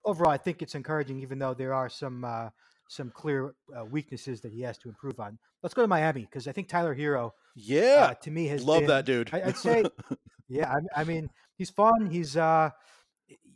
overall, 0.04 0.30
I 0.30 0.38
think 0.38 0.62
it's 0.62 0.74
encouraging, 0.74 1.20
even 1.20 1.38
though 1.38 1.54
there 1.54 1.74
are 1.74 1.88
some 1.88 2.24
uh, 2.24 2.48
some 2.88 3.11
clear 3.11 3.54
uh, 3.76 3.84
weaknesses 3.84 4.40
that 4.40 4.52
he 4.52 4.62
has 4.62 4.78
to 4.78 4.88
improve 4.88 5.20
on. 5.20 5.38
Let's 5.62 5.74
go 5.74 5.82
to 5.82 5.88
Miami 5.88 6.22
because 6.22 6.48
I 6.48 6.52
think 6.52 6.68
Tyler 6.68 6.94
Herro, 6.94 7.32
yeah, 7.54 8.08
uh, 8.11 8.14
to 8.14 8.30
me 8.30 8.46
has 8.46 8.64
love 8.64 8.80
been, 8.80 8.88
that 8.88 9.04
dude. 9.04 9.30
I, 9.32 9.46
would 9.46 9.56
say, 9.56 9.84
yeah, 10.48 10.72
I, 10.72 11.02
I, 11.02 11.04
mean 11.04 11.28
he's 11.56 11.70
fun. 11.70 12.08
He's 12.11 12.37
uh, 12.37 12.70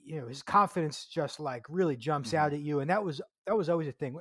you 0.05 0.21
know, 0.21 0.27
his 0.27 0.43
confidence 0.43 1.07
just 1.07 1.41
like 1.41 1.65
really 1.69 1.97
jumps 1.97 2.33
mm. 2.33 2.39
out 2.39 2.53
at 2.53 2.61
you, 2.61 2.81
and 2.81 2.91
that 2.91 3.03
was 3.03 3.21
that 3.47 3.57
was 3.57 3.69
always 3.69 3.89
a 3.89 3.93
thing 3.93 4.15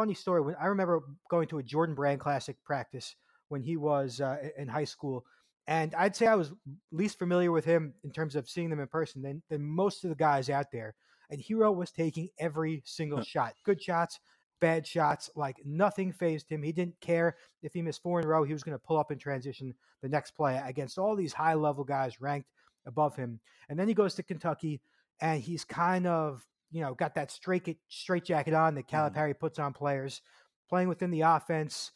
funny 0.00 0.14
story. 0.14 0.40
When 0.40 0.54
I 0.58 0.64
remember 0.64 1.02
going 1.28 1.46
to 1.48 1.58
a 1.58 1.62
Jordan 1.62 1.94
Brand 1.94 2.20
Classic 2.20 2.56
practice 2.64 3.16
when 3.50 3.62
he 3.62 3.76
was 3.76 4.18
uh, 4.18 4.38
in 4.56 4.66
high 4.66 4.84
school, 4.84 5.26
and 5.66 5.94
I'd 5.94 6.16
say 6.16 6.26
I 6.26 6.36
was 6.36 6.52
least 6.90 7.18
familiar 7.18 7.52
with 7.52 7.66
him 7.66 7.92
in 8.02 8.10
terms 8.10 8.34
of 8.34 8.48
seeing 8.48 8.70
them 8.70 8.80
in 8.80 8.86
person 8.86 9.20
than, 9.20 9.42
than 9.50 9.62
most 9.62 10.02
of 10.02 10.08
the 10.08 10.16
guys 10.16 10.48
out 10.48 10.72
there. 10.72 10.94
And 11.28 11.38
Herro 11.38 11.76
was 11.76 11.90
taking 11.90 12.30
every 12.38 12.82
single 12.86 13.22
shot, 13.22 13.52
good 13.62 13.82
shots, 13.82 14.18
bad 14.58 14.86
shots, 14.86 15.28
like 15.36 15.56
nothing 15.66 16.14
phased 16.14 16.48
him. 16.48 16.62
He 16.62 16.72
didn't 16.72 16.98
care 17.02 17.36
if 17.62 17.74
he 17.74 17.82
missed 17.82 18.02
four 18.02 18.20
in 18.20 18.24
a 18.24 18.28
row. 18.28 18.42
He 18.42 18.54
was 18.54 18.62
going 18.62 18.78
to 18.78 18.82
pull 18.82 18.98
up 18.98 19.12
in 19.12 19.18
transition 19.18 19.74
the 20.00 20.08
next 20.08 20.30
play 20.30 20.62
against 20.64 20.96
all 20.96 21.14
these 21.14 21.34
high 21.34 21.54
level 21.54 21.84
guys 21.84 22.22
ranked 22.22 22.48
above 22.86 23.16
him. 23.16 23.38
And 23.68 23.78
then 23.78 23.86
he 23.86 23.92
goes 23.92 24.14
to 24.14 24.22
Kentucky, 24.22 24.80
and 25.20 25.42
he's 25.42 25.66
kind 25.66 26.06
of 26.06 26.46
you 26.70 26.80
know, 26.82 26.94
got 26.94 27.14
that 27.14 27.30
straight 27.30 27.78
straight 27.88 28.24
jacket 28.24 28.54
on 28.54 28.74
that 28.74 28.86
mm-hmm. 28.88 29.18
Calipari 29.18 29.38
puts 29.38 29.58
on 29.58 29.72
players, 29.72 30.22
playing 30.68 30.88
within 30.88 31.10
the 31.10 31.22
offense. 31.22 31.92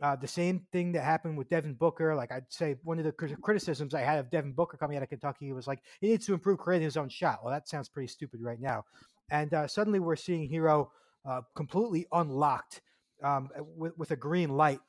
Uh, 0.00 0.16
the 0.16 0.26
same 0.26 0.66
thing 0.72 0.90
that 0.92 1.04
happened 1.04 1.36
with 1.36 1.48
Devin 1.48 1.74
Booker. 1.74 2.14
Like 2.14 2.32
I'd 2.32 2.46
say, 2.48 2.76
one 2.82 2.98
of 2.98 3.04
the 3.04 3.12
criticisms 3.12 3.94
I 3.94 4.00
had 4.00 4.18
of 4.18 4.30
Devin 4.30 4.52
Booker 4.52 4.76
coming 4.76 4.96
out 4.96 5.02
of 5.02 5.08
Kentucky 5.08 5.52
was 5.52 5.66
like 5.66 5.80
he 6.00 6.08
needs 6.08 6.26
to 6.26 6.34
improve 6.34 6.58
creating 6.58 6.86
his 6.86 6.96
own 6.96 7.08
shot. 7.08 7.40
Well, 7.42 7.52
that 7.52 7.68
sounds 7.68 7.88
pretty 7.88 8.08
stupid 8.08 8.40
right 8.42 8.60
now. 8.60 8.84
And 9.30 9.52
uh, 9.54 9.66
suddenly 9.68 10.00
we're 10.00 10.16
seeing 10.16 10.50
Herro 10.50 10.88
uh, 11.24 11.42
completely 11.54 12.06
unlocked 12.12 12.80
um, 13.22 13.48
with, 13.76 13.96
with 13.96 14.10
a 14.10 14.16
green 14.16 14.50
light. 14.50 14.80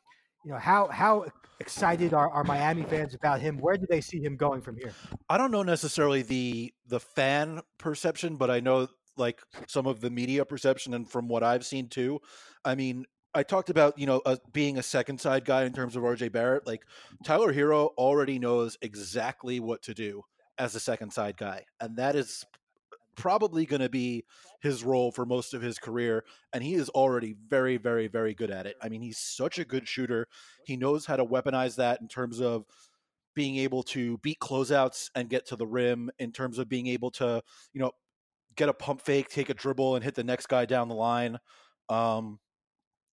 You 0.46 0.52
know 0.52 0.58
how 0.58 0.88
how 0.88 1.26
excited 1.60 2.14
are, 2.14 2.30
are 2.30 2.44
Miami 2.44 2.84
fans 2.84 3.14
about 3.14 3.40
him? 3.40 3.58
Where 3.58 3.78
do 3.78 3.86
they 3.90 4.02
see 4.02 4.20
him 4.20 4.36
going 4.36 4.62
from 4.62 4.76
here? 4.76 4.94
I 5.30 5.38
don't 5.38 5.52
know 5.52 5.64
necessarily 5.64 6.22
the 6.22 6.74
the 6.88 7.00
fan 7.00 7.62
perception, 7.78 8.36
but 8.36 8.50
I 8.50 8.60
know 8.60 8.88
like 9.18 9.42
some 9.68 9.88
of 9.88 10.02
the 10.02 10.10
media 10.10 10.46
perception 10.46 10.94
and 10.94 11.10
from 11.10 11.28
what 11.28 11.44
I've 11.44 11.66
seen 11.66 11.88
too. 11.88 12.20
I 12.66 12.76
mean, 12.76 13.06
I 13.34 13.44
talked 13.44 13.70
about 13.70 13.98
you 13.98 14.06
know 14.06 14.22
uh, 14.26 14.38
being 14.52 14.78
a 14.78 14.84
second 14.84 15.20
side 15.20 15.46
guy 15.46 15.64
in 15.64 15.74
terms 15.74 15.96
of 15.96 16.04
RJ 16.04 16.32
Barrett. 16.32 16.68
Like 16.68 16.84
Tyler 17.24 17.54
Herro 17.54 17.90
already 17.98 18.40
knows 18.40 18.78
exactly 18.82 19.60
what 19.60 19.82
to 19.84 19.94
do 19.94 20.24
as 20.58 20.76
a 20.76 20.80
second 20.80 21.12
side 21.12 21.38
guy, 21.38 21.66
and 21.80 21.98
that 21.98 22.16
is 22.16 22.46
probably 23.16 23.66
going 23.66 23.82
to 23.82 23.90
be 23.90 24.26
his 24.62 24.84
role 24.84 25.12
for 25.12 25.26
most 25.26 25.54
of 25.54 25.62
his 25.62 25.78
career. 25.78 26.24
And 26.52 26.64
he 26.64 26.76
is 26.76 26.90
already 26.90 27.36
very, 27.48 27.78
very, 27.78 28.08
very 28.08 28.34
good 28.34 28.52
at 28.52 28.66
it. 28.66 28.76
I 28.82 28.90
mean, 28.90 29.02
he's 29.02 29.18
such 29.18 29.60
a 29.60 29.66
good 29.66 29.88
shooter. 29.88 30.28
He 30.66 30.78
knows 30.78 31.06
how 31.06 31.16
to 31.16 31.26
weaponize 31.26 31.76
that 31.76 32.02
in 32.02 32.08
terms 32.08 32.42
of 32.42 32.66
being 33.36 33.58
able 33.58 33.84
to 33.84 34.18
beat 34.20 34.40
closeouts 34.40 35.10
and 35.16 35.30
get 35.30 35.48
to 35.48 35.56
the 35.56 35.66
rim, 35.66 36.12
in 36.20 36.32
terms 36.32 36.60
of 36.60 36.70
being 36.70 36.88
able 36.88 37.12
to, 37.12 37.42
you 37.74 37.82
know, 37.82 37.92
get 38.56 38.70
a 38.70 38.74
pump 38.74 39.02
fake, 39.02 39.30
take 39.30 39.50
a 39.50 39.54
dribble, 39.54 39.96
and 39.96 40.04
hit 40.04 40.16
the 40.16 40.24
next 40.24 40.48
guy 40.48 40.66
down 40.66 40.88
the 40.88 40.96
line. 40.96 41.40
Um, 41.90 42.40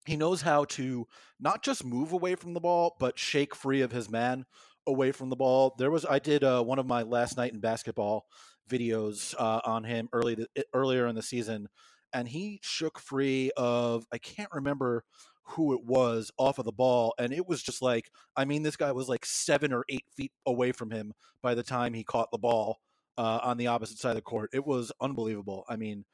he 0.07 0.17
knows 0.17 0.43
how 0.43 0.65
to 0.65 1.07
not 1.39 1.63
just 1.63 1.85
move 1.85 2.13
away 2.13 2.35
from 2.35 2.55
the 2.55 2.61
ball, 2.61 2.97
but 2.99 3.19
shake 3.19 3.55
free 3.55 3.83
of 3.83 3.93
his 3.93 4.11
man 4.11 4.47
away 4.87 5.13
from 5.13 5.31
the 5.31 5.37
ball. 5.37 5.75
There 5.79 5.91
was 5.91 6.07
I 6.07 6.19
did 6.19 6.43
uh, 6.45 6.63
one 6.63 6.79
of 6.79 6.87
my 6.87 7.03
last 7.03 7.37
night 7.37 7.53
in 7.53 7.61
basketball 7.61 8.27
videos 8.69 9.35
uh, 9.39 9.61
on 9.65 9.85
him 9.85 10.09
early 10.13 10.35
the, 10.37 10.49
earlier 10.75 11.07
in 11.07 11.15
the 11.15 11.23
season, 11.23 11.69
and 12.13 12.29
he 12.29 12.61
shook 12.63 12.99
free 12.99 13.51
of 13.57 14.05
I 14.13 14.19
can't 14.19 14.51
remember 14.53 15.05
who 15.43 15.75
it 15.75 15.85
was 15.85 16.31
off 16.39 16.59
of 16.59 16.65
the 16.65 16.73
ball, 16.73 17.15
and 17.19 17.33
it 17.33 17.47
was 17.47 17.63
just 17.63 17.83
like 17.83 18.11
I 18.37 18.45
mean 18.45 18.63
this 18.63 18.77
guy 18.77 18.93
was 18.93 19.09
like 19.09 19.27
seven 19.27 19.73
or 19.73 19.85
eight 19.89 20.07
feet 20.17 20.33
away 20.47 20.73
from 20.73 20.91
him 20.91 21.13
by 21.43 21.55
the 21.55 21.63
time 21.63 21.95
he 21.95 22.05
caught 22.05 22.31
the 22.33 22.39
ball 22.39 22.79
uh, 23.21 23.39
on 23.43 23.59
the 23.59 23.67
opposite 23.67 23.99
side 23.99 24.11
of 24.11 24.17
the 24.17 24.23
court. 24.23 24.49
It 24.55 24.67
was 24.67 24.91
unbelievable. 24.99 25.67
I 25.69 25.77
mean, 25.77 26.07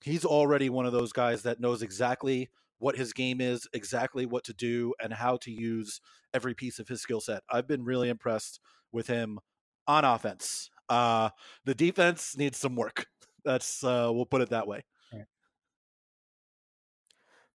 he's 0.00 0.24
already 0.24 0.70
one 0.70 0.86
of 0.86 0.92
those 0.92 1.12
guys 1.12 1.42
that 1.42 1.58
knows 1.58 1.82
exactly 1.82 2.50
what 2.78 2.94
his 2.96 3.12
game 3.12 3.40
is, 3.40 3.66
exactly 3.72 4.26
what 4.26 4.44
to 4.44 4.52
do, 4.52 4.94
and 5.02 5.12
how 5.12 5.38
to 5.38 5.50
use 5.50 6.00
every 6.32 6.54
piece 6.54 6.78
of 6.78 6.86
his 6.86 7.00
skill 7.00 7.20
set. 7.20 7.42
I've 7.50 7.66
been 7.66 7.84
really 7.84 8.08
impressed 8.08 8.60
with 8.92 9.08
him 9.08 9.40
on 9.88 10.04
offense. 10.04 10.70
Uh, 10.88 11.30
the 11.64 11.74
defense 11.74 12.36
needs 12.36 12.58
some 12.58 12.76
work. 12.76 13.06
That's 13.44 13.82
uh, 13.82 14.10
we'll 14.12 14.24
put 14.26 14.40
it 14.40 14.50
that 14.50 14.68
way. 14.68 14.84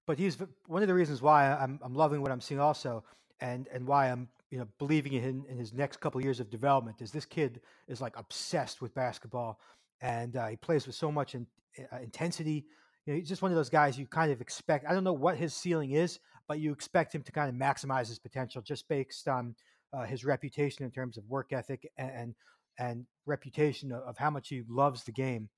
But 0.06 0.18
he's 0.18 0.38
one 0.68 0.82
of 0.82 0.90
the 0.90 0.94
reasons 0.94 1.22
why 1.22 1.50
I'm 1.50 1.80
I'm 1.82 1.96
loving 1.96 2.22
what 2.22 2.32
I'm 2.32 2.42
seeing 2.42 2.60
also, 2.60 3.06
and 3.40 3.70
and 3.74 3.88
why 3.88 4.12
I'm 4.12 4.28
you 4.52 4.60
know 4.60 4.68
believing 4.78 5.14
in 5.14 5.44
in 5.50 5.58
his 5.58 5.74
next 5.74 6.00
couple 6.00 6.20
of 6.20 6.26
years 6.26 6.40
of 6.40 6.50
development 6.50 7.02
is 7.02 7.12
this 7.12 7.26
kid 7.26 7.62
is 7.88 8.02
like 8.02 8.14
obsessed 8.18 8.82
with 8.82 8.94
basketball, 8.94 9.60
and 10.02 10.36
uh, 10.38 10.48
he 10.48 10.56
plays 10.56 10.86
with 10.86 10.96
so 10.96 11.12
much 11.12 11.34
in, 11.34 11.48
uh, 11.92 11.98
intensity 11.98 12.66
you 13.06 13.14
know, 13.14 13.20
he's 13.20 13.30
just 13.30 13.42
one 13.42 13.52
of 13.52 13.58
those 13.58 13.70
guys 13.70 13.98
you 13.98 14.06
kind 14.06 14.32
of 14.32 14.42
expect. 14.42 14.86
I 14.88 14.94
don't 14.94 15.04
know 15.04 15.14
what 15.14 15.38
his 15.38 15.54
ceiling 15.54 15.92
is, 15.92 16.20
but 16.48 16.60
you 16.60 16.72
expect 16.72 17.14
him 17.14 17.24
to 17.24 17.32
kind 17.32 17.50
of 17.50 17.56
maximize 17.56 18.08
his 18.08 18.20
potential 18.20 18.62
just 18.62 18.88
based 18.88 19.28
on 19.28 19.56
uh, 19.94 20.04
his 20.04 20.24
reputation 20.24 20.86
in 20.86 20.92
terms 20.92 21.18
of 21.18 21.26
work 21.28 21.52
ethic 21.52 21.90
and 21.98 22.36
and 22.80 23.06
reputation 23.26 23.92
of, 23.92 24.18
how 24.18 24.30
much 24.30 24.50
he 24.50 24.64
loves 24.68 25.04
the 25.04 25.12
game, 25.12 25.50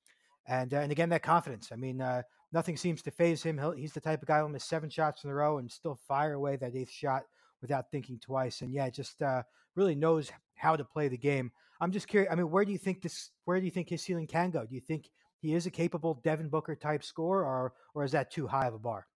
and 0.47 0.73
uh, 0.73 0.77
and 0.77 0.91
again 0.91 1.09
that 1.09 1.23
confidence. 1.23 1.69
I 1.71 1.75
mean, 1.75 2.01
uh, 2.01 2.23
nothing 2.51 2.77
seems 2.77 3.01
to 3.03 3.11
phase 3.11 3.43
him. 3.43 3.57
He'll, 3.57 3.71
he's 3.71 3.93
the 3.93 4.01
type 4.01 4.21
of 4.21 4.27
guy 4.27 4.39
who'll 4.39 4.49
miss 4.49 4.65
seven 4.65 4.89
shots 4.89 5.23
in 5.23 5.29
a 5.29 5.33
row 5.33 5.57
and 5.57 5.69
still 5.69 5.99
fire 6.07 6.33
away 6.33 6.55
that 6.55 6.75
eighth 6.75 6.91
shot 6.91 7.23
without 7.63 7.89
thinking 7.89 8.19
twice. 8.19 8.61
And 8.61 8.71
yeah, 8.71 8.87
just 8.91 9.23
uh, 9.23 9.41
really 9.75 9.95
knows 9.95 10.31
how 10.53 10.75
to 10.75 10.83
play 10.83 11.07
the 11.07 11.17
game. 11.17 11.51
I'm 11.81 11.91
just 11.91 12.07
curious. 12.07 12.31
I 12.31 12.35
mean, 12.35 12.51
where 12.51 12.63
do 12.63 12.71
you 12.71 12.77
think 12.77 13.01
this? 13.01 13.31
Where 13.45 13.59
do 13.59 13.65
you 13.65 13.71
think 13.71 13.89
his 13.89 14.03
ceiling 14.03 14.27
can 14.27 14.51
go? 14.51 14.65
Do 14.65 14.75
you 14.75 14.81
think 14.81 15.09
he 15.39 15.55
is 15.55 15.65
a 15.65 15.71
capable 15.71 16.21
Devin 16.23 16.49
Booker 16.49 16.75
type 16.75 17.03
scorer, 17.03 17.43
or 17.43 17.73
or 17.95 18.03
is 18.03 18.11
that 18.11 18.29
too 18.29 18.45
high 18.45 18.67
of 18.67 18.75
a 18.75 18.79
bar? 18.79 19.07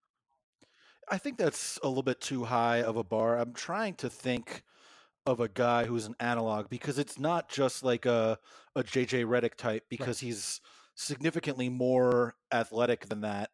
I 1.09 1.17
think 1.17 1.37
that's 1.37 1.77
a 1.83 1.87
little 1.87 2.03
bit 2.03 2.19
too 2.19 2.45
high 2.45 2.81
of 2.81 2.97
a 2.97 3.03
bar. 3.03 3.37
I'm 3.37 3.53
trying 3.53 3.93
to 3.95 4.09
think 4.09 4.63
of 5.25 5.39
a 5.39 5.47
guy 5.47 5.85
who's 5.85 6.05
an 6.05 6.15
analog 6.19 6.69
because 6.69 6.97
it's 6.97 7.19
not 7.19 7.49
just 7.49 7.83
like 7.83 8.05
a 8.05 8.39
a 8.75 8.83
JJ 8.83 9.25
Redick 9.25 9.55
type 9.55 9.83
because 9.89 10.21
right. 10.21 10.27
he's 10.27 10.61
significantly 10.95 11.69
more 11.69 12.33
athletic 12.51 13.07
than 13.07 13.21
that. 13.21 13.51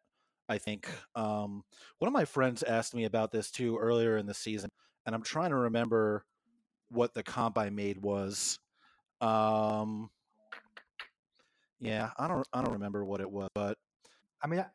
I 0.48 0.58
think 0.58 0.88
um, 1.14 1.62
one 1.98 2.06
of 2.06 2.12
my 2.12 2.24
friends 2.24 2.62
asked 2.62 2.94
me 2.94 3.04
about 3.04 3.32
this 3.32 3.50
too 3.50 3.78
earlier 3.78 4.16
in 4.16 4.26
the 4.26 4.34
season, 4.34 4.70
and 5.06 5.14
I'm 5.14 5.22
trying 5.22 5.50
to 5.50 5.56
remember 5.56 6.24
what 6.90 7.14
the 7.14 7.22
comp 7.22 7.58
I 7.58 7.70
made 7.70 8.00
was. 8.02 8.58
Um, 9.20 10.10
yeah, 11.80 12.10
I 12.18 12.28
don't 12.28 12.46
I 12.52 12.62
don't 12.62 12.74
remember 12.74 13.04
what 13.04 13.20
it 13.20 13.30
was, 13.30 13.48
but 13.54 13.78
I 14.42 14.46
mean, 14.46 14.60
I, 14.60 14.66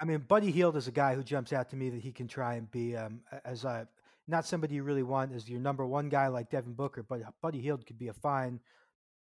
I 0.00 0.04
mean, 0.04 0.18
Buddy 0.18 0.50
Hield 0.50 0.76
is 0.76 0.88
a 0.88 0.92
guy 0.92 1.14
who 1.14 1.22
jumps 1.22 1.52
out 1.52 1.70
to 1.70 1.76
me 1.76 1.90
that 1.90 2.00
he 2.00 2.12
can 2.12 2.28
try 2.28 2.54
and 2.54 2.70
be 2.70 2.96
um, 2.96 3.20
as 3.44 3.64
a 3.64 3.88
not 4.26 4.46
somebody 4.46 4.76
you 4.76 4.82
really 4.82 5.02
want 5.02 5.34
as 5.34 5.48
your 5.48 5.60
number 5.60 5.84
one 5.84 6.08
guy 6.08 6.28
like 6.28 6.50
Devin 6.50 6.72
Booker, 6.72 7.02
but 7.02 7.20
Buddy 7.42 7.60
Hield 7.60 7.86
could 7.86 7.98
be 7.98 8.08
a 8.08 8.12
fine 8.12 8.60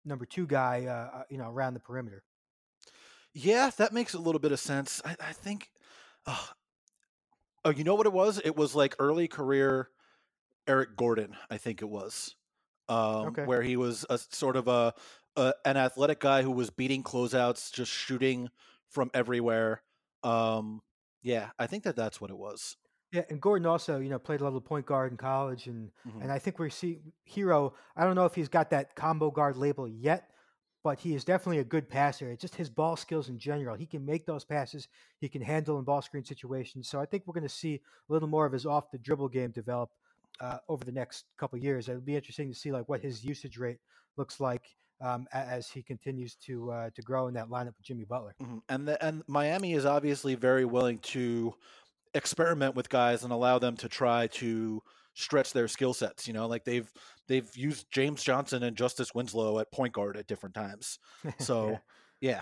number 0.05 0.25
two 0.25 0.45
guy, 0.45 0.85
uh, 0.85 1.19
uh, 1.19 1.23
you 1.29 1.37
know, 1.37 1.49
around 1.49 1.73
the 1.73 1.79
perimeter. 1.79 2.23
Yeah, 3.33 3.71
that 3.77 3.91
makes 3.91 4.13
a 4.13 4.19
little 4.19 4.39
bit 4.39 4.51
of 4.51 4.59
sense. 4.59 5.01
I, 5.03 5.15
I 5.19 5.33
think. 5.33 5.69
Uh, 6.25 6.37
oh, 7.65 7.71
you 7.71 7.83
know 7.83 7.95
what 7.95 8.05
it 8.05 8.13
was? 8.13 8.39
It 8.43 8.55
was 8.55 8.73
like 8.73 8.95
early 8.99 9.27
career 9.27 9.89
Eric 10.67 10.95
Gordon. 10.95 11.35
I 11.49 11.57
think 11.57 11.81
it 11.81 11.89
was. 11.89 12.35
Um, 12.87 13.27
okay. 13.27 13.45
Where 13.45 13.61
he 13.61 13.77
was 13.77 14.05
a 14.09 14.17
sort 14.17 14.55
of 14.55 14.67
a 14.67 14.93
uh, 15.37 15.51
an 15.65 15.77
athletic 15.77 16.19
guy 16.19 16.41
who 16.43 16.51
was 16.51 16.69
beating 16.69 17.03
closeouts, 17.03 17.71
just 17.71 17.91
shooting 17.91 18.49
from 18.89 19.11
everywhere. 19.13 19.81
Um, 20.23 20.81
yeah, 21.21 21.49
I 21.59 21.67
think 21.67 21.83
that 21.83 21.95
that's 21.95 22.21
what 22.21 22.29
it 22.29 22.37
was. 22.37 22.77
Yeah, 23.11 23.23
and 23.29 23.41
Gordon 23.41 23.65
also, 23.65 23.99
you 23.99 24.09
know, 24.09 24.19
played 24.19 24.41
a 24.41 24.43
little 24.43 24.61
point 24.61 24.85
guard 24.85 25.11
in 25.11 25.17
college, 25.17 25.67
and 25.67 25.89
mm-hmm. 26.07 26.21
and 26.21 26.31
I 26.31 26.39
think 26.39 26.59
we 26.59 26.69
see 26.69 26.99
Herro. 27.29 27.73
I 27.95 28.03
don't 28.03 28.15
know 28.15 28.25
if 28.25 28.35
he's 28.35 28.49
got 28.49 28.69
that 28.71 28.95
combo 28.95 29.31
guard 29.31 29.55
label 29.55 29.87
yet, 29.87 30.29
but 30.83 30.99
he 30.99 31.15
is 31.15 31.23
definitely 31.23 31.59
a 31.59 31.63
good 31.63 31.89
passer. 31.89 32.29
It's 32.29 32.41
just 32.41 32.55
his 32.55 32.69
ball 32.69 32.95
skills 32.95 33.29
in 33.29 33.39
general. 33.39 33.75
He 33.75 33.85
can 33.85 34.05
make 34.05 34.25
those 34.25 34.43
passes. 34.43 34.87
He 35.19 35.29
can 35.29 35.41
handle 35.41 35.79
in 35.79 35.85
ball 35.85 36.01
screen 36.01 36.23
situations. 36.23 36.87
So 36.87 36.99
I 36.99 37.05
think 37.05 37.23
we're 37.25 37.33
going 37.33 37.47
to 37.47 37.49
see 37.49 37.81
a 38.09 38.13
little 38.13 38.27
more 38.27 38.45
of 38.45 38.53
his 38.53 38.65
off 38.65 38.91
the 38.91 38.97
dribble 38.97 39.29
game 39.29 39.51
develop 39.51 39.89
uh, 40.39 40.57
over 40.69 40.83
the 40.83 40.91
next 40.91 41.25
couple 41.37 41.57
years. 41.59 41.89
It'll 41.89 42.01
be 42.01 42.15
interesting 42.15 42.51
to 42.51 42.57
see 42.57 42.71
like 42.71 42.87
what 42.89 43.01
his 43.01 43.23
usage 43.23 43.57
rate 43.57 43.77
looks 44.17 44.39
like 44.39 44.63
um, 45.01 45.27
as 45.33 45.69
he 45.69 45.83
continues 45.83 46.35
to 46.45 46.71
uh, 46.71 46.89
to 46.95 47.01
grow 47.01 47.27
in 47.27 47.33
that 47.33 47.49
lineup 47.49 47.77
with 47.77 47.83
Jimmy 47.83 48.05
Butler. 48.05 48.35
Mm-hmm. 48.41 48.57
And 48.69 48.87
the, 48.87 49.05
and 49.05 49.23
Miami 49.27 49.73
is 49.73 49.85
obviously 49.85 50.35
very 50.35 50.65
willing 50.65 50.99
to 50.99 51.53
experiment 52.13 52.75
with 52.75 52.89
guys 52.89 53.23
and 53.23 53.33
allow 53.33 53.59
them 53.59 53.75
to 53.77 53.89
try 53.89 54.27
to 54.27 54.81
stretch 55.13 55.53
their 55.53 55.67
skill 55.67 55.93
sets. 55.93 56.27
You 56.27 56.33
know, 56.33 56.47
like 56.47 56.63
they've 56.63 56.91
they've 57.27 57.49
used 57.55 57.87
James 57.91 58.23
Johnson 58.23 58.63
and 58.63 58.75
Justice 58.75 59.13
Winslow 59.13 59.59
at 59.59 59.71
point 59.71 59.93
guard 59.93 60.17
at 60.17 60.27
different 60.27 60.55
times. 60.55 60.99
So 61.39 61.79
yeah. 62.21 62.41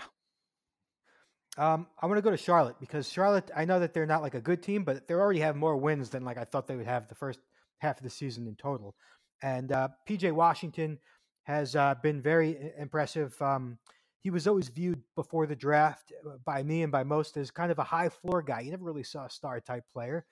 Um, 1.56 1.86
I 2.00 2.06
want 2.06 2.18
to 2.18 2.22
go 2.22 2.32
to 2.32 2.36
Charlotte 2.36 2.76
because 2.80 3.08
Charlotte, 3.08 3.50
I 3.56 3.64
know 3.64 3.78
that 3.78 3.94
they're 3.94 4.06
not 4.06 4.22
like 4.22 4.34
a 4.34 4.40
good 4.40 4.60
team, 4.60 4.82
but 4.82 5.06
they 5.06 5.14
already 5.14 5.38
have 5.40 5.54
more 5.54 5.76
wins 5.76 6.10
than 6.10 6.24
like 6.24 6.36
I 6.36 6.44
thought 6.44 6.66
they 6.66 6.74
would 6.74 6.86
have 6.86 7.06
the 7.06 7.14
first 7.14 7.38
half 7.84 7.98
of 7.98 8.04
the 8.04 8.10
season 8.10 8.46
in 8.48 8.56
total. 8.56 8.94
And 9.42 9.72
uh, 9.72 9.88
PJ 10.08 10.32
Washington, 10.32 10.98
has 11.44 11.76
uh, 11.76 11.94
been 12.02 12.20
very 12.20 12.72
impressive. 12.78 13.40
Um, 13.40 13.78
he 14.22 14.30
was 14.30 14.46
always 14.46 14.68
viewed 14.68 15.02
before 15.14 15.46
the 15.46 15.56
draft 15.56 16.12
uh, 16.26 16.36
by 16.44 16.62
me 16.62 16.82
and 16.82 16.90
by 16.90 17.04
most 17.04 17.36
as 17.36 17.50
kind 17.50 17.70
of 17.70 17.78
a 17.78 17.84
high 17.84 18.08
floor 18.08 18.42
guy. 18.42 18.60
You 18.60 18.70
never 18.70 18.84
really 18.84 19.04
saw 19.04 19.26
a 19.26 19.30
star 19.30 19.60
type 19.60 19.84
player, 19.92 20.24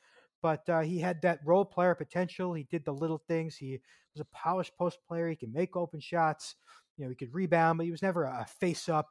but 0.42 0.66
uh, 0.68 0.80
he 0.80 0.98
had 0.98 1.20
that 1.22 1.40
role 1.44 1.64
player 1.64 1.94
potential. 1.94 2.54
He 2.54 2.64
did 2.64 2.84
the 2.84 2.92
little 2.92 3.22
things. 3.28 3.56
He 3.56 3.78
was 4.14 4.22
a 4.22 4.36
polished 4.36 4.72
post 4.78 4.98
player. 5.06 5.28
He 5.28 5.36
can 5.36 5.52
make 5.52 5.76
open 5.76 6.00
shots. 6.00 6.56
You 6.96 7.04
know, 7.04 7.10
he 7.10 7.16
could 7.16 7.34
rebound, 7.34 7.76
but 7.76 7.84
he 7.84 7.90
was 7.90 8.02
never 8.02 8.24
a 8.24 8.46
face 8.58 8.88
up 8.88 9.08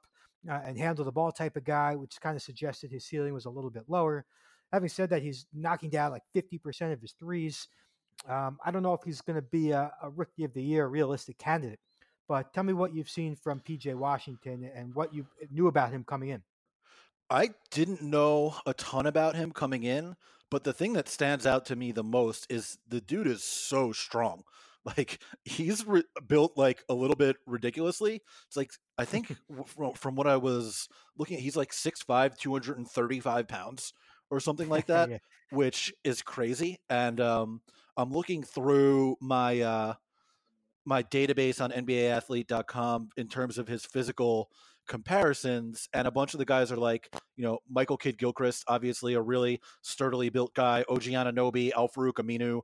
uh, 0.49 0.60
and 0.65 0.77
handle 0.77 1.06
the 1.06 1.12
ball 1.12 1.32
type 1.32 1.56
of 1.56 1.63
guy, 1.63 1.95
which 1.95 2.19
kind 2.19 2.36
of 2.36 2.41
suggested 2.41 2.91
his 2.91 3.06
ceiling 3.06 3.34
was 3.34 3.45
a 3.45 3.49
little 3.49 3.69
bit 3.69 3.84
lower. 3.88 4.25
Having 4.73 4.89
said 4.89 5.10
that, 5.12 5.21
he's 5.21 5.45
knocking 5.54 5.89
down 5.91 6.12
like 6.12 6.23
50% 6.36 6.93
of 6.93 7.01
his 7.01 7.13
threes. 7.19 7.67
Um, 8.27 8.60
I 8.63 8.71
don't 8.71 8.84
know 8.84 8.93
if 8.93 9.01
he's 9.03 9.21
going 9.21 9.36
to 9.36 9.41
be 9.41 9.71
a, 9.71 9.91
a, 10.01 10.10
rookie 10.10 10.43
of 10.43 10.53
the 10.53 10.62
year, 10.62 10.88
realistic 10.88 11.38
candidate. 11.38 11.79
But 12.27 12.53
tell 12.53 12.63
me 12.63 12.73
what 12.73 12.93
you've 12.93 13.10
seen 13.10 13.36
from 13.36 13.60
PJ 13.60 13.93
Washington 13.95 14.69
and 14.75 14.93
what 14.93 15.13
you 15.13 15.25
knew 15.49 15.67
about 15.67 15.91
him 15.91 16.03
coming 16.03 16.29
in. 16.29 16.43
I 17.29 17.49
didn't 17.71 18.01
know 18.01 18.55
a 18.65 18.73
ton 18.73 19.05
about 19.05 19.36
him 19.36 19.51
coming 19.51 19.84
in, 19.84 20.15
but 20.49 20.63
the 20.63 20.73
thing 20.73 20.93
that 20.93 21.10
stands 21.10 21.47
out 21.47 21.65
to 21.67 21.75
me 21.75 21.91
the 21.91 22.03
most 22.03 22.45
is 22.49 22.77
the 22.88 23.01
dude 23.01 23.27
is 23.27 23.43
so 23.43 23.91
strong. 23.91 24.43
Like 24.84 25.21
he's 25.45 25.86
re- 25.86 26.03
built 26.27 26.57
like 26.57 26.84
a 26.89 26.95
little 26.95 27.15
bit 27.15 27.36
ridiculously. 27.45 28.19
It's 28.47 28.57
like 28.57 28.71
I 28.97 29.05
think 29.05 29.31
from, 29.67 29.93
from 29.93 30.15
what 30.15 30.25
I 30.25 30.38
was 30.38 30.89
looking 31.15 31.38
at, 31.38 31.43
he's 31.43 31.55
like 31.55 31.71
6'5", 31.71 32.36
235 32.36 33.47
pounds 33.47 33.93
or 34.31 34.39
something 34.39 34.69
like 34.69 34.88
that, 34.88 35.12
yeah. 35.12 35.17
which 35.51 35.93
is 36.03 36.23
crazy. 36.23 36.79
And 36.89 37.21
um, 37.21 37.62
I'm 37.97 38.12
looking 38.12 38.43
through 38.43 39.17
my 39.21 39.62
uh, 39.62 39.93
my 40.86 41.04
database 41.04 41.62
on 41.62 41.71
NBAathlete.com 41.71 43.10
in 43.17 43.27
terms 43.27 43.58
of 43.58 43.67
his 43.67 43.86
physical 43.86 44.49
comparisons, 44.88 45.88
and 45.93 46.08
a 46.08 46.12
bunch 46.12 46.34
of 46.34 46.39
the 46.39 46.45
guys 46.45 46.71
are 46.71 46.77
like, 46.77 47.10
you 47.36 47.43
know, 47.43 47.60
Michael 47.69 47.97
Kidd 47.97 48.17
Gilchrist, 48.17 48.63
obviously 48.67 49.13
a 49.13 49.21
really 49.21 49.62
sturdily 49.82 50.30
built 50.30 50.54
guy, 50.54 50.84
OG 50.89 51.04
Anunoby, 51.04 51.71
Al-Farouq 51.75 52.13
Aminu. 52.13 52.62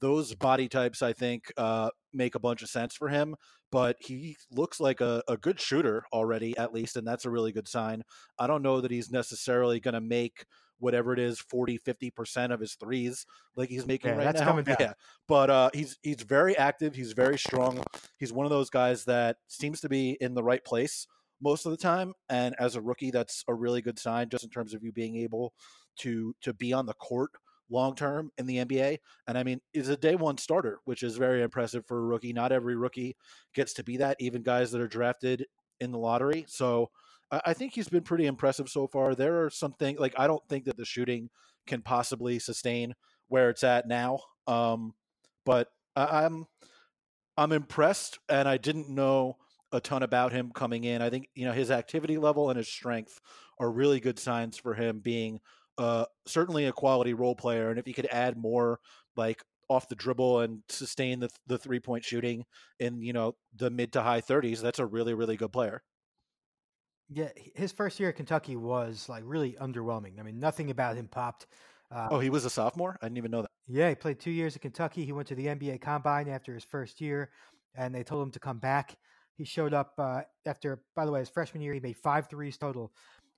Those 0.00 0.34
body 0.34 0.68
types, 0.68 1.02
I 1.02 1.12
think, 1.12 1.52
uh, 1.56 1.90
make 2.12 2.34
a 2.34 2.40
bunch 2.40 2.62
of 2.62 2.68
sense 2.68 2.94
for 2.94 3.08
him. 3.08 3.34
But 3.70 3.96
he 4.00 4.36
looks 4.50 4.80
like 4.80 5.00
a, 5.00 5.22
a 5.28 5.36
good 5.36 5.60
shooter 5.60 6.04
already, 6.12 6.56
at 6.56 6.72
least, 6.72 6.96
and 6.96 7.06
that's 7.06 7.26
a 7.26 7.30
really 7.30 7.52
good 7.52 7.68
sign. 7.68 8.02
I 8.38 8.46
don't 8.46 8.62
know 8.62 8.80
that 8.80 8.90
he's 8.90 9.10
necessarily 9.10 9.78
going 9.78 9.94
to 9.94 10.00
make 10.00 10.46
whatever 10.78 11.12
it 11.12 11.18
is 11.18 11.40
40 11.40 11.78
50% 11.78 12.52
of 12.52 12.60
his 12.60 12.74
threes 12.74 13.26
like 13.56 13.68
he's 13.68 13.86
making 13.86 14.10
yeah, 14.10 14.16
right 14.16 14.24
that's 14.24 14.40
now 14.40 14.46
coming 14.46 14.64
down. 14.64 14.76
yeah 14.78 14.92
but 15.26 15.50
uh, 15.50 15.70
he's 15.74 15.98
he's 16.02 16.22
very 16.22 16.56
active 16.56 16.94
he's 16.94 17.12
very 17.12 17.38
strong 17.38 17.82
he's 18.18 18.32
one 18.32 18.46
of 18.46 18.50
those 18.50 18.70
guys 18.70 19.04
that 19.04 19.36
seems 19.48 19.80
to 19.80 19.88
be 19.88 20.16
in 20.20 20.34
the 20.34 20.42
right 20.42 20.64
place 20.64 21.06
most 21.40 21.66
of 21.66 21.70
the 21.70 21.76
time. 21.78 22.14
And 22.28 22.54
as 22.58 22.76
a 22.76 22.80
rookie, 22.80 23.10
that's 23.10 23.44
a 23.48 23.54
really 23.54 23.80
good 23.82 23.98
sign 23.98 24.28
just 24.28 24.44
in 24.44 24.50
terms 24.50 24.74
of 24.74 24.82
you 24.82 24.92
being 24.92 25.16
able 25.16 25.52
to 26.00 26.34
to 26.42 26.52
be 26.54 26.72
on 26.72 26.86
the 26.86 26.94
court 26.94 27.30
long 27.70 27.94
term 27.94 28.30
in 28.38 28.46
the 28.46 28.58
NBA. 28.58 28.98
And 29.26 29.36
I 29.36 29.42
mean, 29.42 29.60
is 29.74 29.88
a 29.88 29.96
day 29.96 30.14
one 30.14 30.38
starter, 30.38 30.80
which 30.84 31.02
is 31.02 31.16
very 31.16 31.42
impressive 31.42 31.86
for 31.86 31.98
a 31.98 32.06
rookie. 32.06 32.32
Not 32.32 32.52
every 32.52 32.76
rookie 32.76 33.16
gets 33.54 33.74
to 33.74 33.84
be 33.84 33.98
that, 33.98 34.16
even 34.20 34.42
guys 34.42 34.72
that 34.72 34.80
are 34.80 34.88
drafted 34.88 35.46
in 35.80 35.92
the 35.92 35.98
lottery. 35.98 36.44
So 36.48 36.90
I 37.30 37.52
think 37.52 37.74
he's 37.74 37.88
been 37.88 38.04
pretty 38.04 38.26
impressive 38.26 38.68
so 38.68 38.86
far. 38.86 39.14
There 39.14 39.44
are 39.44 39.50
some 39.50 39.72
things 39.72 40.00
like 40.00 40.14
I 40.16 40.26
don't 40.26 40.46
think 40.48 40.64
that 40.64 40.76
the 40.76 40.84
shooting 40.84 41.28
can 41.66 41.82
possibly 41.82 42.38
sustain 42.38 42.94
where 43.28 43.50
it's 43.50 43.62
at 43.64 43.86
now. 43.86 44.20
Um, 44.46 44.94
but 45.44 45.68
I'm 45.94 46.46
I'm 47.36 47.52
impressed, 47.52 48.18
and 48.28 48.48
I 48.48 48.56
didn't 48.56 48.88
know 48.88 49.36
a 49.72 49.80
ton 49.80 50.02
about 50.02 50.32
him 50.32 50.50
coming 50.54 50.84
in. 50.84 51.02
I 51.02 51.10
think 51.10 51.28
you 51.34 51.44
know 51.46 51.52
his 51.52 51.70
activity 51.70 52.18
level 52.18 52.50
and 52.50 52.56
his 52.56 52.68
strength 52.68 53.20
are 53.60 53.70
really 53.70 54.00
good 54.00 54.18
signs 54.18 54.56
for 54.56 54.74
him 54.74 55.00
being 55.00 55.40
uh, 55.76 56.06
certainly 56.26 56.66
a 56.66 56.72
quality 56.72 57.14
role 57.14 57.36
player. 57.36 57.70
And 57.70 57.78
if 57.78 57.86
he 57.86 57.92
could 57.92 58.08
add 58.10 58.36
more 58.36 58.80
like 59.16 59.42
off 59.68 59.88
the 59.88 59.94
dribble 59.94 60.40
and 60.40 60.62
sustain 60.68 61.20
the 61.20 61.28
the 61.46 61.58
three 61.58 61.80
point 61.80 62.04
shooting 62.04 62.44
in 62.80 63.02
you 63.02 63.12
know 63.12 63.36
the 63.54 63.70
mid 63.70 63.92
to 63.92 64.02
high 64.02 64.20
thirties, 64.20 64.62
that's 64.62 64.78
a 64.78 64.86
really 64.86 65.14
really 65.14 65.36
good 65.36 65.52
player. 65.52 65.82
Yeah, 67.10 67.28
his 67.54 67.72
first 67.72 67.98
year 67.98 68.10
at 68.10 68.16
Kentucky 68.16 68.56
was 68.56 69.08
like 69.08 69.22
really 69.26 69.56
underwhelming. 69.60 70.20
I 70.20 70.22
mean, 70.22 70.38
nothing 70.38 70.70
about 70.70 70.96
him 70.96 71.08
popped. 71.08 71.46
Uh, 71.90 72.08
oh, 72.10 72.18
he 72.18 72.28
was 72.28 72.44
a 72.44 72.50
sophomore. 72.50 72.98
I 73.00 73.06
didn't 73.06 73.18
even 73.18 73.30
know 73.30 73.42
that. 73.42 73.50
Yeah, 73.66 73.88
he 73.88 73.94
played 73.94 74.20
two 74.20 74.30
years 74.30 74.56
at 74.56 74.62
Kentucky. 74.62 75.04
He 75.04 75.12
went 75.12 75.28
to 75.28 75.34
the 75.34 75.46
NBA 75.46 75.80
Combine 75.80 76.28
after 76.28 76.52
his 76.52 76.64
first 76.64 77.00
year, 77.00 77.30
and 77.74 77.94
they 77.94 78.02
told 78.02 78.22
him 78.26 78.30
to 78.32 78.38
come 78.38 78.58
back. 78.58 78.96
He 79.36 79.44
showed 79.44 79.72
up 79.72 79.94
uh, 79.98 80.22
after, 80.46 80.82
by 80.96 81.06
the 81.06 81.12
way, 81.12 81.20
his 81.20 81.30
freshman 81.30 81.62
year, 81.62 81.72
he 81.72 81.80
made 81.80 81.96
five 81.96 82.28
threes 82.28 82.58
total. 82.58 82.92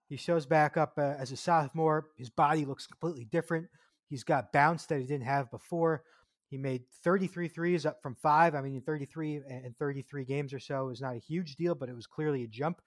He 0.09 0.17
shows 0.17 0.47
back 0.47 0.77
up 0.77 0.95
uh, 0.99 1.15
as 1.19 1.31
a 1.31 1.37
sophomore. 1.37 2.09
His 2.17 2.31
body 2.31 2.65
looks 2.65 2.87
completely 2.87 3.27
different. 3.27 3.69
He's 4.09 4.25
got 4.25 4.53
bounce 4.53 4.87
that 4.87 4.99
he 4.99 5.07
didn't 5.07 5.27
have 5.27 5.51
before. 5.53 6.03
He 6.49 6.59
made 6.59 6.83
33 7.05 7.47
threes 7.47 7.87
up 7.87 8.03
from 8.03 8.17
five. 8.17 8.57
I 8.57 8.61
mean, 8.61 8.83
33 8.83 9.43
and 9.49 9.77
33 9.79 10.25
games 10.25 10.53
or 10.53 10.59
so 10.59 10.89
is 10.89 11.01
not 11.01 11.15
a 11.15 11.21
huge 11.21 11.55
deal, 11.55 11.77
but 11.77 11.89
it 11.89 11.95
was 11.95 12.09
clearly 12.09 12.43
a 12.43 12.49
jump. 12.49 12.81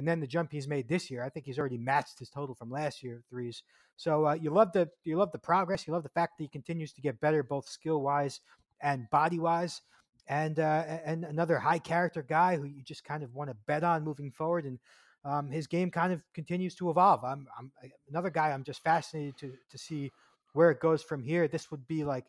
And 0.00 0.08
then 0.08 0.18
the 0.18 0.26
jump 0.26 0.50
he's 0.50 0.66
made 0.66 0.88
this 0.88 1.10
year, 1.10 1.22
I 1.22 1.28
think 1.28 1.44
he's 1.44 1.58
already 1.58 1.76
matched 1.76 2.18
his 2.18 2.30
total 2.30 2.54
from 2.54 2.70
last 2.70 3.02
year 3.02 3.22
threes. 3.28 3.62
So 3.96 4.28
uh, 4.28 4.32
you 4.32 4.48
love 4.48 4.72
the 4.72 4.88
you 5.04 5.18
love 5.18 5.30
the 5.30 5.38
progress. 5.38 5.86
You 5.86 5.92
love 5.92 6.04
the 6.04 6.08
fact 6.08 6.38
that 6.38 6.44
he 6.44 6.48
continues 6.48 6.94
to 6.94 7.02
get 7.02 7.20
better, 7.20 7.42
both 7.42 7.68
skill 7.68 8.00
wise 8.00 8.40
and 8.80 9.10
body 9.10 9.38
wise 9.38 9.82
and 10.26 10.58
uh, 10.58 10.84
and 11.04 11.26
another 11.26 11.58
high 11.58 11.80
character 11.80 12.22
guy 12.22 12.56
who 12.56 12.64
you 12.64 12.82
just 12.82 13.04
kind 13.04 13.22
of 13.22 13.34
want 13.34 13.50
to 13.50 13.56
bet 13.66 13.84
on 13.84 14.02
moving 14.02 14.30
forward. 14.30 14.64
And 14.64 14.78
um, 15.22 15.50
his 15.50 15.66
game 15.66 15.90
kind 15.90 16.14
of 16.14 16.22
continues 16.32 16.74
to 16.76 16.88
evolve. 16.88 17.22
I'm, 17.22 17.46
I'm 17.58 17.70
another 18.08 18.30
guy. 18.30 18.52
I'm 18.52 18.64
just 18.64 18.82
fascinated 18.82 19.36
to 19.40 19.52
to 19.68 19.76
see 19.76 20.12
where 20.54 20.70
it 20.70 20.80
goes 20.80 21.02
from 21.02 21.22
here. 21.22 21.46
This 21.46 21.70
would 21.70 21.86
be 21.86 22.04
like. 22.04 22.24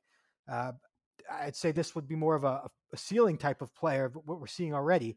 Uh, 0.46 0.74
I'd 1.32 1.56
say 1.56 1.72
this 1.72 1.96
would 1.96 2.10
be 2.10 2.16
more 2.16 2.36
of 2.36 2.44
a, 2.44 2.70
a 2.92 2.98
ceiling 2.98 3.38
type 3.38 3.62
of 3.62 3.74
player, 3.74 4.12
what 4.26 4.42
we're 4.42 4.48
seeing 4.48 4.74
already. 4.74 5.16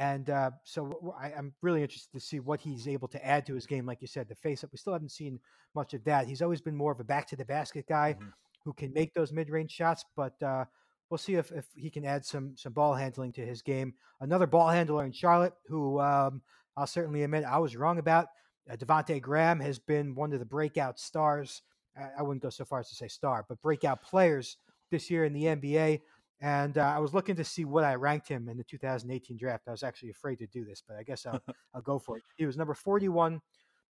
And 0.00 0.30
uh, 0.30 0.52
so 0.64 1.14
I, 1.20 1.30
am 1.32 1.52
really 1.60 1.82
interested 1.82 2.10
to 2.14 2.20
see 2.20 2.40
what 2.40 2.58
he's 2.58 2.88
able 2.88 3.06
to 3.08 3.24
add 3.24 3.44
to 3.44 3.54
his 3.54 3.66
game. 3.66 3.84
Like 3.84 4.00
you 4.00 4.08
said, 4.08 4.30
the 4.30 4.34
face 4.34 4.64
up, 4.64 4.70
we 4.72 4.78
still 4.78 4.94
haven't 4.94 5.10
seen 5.10 5.38
much 5.74 5.92
of 5.92 6.02
that. 6.04 6.26
He's 6.26 6.40
always 6.40 6.62
been 6.62 6.74
more 6.74 6.90
of 6.90 7.00
a 7.00 7.04
back 7.04 7.26
to 7.28 7.36
the 7.36 7.44
basket 7.44 7.84
guy 7.86 8.14
mm-hmm. 8.18 8.30
who 8.64 8.72
can 8.72 8.94
make 8.94 9.12
those 9.12 9.30
mid 9.30 9.50
range 9.50 9.70
shots, 9.70 10.06
but 10.16 10.42
uh, 10.42 10.64
we'll 11.10 11.18
see 11.18 11.34
if, 11.34 11.52
if 11.52 11.66
he 11.76 11.90
can 11.90 12.06
add 12.06 12.24
some 12.24 12.56
some 12.56 12.72
ball 12.72 12.94
handling 12.94 13.30
to 13.32 13.44
his 13.44 13.60
game. 13.60 13.92
Another 14.22 14.46
ball 14.46 14.70
handler 14.70 15.04
in 15.04 15.12
Charlotte, 15.12 15.52
who 15.66 16.00
um, 16.00 16.40
I'll 16.78 16.86
certainly 16.86 17.22
admit 17.22 17.44
I 17.44 17.58
was 17.58 17.76
wrong 17.76 17.98
about. 17.98 18.28
Uh, 18.70 18.76
Devonte 18.76 19.20
Graham 19.20 19.60
has 19.60 19.78
been 19.78 20.14
one 20.14 20.32
of 20.32 20.38
the 20.38 20.46
breakout 20.46 20.98
stars. 20.98 21.60
I, 21.94 22.20
I, 22.20 22.22
wouldn't 22.22 22.42
go 22.42 22.48
so 22.48 22.64
far 22.64 22.80
as 22.80 22.88
to 22.88 22.94
say 22.94 23.08
star, 23.08 23.44
but 23.46 23.60
breakout 23.60 24.00
players 24.00 24.56
this 24.90 25.10
year 25.10 25.26
in 25.26 25.34
the 25.34 25.44
NBA. 25.44 26.00
And 26.40 26.78
uh, 26.78 26.92
I 26.94 26.98
was 26.98 27.12
looking 27.12 27.36
to 27.36 27.44
see 27.44 27.64
what 27.64 27.84
I 27.84 27.94
ranked 27.96 28.26
him 28.26 28.48
in 28.48 28.56
the 28.56 28.64
2018 28.64 29.36
draft. 29.36 29.68
I 29.68 29.72
was 29.72 29.82
actually 29.82 30.10
afraid 30.10 30.36
to 30.38 30.46
do 30.46 30.64
this, 30.64 30.82
but 30.86 30.96
I 30.96 31.02
guess 31.02 31.26
I'll, 31.26 31.40
I'll 31.74 31.82
go 31.82 31.98
for 31.98 32.16
it. 32.16 32.22
He 32.36 32.46
was 32.46 32.56
number 32.56 32.74
41 32.74 33.40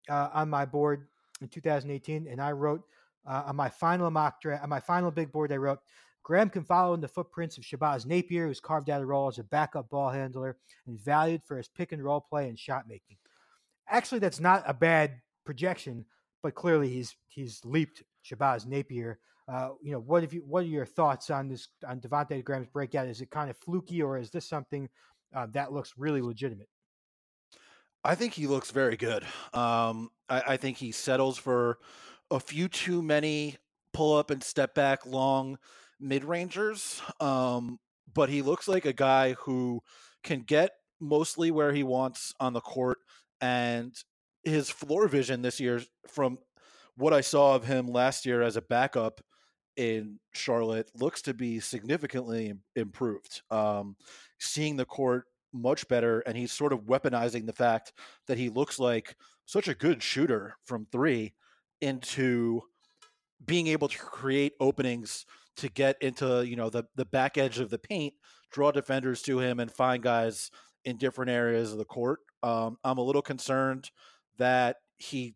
uh, 0.09 0.29
on 0.33 0.49
my 0.49 0.65
board 0.65 1.07
in 1.41 1.47
2018, 1.47 2.27
and 2.29 2.39
I 2.39 2.51
wrote 2.51 2.83
uh, 3.27 3.43
on 3.47 3.55
my 3.55 3.69
final 3.69 4.11
mock 4.11 4.41
draft, 4.41 4.63
on 4.63 4.69
my 4.69 4.79
final 4.79 5.09
big 5.09 5.31
board, 5.31 5.51
I 5.51 5.57
wrote 5.57 5.79
Graham 6.25 6.49
can 6.49 6.63
follow 6.63 6.95
in 6.95 7.01
the 7.01 7.07
footprints 7.07 7.57
of 7.57 7.63
Shabazz 7.63 8.05
Napier, 8.07 8.47
who's 8.47 8.59
carved 8.59 8.89
out 8.89 9.01
a 9.01 9.05
role 9.05 9.27
as 9.27 9.37
a 9.37 9.43
backup 9.43 9.89
ball 9.91 10.09
handler 10.09 10.57
and 10.87 10.99
valued 10.99 11.43
for 11.45 11.55
his 11.55 11.67
pick 11.67 11.91
and 11.91 12.03
roll 12.03 12.19
play 12.19 12.49
and 12.49 12.57
shot 12.57 12.87
making. 12.87 13.17
Actually, 13.87 14.19
that's 14.19 14.39
not 14.39 14.63
a 14.65 14.73
bad 14.73 15.21
projection, 15.45 16.03
but 16.41 16.55
clearly 16.55 16.89
he's 16.89 17.15
he's 17.27 17.61
leaped 17.63 18.01
Shabazz 18.25 18.65
Napier. 18.65 19.19
Uh, 19.47 19.69
you 19.81 19.91
know, 19.91 19.99
what 19.99 20.23
have 20.23 20.33
you 20.33 20.41
what 20.45 20.63
are 20.63 20.67
your 20.67 20.85
thoughts 20.85 21.29
on 21.29 21.47
this 21.47 21.67
on 21.87 21.99
Devonte 21.99 22.43
Graham's 22.43 22.67
breakout? 22.67 23.07
Is 23.07 23.21
it 23.21 23.29
kind 23.29 23.49
of 23.49 23.57
fluky 23.57 24.01
or 24.01 24.17
is 24.17 24.31
this 24.31 24.47
something 24.47 24.89
uh, 25.35 25.47
that 25.51 25.71
looks 25.71 25.93
really 25.97 26.21
legitimate? 26.21 26.67
I 28.03 28.15
think 28.15 28.33
he 28.33 28.47
looks 28.47 28.71
very 28.71 28.97
good. 28.97 29.23
Um, 29.53 30.09
I, 30.29 30.43
I 30.49 30.57
think 30.57 30.77
he 30.77 30.91
settles 30.91 31.37
for 31.37 31.79
a 32.31 32.39
few 32.39 32.67
too 32.67 33.01
many 33.01 33.57
pull 33.93 34.17
up 34.17 34.29
and 34.29 34.43
step 34.43 34.75
back 34.75 35.05
long 35.05 35.57
mid 35.99 36.23
rangers. 36.23 37.01
Um, 37.19 37.79
but 38.13 38.29
he 38.29 38.41
looks 38.41 38.67
like 38.67 38.85
a 38.85 38.93
guy 38.93 39.33
who 39.33 39.81
can 40.23 40.41
get 40.41 40.71
mostly 40.99 41.51
where 41.51 41.73
he 41.73 41.83
wants 41.83 42.33
on 42.39 42.53
the 42.53 42.61
court. 42.61 42.99
And 43.41 43.95
his 44.43 44.69
floor 44.69 45.07
vision 45.07 45.41
this 45.41 45.59
year, 45.59 45.81
from 46.07 46.37
what 46.95 47.13
I 47.13 47.21
saw 47.21 47.55
of 47.55 47.65
him 47.65 47.87
last 47.87 48.25
year 48.25 48.41
as 48.41 48.55
a 48.55 48.61
backup 48.61 49.21
in 49.77 50.19
Charlotte, 50.33 50.89
looks 50.95 51.21
to 51.23 51.33
be 51.33 51.59
significantly 51.59 52.53
improved. 52.75 53.41
Um, 53.51 53.95
seeing 54.39 54.77
the 54.77 54.85
court 54.85 55.25
much 55.53 55.87
better, 55.87 56.19
and 56.21 56.37
he's 56.37 56.51
sort 56.51 56.73
of 56.73 56.81
weaponizing 56.81 57.45
the 57.45 57.53
fact 57.53 57.93
that 58.27 58.37
he 58.37 58.49
looks 58.49 58.79
like 58.79 59.15
such 59.45 59.67
a 59.67 59.75
good 59.75 60.03
shooter 60.03 60.55
from 60.65 60.87
three 60.91 61.33
into 61.81 62.61
being 63.45 63.67
able 63.67 63.87
to 63.87 63.97
create 63.97 64.53
openings 64.59 65.25
to 65.57 65.69
get 65.69 65.97
into 66.01 66.45
you 66.45 66.55
know 66.55 66.69
the 66.69 66.83
the 66.95 67.05
back 67.05 67.37
edge 67.37 67.59
of 67.59 67.69
the 67.69 67.79
paint, 67.79 68.13
draw 68.51 68.71
defenders 68.71 69.21
to 69.23 69.39
him, 69.39 69.59
and 69.59 69.71
find 69.71 70.03
guys 70.03 70.51
in 70.83 70.97
different 70.97 71.31
areas 71.31 71.71
of 71.71 71.77
the 71.77 71.85
court. 71.85 72.19
Um, 72.43 72.77
I'm 72.83 72.97
a 72.97 73.03
little 73.03 73.21
concerned 73.21 73.89
that 74.37 74.77
he 74.97 75.35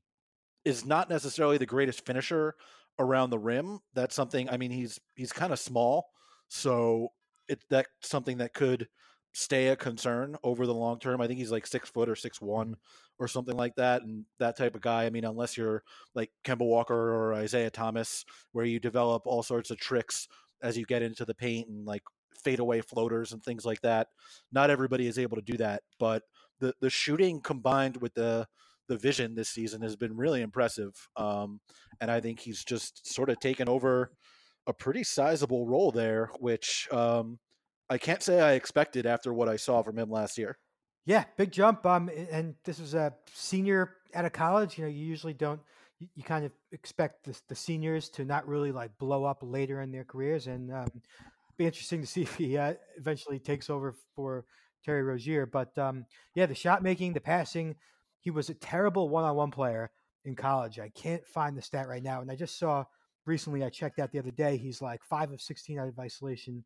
is 0.66 0.86
not 0.86 1.10
necessarily 1.10 1.58
the 1.58 1.66
greatest 1.66 2.06
finisher 2.06 2.56
around 3.00 3.30
the 3.30 3.40
rim. 3.40 3.80
That's 3.94 4.16
something. 4.16 4.50
I 4.50 4.58
mean, 4.58 4.72
he's 4.72 5.00
he's 5.16 5.34
kind 5.34 5.54
of 5.54 5.60
small, 5.60 6.10
so 6.48 7.10
it 7.48 7.64
that's 7.70 7.90
something 8.02 8.38
that 8.38 8.54
could 8.54 8.88
stay 9.32 9.68
a 9.68 9.76
concern 9.76 10.36
over 10.44 10.66
the 10.66 10.74
long 10.74 11.00
term. 11.00 11.22
I 11.22 11.28
think 11.28 11.40
he's 11.40 11.52
like 11.52 11.66
six 11.66 11.90
foot 11.90 12.10
or 12.10 12.16
six 12.16 12.42
one 12.42 12.76
or 13.20 13.28
something 13.28 13.56
like 13.56 13.76
that, 13.76 14.04
and 14.04 14.26
that 14.40 14.58
type 14.58 14.76
of 14.76 14.82
guy. 14.82 15.06
I 15.06 15.10
mean, 15.10 15.26
unless 15.26 15.58
you're 15.58 15.84
like 16.14 16.32
Kemba 16.44 16.66
Walker 16.66 16.96
or 16.96 17.34
Isaiah 17.34 17.70
Thomas, 17.70 18.26
where 18.52 18.66
you 18.66 18.80
develop 18.80 19.24
all 19.26 19.44
sorts 19.44 19.72
of 19.72 19.80
tricks 19.80 20.28
as 20.62 20.78
you 20.78 20.86
get 20.86 21.02
into 21.02 21.26
the 21.26 21.34
paint 21.34 21.70
and 21.70 21.86
like 21.86 22.04
fadeaway 22.44 22.82
floaters 22.82 23.34
and 23.34 23.44
things 23.44 23.66
like 23.66 23.82
that. 23.82 24.08
Not 24.52 24.70
everybody 24.70 25.08
is 25.08 25.20
able 25.20 25.38
to 25.38 25.44
do 25.44 25.58
that, 25.58 25.84
but 26.00 26.24
the 26.60 26.74
the 26.82 26.90
shooting 26.90 27.42
combined 27.42 27.98
with 27.98 28.14
the 28.14 28.48
the 28.90 28.98
vision 28.98 29.36
this 29.36 29.50
season 29.50 29.82
has 29.82 29.96
been 29.96 30.18
really 30.18 30.42
impressive. 30.42 30.94
Um, 31.16 31.62
and 32.02 32.12
I 32.12 32.20
think 32.20 32.40
he's 32.40 32.66
just 32.66 33.08
sort 33.08 33.30
of 33.30 33.40
taken 33.40 33.70
over 33.70 34.12
a 34.68 34.74
pretty 34.74 35.04
sizable 35.04 35.66
role 35.66 35.92
there, 35.92 36.32
which 36.40 36.90
um, 36.92 37.40
I 37.90 37.98
can't 37.98 38.22
say 38.22 38.42
I 38.42 38.54
expected 38.54 39.06
after 39.06 39.34
what 39.34 39.48
I 39.48 39.56
saw 39.56 39.82
from 39.84 39.98
him 39.98 40.10
last 40.10 40.38
year. 40.38 40.58
Yeah, 41.06 41.24
big 41.38 41.52
jump. 41.52 41.86
Um, 41.86 42.10
and 42.32 42.56
this 42.66 42.80
is 42.80 42.94
a 42.94 43.14
senior 43.34 43.96
out 44.14 44.26
of 44.26 44.34
college. 44.34 44.78
You 44.78 44.84
know, 44.84 44.90
you 44.90 45.06
usually 45.06 45.34
don't. 45.34 45.62
You, 46.16 46.24
kind 46.24 46.46
of 46.46 46.54
expect 46.72 47.26
the, 47.26 47.38
the, 47.50 47.56
seniors 47.56 48.08
to 48.12 48.24
not 48.24 48.48
really 48.48 48.72
like 48.72 48.98
blow 49.00 49.26
up 49.26 49.40
later 49.42 49.82
in 49.82 49.92
their 49.92 50.06
careers, 50.06 50.48
and 50.48 50.72
um, 50.72 50.88
be 51.58 51.66
interesting 51.66 52.00
to 52.00 52.08
see 52.08 52.22
if 52.24 52.36
he 52.36 52.58
uh, 52.58 52.76
eventually 52.98 53.38
takes 53.38 53.70
over 53.70 53.94
for 54.16 54.46
Terry 54.86 55.04
Rozier. 55.04 55.46
But 55.46 55.78
um, 55.78 56.06
yeah, 56.36 56.46
the 56.46 56.56
shot 56.56 56.84
making, 56.84 57.14
the 57.14 57.20
passing, 57.20 57.76
he 58.20 58.32
was 58.32 58.50
a 58.50 58.54
terrible 58.54 59.10
one 59.10 59.24
on 59.24 59.36
one 59.36 59.52
player 59.52 59.92
in 60.26 60.36
college. 60.36 60.80
I 60.80 60.90
can't 60.90 61.26
find 61.26 61.58
the 61.58 61.62
stat 61.62 61.88
right 61.88 62.04
now. 62.04 62.22
And 62.22 62.30
I 62.32 62.36
just 62.36 62.58
saw 62.58 62.84
recently, 63.26 63.64
I 63.64 63.70
checked 63.70 64.00
out 64.00 64.12
the 64.12 64.20
other 64.20 64.32
day, 64.32 64.58
he's 64.58 64.82
like 64.82 65.04
five 65.04 65.32
of 65.32 65.42
16 65.42 65.80
out 65.80 65.88
of 65.88 66.00
isolation. 66.00 66.64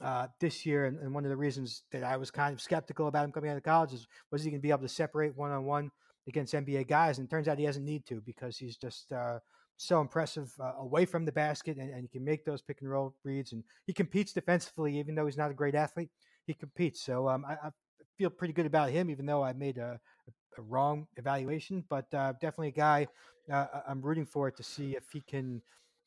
Uh, 0.00 0.28
this 0.40 0.64
year, 0.64 0.86
and, 0.86 0.98
and, 1.00 1.12
one 1.12 1.24
of 1.24 1.30
the 1.30 1.36
reasons 1.36 1.82
that 1.92 2.02
I 2.02 2.16
was 2.16 2.30
kind 2.30 2.54
of 2.54 2.60
skeptical 2.62 3.08
about 3.08 3.24
him 3.24 3.32
coming 3.32 3.50
out 3.50 3.58
of 3.58 3.62
college 3.62 3.92
is 3.92 4.06
was 4.32 4.42
he 4.42 4.50
going 4.50 4.60
to 4.60 4.62
be 4.62 4.70
able 4.70 4.80
to 4.80 4.88
separate 4.88 5.36
one 5.36 5.50
on 5.50 5.66
one 5.66 5.90
against 6.26 6.54
NBA 6.54 6.88
guys? 6.88 7.18
And 7.18 7.26
it 7.26 7.30
turns 7.30 7.48
out 7.48 7.58
he 7.58 7.66
doesn't 7.66 7.84
need 7.84 8.06
to 8.06 8.22
because 8.24 8.56
he's 8.56 8.78
just 8.78 9.12
uh, 9.12 9.40
so 9.80 10.00
impressive 10.00 10.52
uh, 10.60 10.72
away 10.78 11.06
from 11.06 11.24
the 11.24 11.32
basket, 11.32 11.76
and, 11.78 11.90
and, 11.90 12.02
he 12.02 12.08
can 12.08 12.24
make 12.24 12.44
those 12.44 12.62
pick 12.62 12.80
and 12.80 12.90
roll 12.90 13.14
reads, 13.24 13.52
and 13.52 13.64
he 13.86 13.92
competes 13.92 14.32
defensively, 14.32 14.98
even 14.98 15.14
though 15.14 15.26
he's 15.26 15.38
not 15.38 15.50
a 15.50 15.54
great 15.54 15.74
athlete. 15.74 16.10
He 16.46 16.54
competes, 16.54 17.02
so 17.02 17.28
um, 17.28 17.44
I, 17.46 17.54
I, 17.54 17.70
feel 18.18 18.28
pretty 18.28 18.52
good 18.52 18.66
about 18.66 18.90
him, 18.90 19.08
even 19.08 19.24
though 19.24 19.42
I 19.42 19.54
made 19.54 19.78
a, 19.78 19.98
a 20.28 20.32
wrong 20.58 21.06
evaluation. 21.16 21.84
But 21.88 22.12
uh, 22.12 22.32
definitely 22.34 22.68
a 22.68 22.72
guy 22.72 23.06
uh, 23.50 23.66
I'm 23.88 24.00
rooting 24.00 24.26
for 24.26 24.48
it 24.48 24.56
to 24.56 24.62
see 24.62 24.96
if 24.96 25.04
he 25.12 25.20
can, 25.20 25.62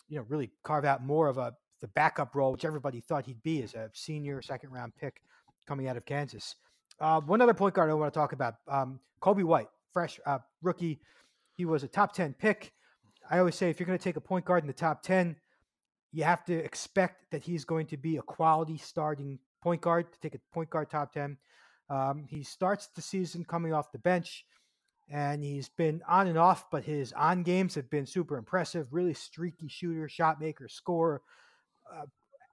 you 0.10 0.18
know, 0.18 0.26
really 0.30 0.52
carve 0.64 0.86
out 0.86 1.04
more 1.04 1.28
of 1.28 1.38
a 1.38 1.54
the 1.84 1.88
backup 1.90 2.34
role, 2.34 2.54
which 2.54 2.64
everybody 2.64 3.02
thought 3.02 3.26
he'd 3.26 3.44
be 3.44 3.62
as 3.62 3.74
a 3.74 3.90
senior 3.94 4.42
second 4.42 4.72
round 4.72 4.94
pick 4.96 5.22
coming 5.68 5.90
out 5.90 5.98
of 5.98 6.06
Kansas. 6.06 6.56
Uh, 6.98 7.20
one 7.20 7.42
other 7.42 7.54
point 7.54 7.76
guard 7.76 7.90
I 7.90 7.94
want 7.94 8.14
to 8.14 8.18
talk 8.18 8.32
about, 8.32 8.56
um, 8.70 9.02
Coby 9.22 9.44
White, 9.44 9.68
fresh 9.92 10.18
uh, 10.26 10.40
rookie. 10.62 11.02
He 11.58 11.66
was 11.66 11.84
a 11.84 11.90
top 11.90 12.14
10 12.14 12.36
pick. 12.36 12.72
I 13.30 13.40
always 13.40 13.56
say 13.56 13.70
if 13.70 13.82
you're 13.82 13.88
going 13.88 14.00
to 14.00 14.04
take 14.04 14.16
a 14.16 14.22
point 14.22 14.46
guard 14.46 14.64
in 14.64 14.68
the 14.68 14.74
top 14.74 15.04
10, 15.04 15.36
you 16.14 16.24
have 16.24 16.46
to 16.46 16.54
expect 16.54 17.30
that 17.32 17.44
he's 17.44 17.66
going 17.66 17.88
to 17.88 17.98
be 17.98 18.16
a 18.16 18.22
quality 18.22 18.78
starting 18.78 19.40
point 19.62 19.82
guard 19.82 20.14
to 20.14 20.20
take 20.22 20.36
a 20.36 20.40
point 20.54 20.70
guard 20.70 20.90
top 20.90 21.12
10. 21.12 21.38
Um, 21.90 22.26
he 22.28 22.44
starts 22.44 22.88
the 22.96 23.02
season 23.02 23.44
coming 23.44 23.74
off 23.74 23.92
the 23.92 24.00
bench 24.00 24.46
and 25.10 25.44
he's 25.44 25.70
been 25.70 26.02
on 26.08 26.28
and 26.28 26.38
off, 26.38 26.70
but 26.72 26.84
his 26.84 27.14
on 27.14 27.44
games 27.44 27.76
have 27.76 27.90
been 27.90 28.06
super 28.06 28.38
impressive. 28.38 28.88
Really 28.92 29.14
streaky 29.14 29.68
shooter, 29.68 30.08
shot 30.08 30.40
maker, 30.40 30.68
scorer. 30.68 31.22
Uh, 31.92 32.06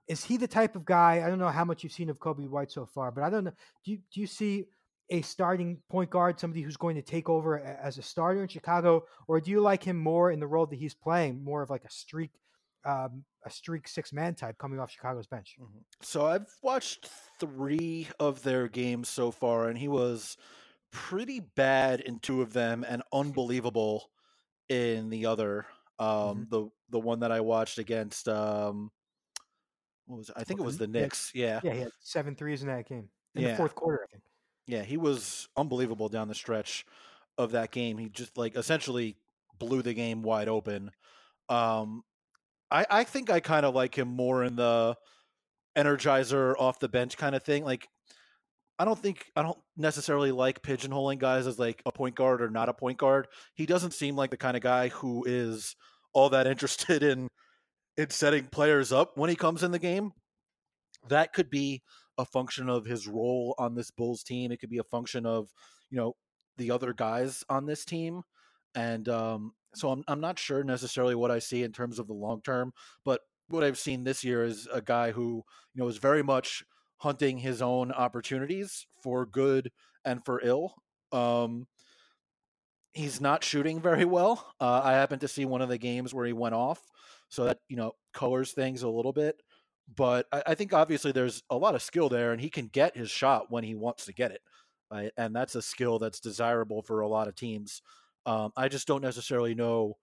is 0.07 0.23
he 0.23 0.37
the 0.37 0.47
type 0.47 0.75
of 0.75 0.85
guy? 0.85 1.23
I 1.25 1.29
don't 1.29 1.39
know 1.39 1.47
how 1.47 1.63
much 1.63 1.83
you've 1.83 1.93
seen 1.93 2.09
of 2.09 2.19
Coby 2.19 2.49
White 2.49 2.71
so 2.71 2.85
far, 2.85 3.11
but 3.11 3.23
I 3.23 3.29
don't 3.29 3.45
know. 3.45 3.53
Do 3.85 3.91
you, 3.91 3.99
do 4.13 4.19
you 4.19 4.27
see 4.27 4.65
a 5.09 5.21
starting 5.21 5.77
point 5.89 6.09
guard, 6.09 6.39
somebody 6.39 6.61
who's 6.61 6.77
going 6.77 6.95
to 6.95 7.01
take 7.01 7.29
over 7.29 7.59
as 7.59 7.97
a 7.97 8.01
starter 8.01 8.41
in 8.41 8.47
Chicago, 8.47 9.05
or 9.27 9.39
do 9.39 9.51
you 9.51 9.61
like 9.61 9.83
him 9.83 9.97
more 9.97 10.31
in 10.31 10.39
the 10.39 10.47
role 10.47 10.65
that 10.65 10.79
he's 10.79 10.93
playing, 10.93 11.43
more 11.43 11.61
of 11.61 11.69
like 11.69 11.83
a 11.83 11.91
streak, 11.91 12.31
um, 12.85 13.23
a 13.45 13.49
streak 13.49 13.87
six 13.87 14.13
man 14.13 14.35
type 14.35 14.57
coming 14.57 14.79
off 14.79 14.91
Chicago's 14.91 15.27
bench? 15.27 15.55
Mm-hmm. 15.59 15.79
So 16.01 16.25
I've 16.25 16.47
watched 16.61 17.09
three 17.39 18.07
of 18.19 18.43
their 18.43 18.67
games 18.67 19.09
so 19.09 19.31
far, 19.31 19.67
and 19.67 19.77
he 19.77 19.87
was 19.87 20.37
pretty 20.91 21.39
bad 21.39 22.01
in 22.01 22.19
two 22.19 22.41
of 22.41 22.53
them 22.53 22.85
and 22.87 23.01
unbelievable 23.13 24.09
in 24.69 25.09
the 25.09 25.25
other. 25.25 25.65
Um, 25.99 26.07
mm-hmm. 26.07 26.43
The 26.49 26.69
the 26.89 26.99
one 26.99 27.21
that 27.21 27.31
I 27.31 27.41
watched 27.41 27.77
against 27.77 28.27
um, 28.27 28.91
what 30.05 30.17
was 30.17 30.29
it? 30.29 30.35
I 30.37 30.43
think 30.43 30.59
it 30.59 30.63
was 30.63 30.77
the 30.77 30.87
Knicks. 30.87 31.31
Yeah, 31.33 31.59
yeah, 31.63 31.73
he 31.73 31.79
had 31.79 31.91
seven 32.01 32.35
threes 32.35 32.61
in 32.61 32.67
that 32.67 32.87
game 32.87 33.09
in 33.35 33.43
yeah. 33.43 33.51
the 33.51 33.57
fourth 33.57 33.75
quarter. 33.75 34.03
I 34.03 34.11
think. 34.11 34.23
Yeah, 34.67 34.83
he 34.83 34.97
was 34.97 35.47
unbelievable 35.57 36.09
down 36.09 36.27
the 36.27 36.35
stretch 36.35 36.85
of 37.37 37.51
that 37.51 37.71
game. 37.71 37.97
He 37.97 38.09
just 38.09 38.37
like 38.37 38.55
essentially 38.55 39.17
blew 39.59 39.81
the 39.81 39.93
game 39.93 40.21
wide 40.21 40.47
open. 40.47 40.91
Um, 41.49 42.03
I 42.71 42.85
I 42.89 43.03
think 43.03 43.29
I 43.29 43.39
kind 43.39 43.65
of 43.65 43.75
like 43.75 43.97
him 43.97 44.07
more 44.07 44.43
in 44.43 44.55
the 44.55 44.95
energizer 45.77 46.55
off 46.59 46.79
the 46.79 46.89
bench 46.89 47.17
kind 47.17 47.35
of 47.35 47.43
thing. 47.43 47.63
Like 47.63 47.87
I 48.79 48.85
don't 48.85 48.97
think 48.97 49.25
I 49.35 49.43
don't 49.43 49.59
necessarily 49.77 50.31
like 50.31 50.63
pigeonholing 50.63 51.19
guys 51.19 51.45
as 51.47 51.59
like 51.59 51.81
a 51.85 51.91
point 51.91 52.15
guard 52.15 52.41
or 52.41 52.49
not 52.49 52.69
a 52.69 52.73
point 52.73 52.97
guard. 52.97 53.27
He 53.53 53.65
doesn't 53.65 53.93
seem 53.93 54.15
like 54.15 54.31
the 54.31 54.37
kind 54.37 54.57
of 54.57 54.63
guy 54.63 54.89
who 54.89 55.23
is 55.27 55.75
all 56.13 56.29
that 56.29 56.47
interested 56.47 57.03
in 57.03 57.27
in 57.97 58.09
setting 58.09 58.47
players 58.47 58.91
up 58.91 59.17
when 59.17 59.29
he 59.29 59.35
comes 59.35 59.63
in 59.63 59.71
the 59.71 59.79
game. 59.79 60.11
That 61.09 61.33
could 61.33 61.49
be 61.49 61.81
a 62.17 62.25
function 62.25 62.69
of 62.69 62.85
his 62.85 63.07
role 63.07 63.55
on 63.57 63.75
this 63.75 63.91
Bulls 63.91 64.23
team. 64.23 64.51
It 64.51 64.59
could 64.59 64.69
be 64.69 64.77
a 64.77 64.83
function 64.83 65.25
of, 65.25 65.49
you 65.89 65.97
know, 65.97 66.15
the 66.57 66.71
other 66.71 66.93
guys 66.93 67.43
on 67.49 67.65
this 67.65 67.85
team. 67.85 68.21
And 68.75 69.09
um, 69.09 69.53
so 69.73 69.91
I'm, 69.91 70.03
I'm 70.07 70.21
not 70.21 70.39
sure 70.39 70.63
necessarily 70.63 71.15
what 71.15 71.31
I 71.31 71.39
see 71.39 71.63
in 71.63 71.71
terms 71.71 71.99
of 71.99 72.07
the 72.07 72.13
long 72.13 72.41
term, 72.41 72.73
but 73.05 73.21
what 73.47 73.63
I've 73.63 73.79
seen 73.79 74.03
this 74.03 74.23
year 74.23 74.43
is 74.43 74.67
a 74.71 74.81
guy 74.81 75.11
who, 75.11 75.43
you 75.73 75.81
know, 75.81 75.87
is 75.87 75.97
very 75.97 76.23
much 76.23 76.63
hunting 76.97 77.37
his 77.37 77.61
own 77.61 77.91
opportunities 77.91 78.85
for 79.01 79.25
good 79.25 79.71
and 80.05 80.23
for 80.23 80.41
ill. 80.43 80.75
Um, 81.11 81.67
he's 82.93 83.21
not 83.21 83.43
shooting 83.43 83.81
very 83.81 84.05
well. 84.05 84.53
Uh, 84.59 84.81
I 84.83 84.93
happened 84.93 85.21
to 85.21 85.27
see 85.27 85.45
one 85.45 85.61
of 85.61 85.69
the 85.69 85.77
games 85.77 86.13
where 86.13 86.25
he 86.25 86.33
went 86.33 86.55
off, 86.55 86.81
so 87.29 87.45
that 87.45 87.59
you 87.69 87.77
know 87.77 87.93
colors 88.13 88.51
things 88.51 88.83
a 88.83 88.89
little 88.89 89.13
bit. 89.13 89.41
But 89.95 90.27
I, 90.31 90.43
I 90.47 90.55
think 90.55 90.73
obviously 90.73 91.11
there's 91.11 91.43
a 91.49 91.57
lot 91.57 91.75
of 91.75 91.81
skill 91.81 92.09
there, 92.09 92.31
and 92.31 92.41
he 92.41 92.49
can 92.49 92.67
get 92.67 92.95
his 92.97 93.09
shot 93.09 93.47
when 93.49 93.63
he 93.63 93.75
wants 93.75 94.05
to 94.05 94.13
get 94.13 94.31
it, 94.31 94.41
right? 94.91 95.11
and 95.17 95.35
that's 95.35 95.55
a 95.55 95.61
skill 95.61 95.99
that's 95.99 96.19
desirable 96.19 96.81
for 96.81 97.01
a 97.01 97.07
lot 97.07 97.27
of 97.27 97.35
teams. 97.35 97.81
Um, 98.25 98.51
I 98.55 98.67
just 98.67 98.87
don't 98.87 99.01
necessarily 99.01 99.55
know 99.55 99.97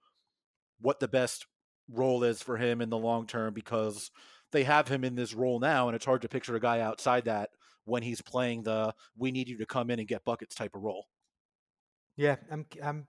what 0.81 1.01
the 1.01 1.09
best 1.09 1.47
role 1.91 2.25
is 2.25 2.43
for 2.43 2.57
him 2.57 2.81
in 2.81 2.91
the 2.91 2.99
long 2.99 3.27
term 3.27 3.55
because 3.55 4.11
they 4.53 4.65
have 4.65 4.89
him 4.89 5.05
in 5.05 5.15
this 5.15 5.35
role 5.35 5.61
now, 5.61 5.89
and 5.89 5.95
it's 5.95 6.05
hard 6.05 6.23
to 6.23 6.29
picture 6.29 6.57
a 6.57 6.61
guy 6.61 6.81
outside 6.81 7.25
that 7.27 7.51
when 7.85 8.03
he's 8.03 8.21
playing 8.21 8.63
the 8.63 8.95
"we 9.17 9.31
need 9.31 9.49
you 9.49 9.59
to 9.59 9.67
come 9.67 9.91
in 9.91 9.99
and 9.99 10.09
get 10.09 10.25
buckets" 10.25 10.55
type 10.55 10.75
of 10.75 10.83
role. 10.83 11.07
Yeah, 12.17 12.37
I'm 12.51 12.67
I'm 12.83 13.07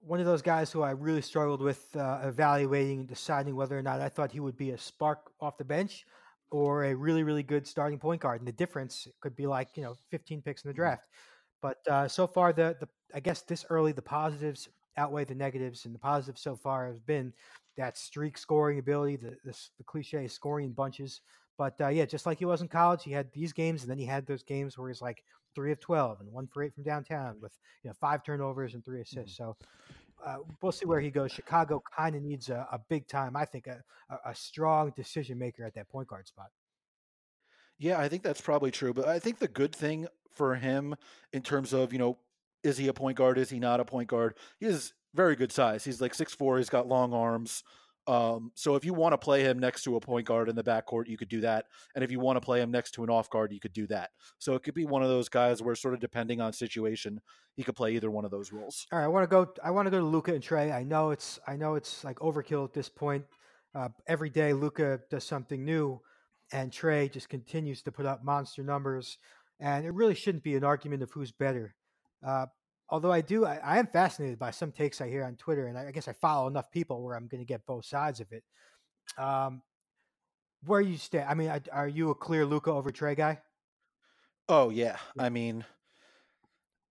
one 0.00 0.20
of 0.20 0.26
those 0.26 0.42
guys 0.42 0.70
who 0.70 0.82
I 0.82 0.90
really 0.90 1.22
struggled 1.22 1.60
with 1.60 1.94
uh, 1.96 2.20
evaluating 2.22 3.00
and 3.00 3.08
deciding 3.08 3.56
whether 3.56 3.76
or 3.76 3.82
not 3.82 4.00
I 4.00 4.08
thought 4.08 4.32
he 4.32 4.40
would 4.40 4.56
be 4.56 4.70
a 4.70 4.78
spark 4.78 5.30
off 5.40 5.58
the 5.58 5.64
bench 5.64 6.04
or 6.50 6.84
a 6.84 6.94
really 6.94 7.24
really 7.24 7.42
good 7.42 7.66
starting 7.66 7.98
point 7.98 8.20
guard, 8.20 8.40
and 8.40 8.48
the 8.48 8.52
difference 8.52 9.08
could 9.20 9.34
be 9.34 9.46
like 9.46 9.76
you 9.76 9.82
know 9.82 9.94
15 10.10 10.42
picks 10.42 10.64
in 10.64 10.68
the 10.68 10.74
mm-hmm. 10.74 10.80
But 11.62 11.78
uh, 11.88 12.08
so 12.08 12.26
far, 12.26 12.52
the 12.52 12.76
the 12.80 12.88
I 13.14 13.20
guess 13.20 13.42
this 13.42 13.64
early 13.70 13.92
the 13.92 14.02
positives 14.02 14.68
outweigh 14.96 15.24
the 15.24 15.34
negatives, 15.34 15.84
and 15.84 15.94
the 15.94 15.98
positives 15.98 16.42
so 16.42 16.56
far 16.56 16.86
have 16.86 17.04
been 17.06 17.32
that 17.76 17.96
streak 17.96 18.38
scoring 18.38 18.78
ability, 18.78 19.16
the 19.16 19.36
the, 19.44 19.52
the 19.78 19.84
cliche 19.84 20.26
scoring 20.28 20.66
in 20.66 20.72
bunches. 20.72 21.20
But 21.58 21.80
uh, 21.80 21.88
yeah, 21.88 22.04
just 22.04 22.26
like 22.26 22.38
he 22.38 22.44
was 22.44 22.60
in 22.60 22.68
college, 22.68 23.02
he 23.02 23.12
had 23.12 23.32
these 23.32 23.52
games, 23.52 23.82
and 23.82 23.90
then 23.90 23.98
he 23.98 24.04
had 24.04 24.26
those 24.26 24.42
games 24.42 24.76
where 24.76 24.88
he's 24.88 25.02
like 25.02 25.22
three 25.54 25.72
of 25.72 25.80
twelve 25.80 26.20
and 26.20 26.30
one 26.30 26.46
for 26.46 26.62
eight 26.62 26.74
from 26.74 26.84
downtown 26.84 27.36
with 27.40 27.52
you 27.82 27.88
know 27.88 27.94
five 27.98 28.22
turnovers 28.22 28.74
and 28.74 28.84
three 28.84 29.00
assists. 29.00 29.38
Mm-hmm. 29.38 29.50
So 29.50 29.56
uh, 30.24 30.36
we'll 30.60 30.72
see 30.72 30.86
where 30.86 31.00
he 31.00 31.10
goes. 31.10 31.32
Chicago 31.32 31.82
kind 31.96 32.16
of 32.16 32.22
needs 32.22 32.48
a, 32.48 32.66
a, 32.72 32.78
big 32.88 33.06
time, 33.06 33.36
I 33.36 33.44
think, 33.44 33.66
a, 33.66 33.82
a, 34.24 34.34
strong 34.34 34.92
decision 34.96 35.38
maker 35.38 35.64
at 35.64 35.74
that 35.74 35.88
point 35.88 36.08
guard 36.08 36.26
spot. 36.26 36.46
Yeah, 37.78 37.98
I 37.98 38.08
think 38.08 38.22
that's 38.22 38.40
probably 38.40 38.70
true. 38.70 38.92
But 38.92 39.08
I 39.08 39.18
think 39.18 39.38
the 39.38 39.48
good 39.48 39.74
thing 39.74 40.06
for 40.34 40.54
him 40.54 40.94
in 41.32 41.42
terms 41.42 41.72
of 41.72 41.92
you 41.92 41.98
know, 41.98 42.18
is 42.62 42.76
he 42.76 42.88
a 42.88 42.92
point 42.92 43.16
guard? 43.16 43.38
Is 43.38 43.50
he 43.50 43.58
not 43.58 43.80
a 43.80 43.84
point 43.84 44.08
guard? 44.08 44.34
He 44.58 44.66
is 44.66 44.92
very 45.14 45.36
good 45.36 45.52
size. 45.52 45.84
He's 45.84 46.00
like 46.00 46.14
six 46.14 46.34
four. 46.34 46.58
He's 46.58 46.70
got 46.70 46.88
long 46.88 47.12
arms. 47.12 47.62
Um, 48.08 48.52
so 48.54 48.76
if 48.76 48.84
you 48.84 48.94
want 48.94 49.14
to 49.14 49.18
play 49.18 49.42
him 49.42 49.58
next 49.58 49.82
to 49.82 49.96
a 49.96 50.00
point 50.00 50.26
guard 50.26 50.48
in 50.48 50.54
the 50.54 50.62
backcourt, 50.62 51.08
you 51.08 51.16
could 51.16 51.28
do 51.28 51.40
that. 51.40 51.66
And 51.94 52.04
if 52.04 52.10
you 52.12 52.20
want 52.20 52.36
to 52.36 52.40
play 52.40 52.60
him 52.60 52.70
next 52.70 52.92
to 52.92 53.04
an 53.04 53.10
off 53.10 53.28
guard, 53.30 53.52
you 53.52 53.58
could 53.58 53.72
do 53.72 53.86
that. 53.88 54.10
So 54.38 54.54
it 54.54 54.62
could 54.62 54.74
be 54.74 54.84
one 54.84 55.02
of 55.02 55.08
those 55.08 55.28
guys 55.28 55.60
where 55.60 55.74
sort 55.74 55.94
of 55.94 56.00
depending 56.00 56.40
on 56.40 56.52
situation, 56.52 57.20
he 57.56 57.64
could 57.64 57.74
play 57.74 57.94
either 57.96 58.10
one 58.10 58.24
of 58.24 58.30
those 58.30 58.52
roles. 58.52 58.86
All 58.92 58.98
right, 58.98 59.06
I 59.06 59.08
want 59.08 59.24
to 59.24 59.26
go. 59.26 59.52
I 59.64 59.72
want 59.72 59.86
to 59.86 59.90
go 59.90 59.98
to 59.98 60.04
Luka 60.04 60.32
and 60.32 60.42
Trae. 60.42 60.72
I 60.72 60.84
know 60.84 61.10
it's. 61.10 61.40
I 61.48 61.56
know 61.56 61.74
it's 61.74 62.04
like 62.04 62.18
overkill 62.20 62.64
at 62.64 62.72
this 62.72 62.88
point. 62.88 63.24
Uh, 63.74 63.88
every 64.06 64.30
day, 64.30 64.52
Luka 64.52 65.00
does 65.10 65.24
something 65.24 65.64
new, 65.64 66.00
and 66.52 66.70
Trae 66.70 67.10
just 67.10 67.28
continues 67.28 67.82
to 67.82 67.92
put 67.92 68.06
up 68.06 68.24
monster 68.24 68.62
numbers. 68.62 69.18
And 69.58 69.84
it 69.84 69.92
really 69.92 70.14
shouldn't 70.14 70.44
be 70.44 70.54
an 70.54 70.64
argument 70.64 71.02
of 71.02 71.10
who's 71.10 71.32
better. 71.32 71.74
Uh, 72.26 72.46
although 72.88 73.12
I 73.12 73.20
do, 73.20 73.44
I, 73.44 73.56
I, 73.56 73.78
am 73.78 73.86
fascinated 73.86 74.38
by 74.38 74.50
some 74.50 74.72
takes 74.72 75.00
I 75.00 75.08
hear 75.08 75.24
on 75.24 75.36
Twitter, 75.36 75.66
and 75.66 75.78
I, 75.78 75.88
I 75.88 75.90
guess 75.90 76.08
I 76.08 76.12
follow 76.12 76.46
enough 76.46 76.70
people 76.70 77.02
where 77.02 77.16
I'm 77.16 77.26
going 77.26 77.40
to 77.40 77.46
get 77.46 77.66
both 77.66 77.84
sides 77.84 78.20
of 78.20 78.30
it. 78.32 78.44
Um, 79.18 79.62
where 80.64 80.80
you 80.80 80.96
stay? 80.96 81.22
I 81.22 81.34
mean, 81.34 81.50
are 81.72 81.88
you 81.88 82.10
a 82.10 82.14
clear 82.14 82.44
Luka 82.44 82.70
over 82.70 82.90
Trae 82.90 83.16
guy? 83.16 83.40
Oh 84.48 84.70
yeah, 84.70 84.96
I 85.18 85.28
mean, 85.28 85.64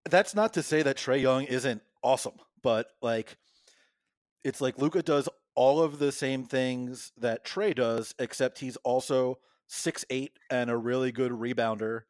that's 0.09 0.35
not 0.35 0.53
to 0.53 0.63
say 0.63 0.81
that 0.83 0.97
Trae 0.97 1.21
Young 1.21 1.43
isn't 1.43 1.81
awesome, 2.03 2.35
but 2.61 2.87
like, 3.01 3.37
it's 4.43 4.61
like 4.61 4.77
Luka 4.77 5.01
does 5.01 5.29
all 5.55 5.81
of 5.81 5.99
the 5.99 6.11
same 6.11 6.45
things 6.45 7.11
that 7.17 7.45
Trae 7.45 7.75
does, 7.75 8.13
except 8.19 8.59
he's 8.59 8.77
also 8.77 9.39
six 9.67 10.05
eight 10.09 10.33
and 10.49 10.69
a 10.69 10.77
really 10.77 11.11
good 11.11 11.31
rebounder 11.31 12.01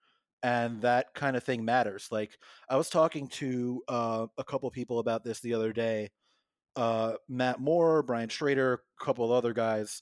and 0.43 0.81
that 0.81 1.13
kind 1.15 1.35
of 1.35 1.43
thing 1.43 1.65
matters. 1.65 2.07
Like 2.11 2.37
I 2.69 2.77
was 2.77 2.89
talking 2.89 3.27
to 3.29 3.81
uh, 3.87 4.27
a 4.37 4.43
couple 4.43 4.69
people 4.71 4.99
about 4.99 5.23
this 5.23 5.39
the 5.39 5.53
other 5.53 5.73
day. 5.73 6.11
Uh, 6.75 7.13
Matt 7.29 7.59
Moore, 7.59 8.03
Brian 8.03 8.29
Schrader, 8.29 8.81
a 9.01 9.05
couple 9.05 9.31
other 9.31 9.53
guys. 9.53 10.01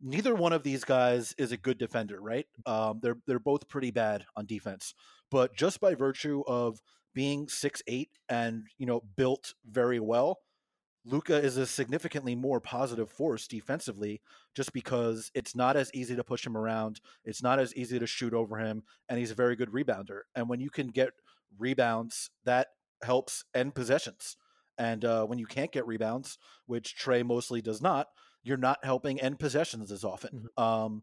neither 0.00 0.34
one 0.34 0.52
of 0.52 0.62
these 0.62 0.84
guys 0.84 1.34
is 1.38 1.52
a 1.52 1.56
good 1.56 1.78
defender, 1.78 2.20
right? 2.20 2.46
Um, 2.66 3.00
they're 3.02 3.16
they're 3.26 3.38
both 3.38 3.68
pretty 3.68 3.90
bad 3.90 4.24
on 4.36 4.46
defense, 4.46 4.94
but 5.30 5.54
just 5.56 5.80
by 5.80 5.94
virtue 5.94 6.42
of 6.46 6.80
being 7.14 7.48
six 7.48 7.82
eight 7.86 8.10
and 8.28 8.64
you 8.78 8.86
know 8.86 9.02
built 9.16 9.54
very 9.70 10.00
well, 10.00 10.38
Luka 11.04 11.36
is 11.36 11.56
a 11.56 11.66
significantly 11.66 12.34
more 12.34 12.60
positive 12.60 13.10
force 13.10 13.46
defensively, 13.46 14.22
just 14.54 14.72
because 14.72 15.30
it's 15.34 15.54
not 15.54 15.76
as 15.76 15.90
easy 15.92 16.16
to 16.16 16.24
push 16.24 16.46
him 16.46 16.56
around, 16.56 17.00
it's 17.24 17.42
not 17.42 17.58
as 17.58 17.74
easy 17.76 17.98
to 17.98 18.06
shoot 18.06 18.32
over 18.32 18.56
him, 18.58 18.82
and 19.08 19.18
he's 19.18 19.30
a 19.30 19.34
very 19.34 19.54
good 19.54 19.70
rebounder. 19.70 20.20
And 20.34 20.48
when 20.48 20.60
you 20.60 20.70
can 20.70 20.88
get 20.88 21.10
rebounds, 21.58 22.30
that 22.44 22.68
helps 23.02 23.44
end 23.54 23.74
possessions. 23.74 24.36
And 24.78 25.04
uh, 25.04 25.26
when 25.26 25.38
you 25.38 25.46
can't 25.46 25.72
get 25.72 25.86
rebounds, 25.86 26.38
which 26.66 26.96
Trae 26.96 27.24
mostly 27.24 27.60
does 27.60 27.82
not, 27.82 28.08
you're 28.42 28.56
not 28.56 28.84
helping 28.84 29.20
end 29.20 29.38
possessions 29.38 29.92
as 29.92 30.04
often. 30.04 30.48
Mm-hmm. 30.58 30.62
Um, 30.62 31.02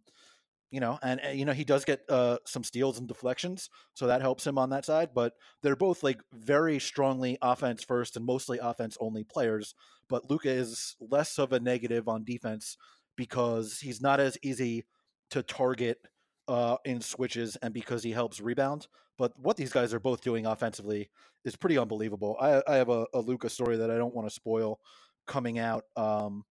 you 0.71 0.79
know, 0.79 0.97
and, 1.03 1.19
and, 1.19 1.37
you 1.37 1.45
know 1.45 1.51
he 1.53 1.65
does 1.65 1.85
get 1.85 2.01
uh, 2.09 2.37
some 2.45 2.63
steals 2.63 2.97
and 2.97 3.07
deflections, 3.07 3.69
so 3.93 4.07
that 4.07 4.21
helps 4.21 4.47
him 4.47 4.57
on 4.57 4.69
that 4.71 4.85
side. 4.85 5.09
But 5.13 5.33
they're 5.61 5.75
both 5.75 6.01
like 6.01 6.21
very 6.33 6.79
strongly 6.79 7.37
offense 7.41 7.83
first 7.83 8.15
and 8.15 8.25
mostly 8.25 8.57
offense 8.59 8.97
only 8.99 9.23
players. 9.23 9.75
But 10.09 10.29
Luka 10.29 10.49
is 10.49 10.95
less 10.99 11.37
of 11.37 11.53
a 11.53 11.59
negative 11.59 12.07
on 12.07 12.23
defense 12.23 12.77
because 13.17 13.79
he's 13.79 14.01
not 14.01 14.19
as 14.19 14.37
easy 14.41 14.85
to 15.31 15.43
target 15.43 15.99
uh, 16.47 16.77
in 16.85 17.01
switches 17.01 17.57
and 17.57 17.73
because 17.73 18.01
he 18.03 18.11
helps 18.11 18.39
rebound. 18.41 18.87
But 19.17 19.37
what 19.37 19.57
these 19.57 19.71
guys 19.71 19.93
are 19.93 19.99
both 19.99 20.21
doing 20.21 20.45
offensively 20.45 21.09
is 21.45 21.55
pretty 21.55 21.77
unbelievable. 21.77 22.37
I, 22.39 22.61
I 22.67 22.75
have 22.75 22.89
a, 22.89 23.05
a 23.13 23.19
Luka 23.19 23.49
story 23.49 23.77
that 23.77 23.91
I 23.91 23.97
don't 23.97 24.15
want 24.15 24.27
to 24.27 24.33
spoil 24.33 24.79
coming 25.27 25.59
out 25.59 25.83
um, 25.95 26.43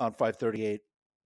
on 0.00 0.12
538 0.12 0.80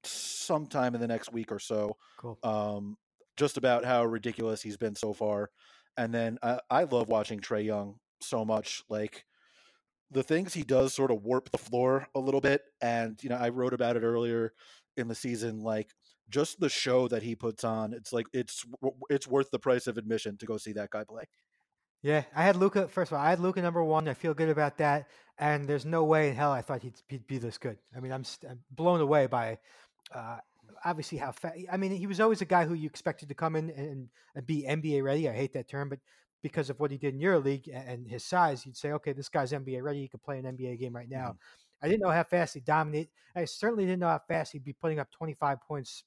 sometime 0.05 0.95
in 0.95 1.01
the 1.01 1.09
next 1.09 1.33
week 1.33 1.53
or 1.53 1.59
so. 1.59 1.97
Cool. 2.17 2.39
Um, 2.43 2.97
just 3.37 3.57
about 3.57 3.85
how 3.85 4.05
ridiculous 4.05 4.63
he's 4.63 4.77
been 4.77 4.95
so 4.95 5.13
far. 5.13 5.51
And 5.97 6.13
then 6.13 6.39
I, 6.43 6.61
I 6.71 6.85
love 6.85 7.09
watching 7.09 7.41
Trae 7.41 7.65
Young 7.65 7.97
so 8.21 8.45
much. 8.45 8.83
Like 8.89 9.25
the 10.11 10.23
things 10.23 10.55
he 10.55 10.63
does 10.63 10.95
sort 10.95 11.11
of 11.11 11.23
warp 11.23 11.51
the 11.51 11.59
floor 11.59 12.07
a 12.15 12.21
little 12.21 12.41
bit. 12.41 12.63
And, 12.81 13.23
you 13.23 13.29
know, 13.29 13.37
I 13.37 13.51
wrote 13.51 13.75
about 13.75 13.97
it 13.97 14.03
earlier 14.03 14.53
in 14.97 15.09
the 15.09 15.15
season. 15.15 15.63
Like 15.63 15.91
just 16.29 16.61
the 16.61 16.69
show 16.69 17.09
that 17.09 17.23
he 17.23 17.35
puts 17.35 17.65
on, 17.65 17.93
it's 17.93 18.13
like 18.13 18.27
it's 18.33 18.65
it's 19.09 19.27
worth 19.27 19.51
the 19.51 19.59
price 19.59 19.87
of 19.87 19.99
admission 19.99 20.37
to 20.39 20.47
go 20.47 20.57
see 20.57 20.73
that 20.73 20.91
guy 20.91 21.05
play. 21.05 21.25
Yeah, 22.03 22.23
I 22.35 22.43
had 22.43 22.57
Luka 22.57 22.87
First 22.87 23.11
of 23.11 23.19
all, 23.19 23.25
I 23.25 23.31
had 23.31 23.41
Luka 23.41 23.61
number 23.61 23.83
one. 23.83 24.09
I 24.09 24.15
feel 24.15 24.35
good 24.35 24.49
about 24.49 24.79
that. 24.79 25.09
And 25.39 25.69
there's 25.69 25.85
no 25.85 26.05
way 26.05 26.29
in 26.29 26.35
hell 26.35 26.53
I 26.53 26.63
thought 26.63 26.83
he'd, 26.83 27.01
he'd 27.09 27.27
be 27.27 27.39
this 27.39 27.59
good. 27.59 27.79
I 27.97 28.01
mean, 28.01 28.13
I'm, 28.13 28.25
I'm 28.49 28.61
blown 28.71 29.01
away 29.01 29.27
by 29.27 29.59
uh, 30.15 30.39
obviously 30.85 31.19
how 31.19 31.33
fast. 31.33 31.57
I 31.71 31.77
mean, 31.77 31.93
he 31.93 32.07
was 32.07 32.21
always 32.21 32.41
a 32.41 32.47
guy 32.47 32.65
who 32.65 32.75
you 32.75 32.87
expected 32.87 33.29
to 33.29 33.35
come 33.35 33.57
in 33.57 33.71
and, 33.71 34.09
and 34.35 34.47
be 34.47 34.65
NBA 34.69 35.03
ready. 35.03 35.29
I 35.29 35.33
hate 35.33 35.53
that 35.55 35.69
term, 35.69 35.89
but 35.89 35.99
because 36.43 36.71
of 36.71 36.79
what 36.79 36.91
he 36.91 36.99
did 36.99 37.15
in 37.15 37.21
EuroLeague 37.21 37.69
and 37.73 38.07
his 38.07 38.25
size, 38.25 38.65
you'd 38.65 38.77
say, 38.77 38.93
okay, 38.93 39.13
this 39.13 39.29
guy's 39.29 39.53
NBA 39.53 39.83
ready. 39.83 40.01
He 40.01 40.09
could 40.09 40.23
play 40.23 40.39
an 40.39 40.45
NBA 40.45 40.79
game 40.79 40.95
right 40.95 41.09
now. 41.09 41.29
Mm-hmm. 41.29 41.83
I 41.83 41.89
didn't 41.89 42.03
know 42.03 42.11
how 42.11 42.25
fast 42.25 42.55
he'd 42.55 42.65
dominate. 42.65 43.09
I 43.37 43.45
certainly 43.45 43.85
didn't 43.85 44.01
know 44.01 44.09
how 44.09 44.21
fast 44.27 44.53
he'd 44.53 44.65
be 44.65 44.73
putting 44.73 44.99
up 44.99 45.11
25 45.11 45.61
points, 45.61 46.05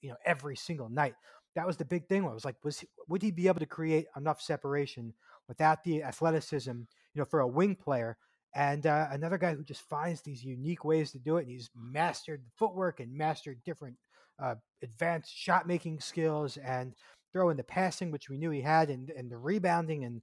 you 0.00 0.10
know, 0.10 0.16
every 0.24 0.56
single 0.56 0.88
night. 0.88 1.14
That 1.54 1.66
was 1.66 1.76
the 1.76 1.84
big 1.84 2.08
thing. 2.08 2.24
I 2.24 2.32
was 2.32 2.44
like, 2.44 2.56
was 2.62 2.80
he, 2.80 2.88
would 3.08 3.22
he 3.22 3.30
be 3.30 3.48
able 3.48 3.60
to 3.60 3.66
create 3.66 4.06
enough 4.16 4.40
separation 4.40 5.14
without 5.48 5.84
the 5.84 6.02
athleticism, 6.02 6.70
you 6.70 6.86
know, 7.14 7.24
for 7.24 7.40
a 7.40 7.48
wing 7.48 7.74
player 7.74 8.18
and 8.54 8.86
uh, 8.86 9.08
another 9.10 9.38
guy 9.38 9.54
who 9.54 9.64
just 9.64 9.82
finds 9.88 10.22
these 10.22 10.44
unique 10.44 10.84
ways 10.84 11.10
to 11.12 11.18
do 11.18 11.38
it. 11.38 11.42
And 11.42 11.50
he's 11.50 11.70
mastered 11.74 12.42
footwork 12.56 13.00
and 13.00 13.12
mastered 13.12 13.60
different 13.64 13.96
uh, 14.42 14.54
advanced 14.82 15.34
shot 15.34 15.66
making 15.66 16.00
skills 16.00 16.56
and 16.58 16.94
throwing 17.32 17.56
the 17.56 17.64
passing, 17.64 18.10
which 18.10 18.28
we 18.28 18.38
knew 18.38 18.50
he 18.50 18.60
had, 18.60 18.90
and, 18.90 19.10
and 19.10 19.30
the 19.30 19.36
rebounding 19.36 20.04
and 20.04 20.22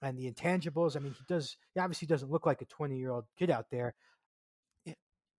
and 0.00 0.18
the 0.18 0.30
intangibles. 0.30 0.96
I 0.96 1.00
mean, 1.00 1.12
he 1.12 1.24
does. 1.28 1.56
He 1.74 1.80
obviously 1.80 2.06
doesn't 2.06 2.30
look 2.30 2.46
like 2.46 2.62
a 2.62 2.66
twenty 2.66 2.98
year 2.98 3.10
old 3.10 3.24
kid 3.38 3.50
out 3.50 3.66
there. 3.70 3.94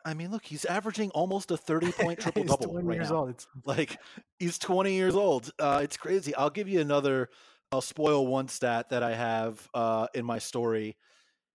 I 0.05 0.13
mean, 0.13 0.31
look, 0.31 0.43
he's 0.43 0.65
averaging 0.65 1.11
almost 1.11 1.49
a 1.51 1.55
30 1.55 1.93
point 1.93 2.19
triple 2.19 2.43
double 2.43 2.81
right 2.81 2.95
years 2.97 3.09
now. 3.09 3.19
Old. 3.19 3.29
It's... 3.29 3.47
Like 3.63 3.97
he's 4.37 4.57
20 4.57 4.93
years 4.93 5.15
old. 5.15 5.49
Uh, 5.57 5.79
it's 5.81 5.95
crazy. 5.95 6.35
I'll 6.35 6.49
give 6.49 6.67
you 6.67 6.81
another. 6.81 7.29
I'll 7.71 7.79
spoil 7.79 8.27
one 8.27 8.49
stat 8.49 8.89
that 8.89 9.01
I 9.01 9.15
have 9.15 9.65
uh, 9.73 10.07
in 10.13 10.25
my 10.25 10.39
story. 10.39 10.97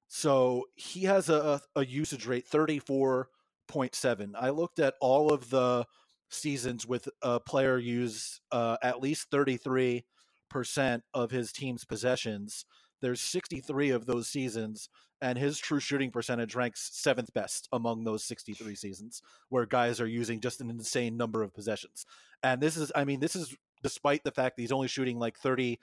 So 0.09 0.65
he 0.75 1.05
has 1.05 1.29
a, 1.29 1.61
a 1.77 1.85
usage 1.85 2.27
rate 2.27 2.49
34.7. 2.51 4.31
I 4.35 4.51
looked 4.51 4.79
at 4.79 4.95
all 5.01 5.33
of 5.33 5.51
the 5.51 5.87
seasons 6.31 6.87
with 6.87 7.09
a 7.23 7.39
player 7.41 7.79
use 7.79 8.41
uh, 8.51 8.79
at 8.83 9.01
least 9.01 9.31
33% 9.31 10.03
of 11.15 11.31
his 11.31 11.53
team's 11.53 11.85
possessions. 11.85 12.65
There's 13.01 13.21
63 13.21 13.91
of 13.91 14.07
those 14.07 14.29
seasons, 14.29 14.89
and 15.21 15.39
his 15.39 15.59
true 15.59 15.81
shooting 15.81 16.11
percentage 16.11 16.55
ranks 16.55 16.91
seventh 16.93 17.33
best 17.35 17.69
among 17.71 18.05
those 18.05 18.25
63 18.25 18.75
seasons, 18.75 19.23
where 19.51 19.67
guys 19.67 20.01
are 20.01 20.07
using 20.07 20.41
just 20.41 20.61
an 20.61 20.71
insane 20.71 21.17
number 21.17 21.43
of 21.43 21.55
possessions. 21.55 22.07
And 22.43 22.63
this 22.63 22.77
is, 22.77 22.91
I 22.95 23.05
mean, 23.05 23.21
this 23.21 23.37
is 23.37 23.55
despite 23.83 24.25
the 24.25 24.33
fact 24.33 24.57
that 24.57 24.63
he's 24.63 24.73
only 24.73 24.89
shooting 24.89 25.19
like 25.19 25.39
30% 25.39 25.77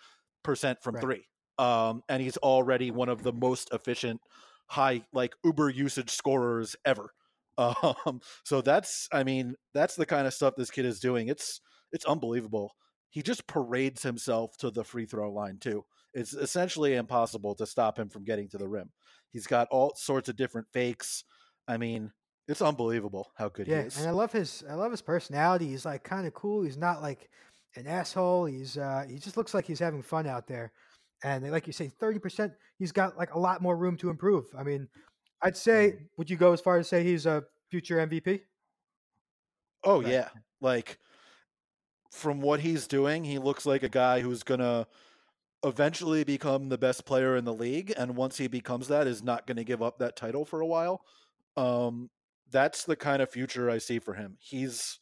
from 0.81 0.95
right. 0.95 1.01
three 1.01 1.27
um, 1.57 2.03
and 2.09 2.21
he's 2.21 2.37
already 2.37 2.91
one 2.91 3.09
of 3.09 3.23
the 3.23 3.33
most 3.33 3.69
efficient 3.71 4.21
high 4.67 5.03
like 5.13 5.33
uber 5.43 5.69
usage 5.69 6.09
scorers 6.09 6.75
ever. 6.85 7.11
Um, 7.57 8.19
so 8.43 8.59
that's 8.59 9.07
i 9.13 9.23
mean 9.23 9.55
that's 9.73 9.95
the 9.95 10.05
kind 10.05 10.27
of 10.27 10.33
stuff 10.33 10.55
this 10.57 10.69
kid 10.69 10.83
is 10.83 10.99
doing. 10.99 11.29
It's 11.29 11.61
it's 11.93 12.03
unbelievable. 12.03 12.75
He 13.11 13.21
just 13.21 13.47
parades 13.47 14.03
himself 14.03 14.57
to 14.57 14.71
the 14.71 14.83
free 14.83 15.05
throw 15.05 15.31
line 15.31 15.59
too. 15.61 15.85
It's 16.13 16.33
essentially 16.33 16.95
impossible 16.95 17.55
to 17.55 17.65
stop 17.65 17.97
him 17.97 18.09
from 18.09 18.25
getting 18.25 18.49
to 18.49 18.57
the 18.57 18.67
rim. 18.67 18.91
He's 19.31 19.47
got 19.47 19.69
all 19.71 19.93
sorts 19.95 20.27
of 20.27 20.35
different 20.35 20.67
fakes. 20.73 21.23
I 21.65 21.77
mean 21.77 22.11
it's 22.49 22.61
unbelievable 22.61 23.31
how 23.35 23.47
good 23.47 23.69
yeah, 23.69 23.83
he 23.83 23.87
is. 23.87 23.99
And 23.99 24.09
i 24.09 24.11
love 24.11 24.33
his 24.33 24.65
i 24.69 24.73
love 24.73 24.91
his 24.91 25.01
personality. 25.01 25.67
He's 25.67 25.85
like 25.85 26.03
kind 26.03 26.27
of 26.27 26.33
cool. 26.33 26.63
He's 26.63 26.75
not 26.77 27.01
like 27.01 27.29
an 27.77 27.87
asshole. 27.87 28.47
He's 28.47 28.77
uh 28.77 29.05
he 29.09 29.17
just 29.17 29.37
looks 29.37 29.53
like 29.53 29.65
he's 29.65 29.79
having 29.79 30.03
fun 30.03 30.27
out 30.27 30.45
there 30.45 30.73
and 31.23 31.49
like 31.51 31.67
you 31.67 31.73
say, 31.73 31.87
thirty 31.87 32.19
percent, 32.19 32.53
he's 32.77 32.91
got 32.91 33.17
like 33.17 33.33
a 33.33 33.39
lot 33.39 33.61
more 33.61 33.75
room 33.75 33.97
to 33.97 34.09
improve. 34.09 34.45
I 34.57 34.63
mean, 34.63 34.87
I'd 35.41 35.57
say, 35.57 35.91
mm-hmm. 35.91 36.05
would 36.17 36.29
you 36.29 36.37
go 36.37 36.53
as 36.53 36.61
far 36.61 36.77
as 36.77 36.87
say 36.87 37.03
he's 37.03 37.25
a 37.25 37.43
future 37.69 37.97
MVP? 37.97 38.41
Oh 39.83 40.01
right. 40.01 40.11
yeah, 40.11 40.29
like 40.61 40.99
from 42.11 42.41
what 42.41 42.59
he's 42.59 42.87
doing, 42.87 43.23
he 43.23 43.37
looks 43.37 43.65
like 43.65 43.83
a 43.83 43.89
guy 43.89 44.21
who's 44.21 44.43
gonna 44.43 44.87
eventually 45.63 46.23
become 46.23 46.69
the 46.69 46.77
best 46.77 47.05
player 47.05 47.35
in 47.35 47.45
the 47.45 47.53
league, 47.53 47.93
and 47.97 48.15
once 48.15 48.37
he 48.37 48.47
becomes 48.47 48.87
that, 48.87 49.07
is 49.07 49.23
not 49.23 49.47
going 49.47 49.57
to 49.57 49.63
give 49.63 49.81
up 49.81 49.97
that 49.97 50.15
title 50.15 50.45
for 50.45 50.61
a 50.61 50.67
while. 50.67 51.01
Um, 51.57 52.09
that's 52.51 52.83
the 52.83 52.95
kind 52.95 53.21
of 53.21 53.29
future 53.29 53.69
I 53.69 53.79
see 53.79 53.99
for 53.99 54.13
him. 54.13 54.37
He's 54.39 54.99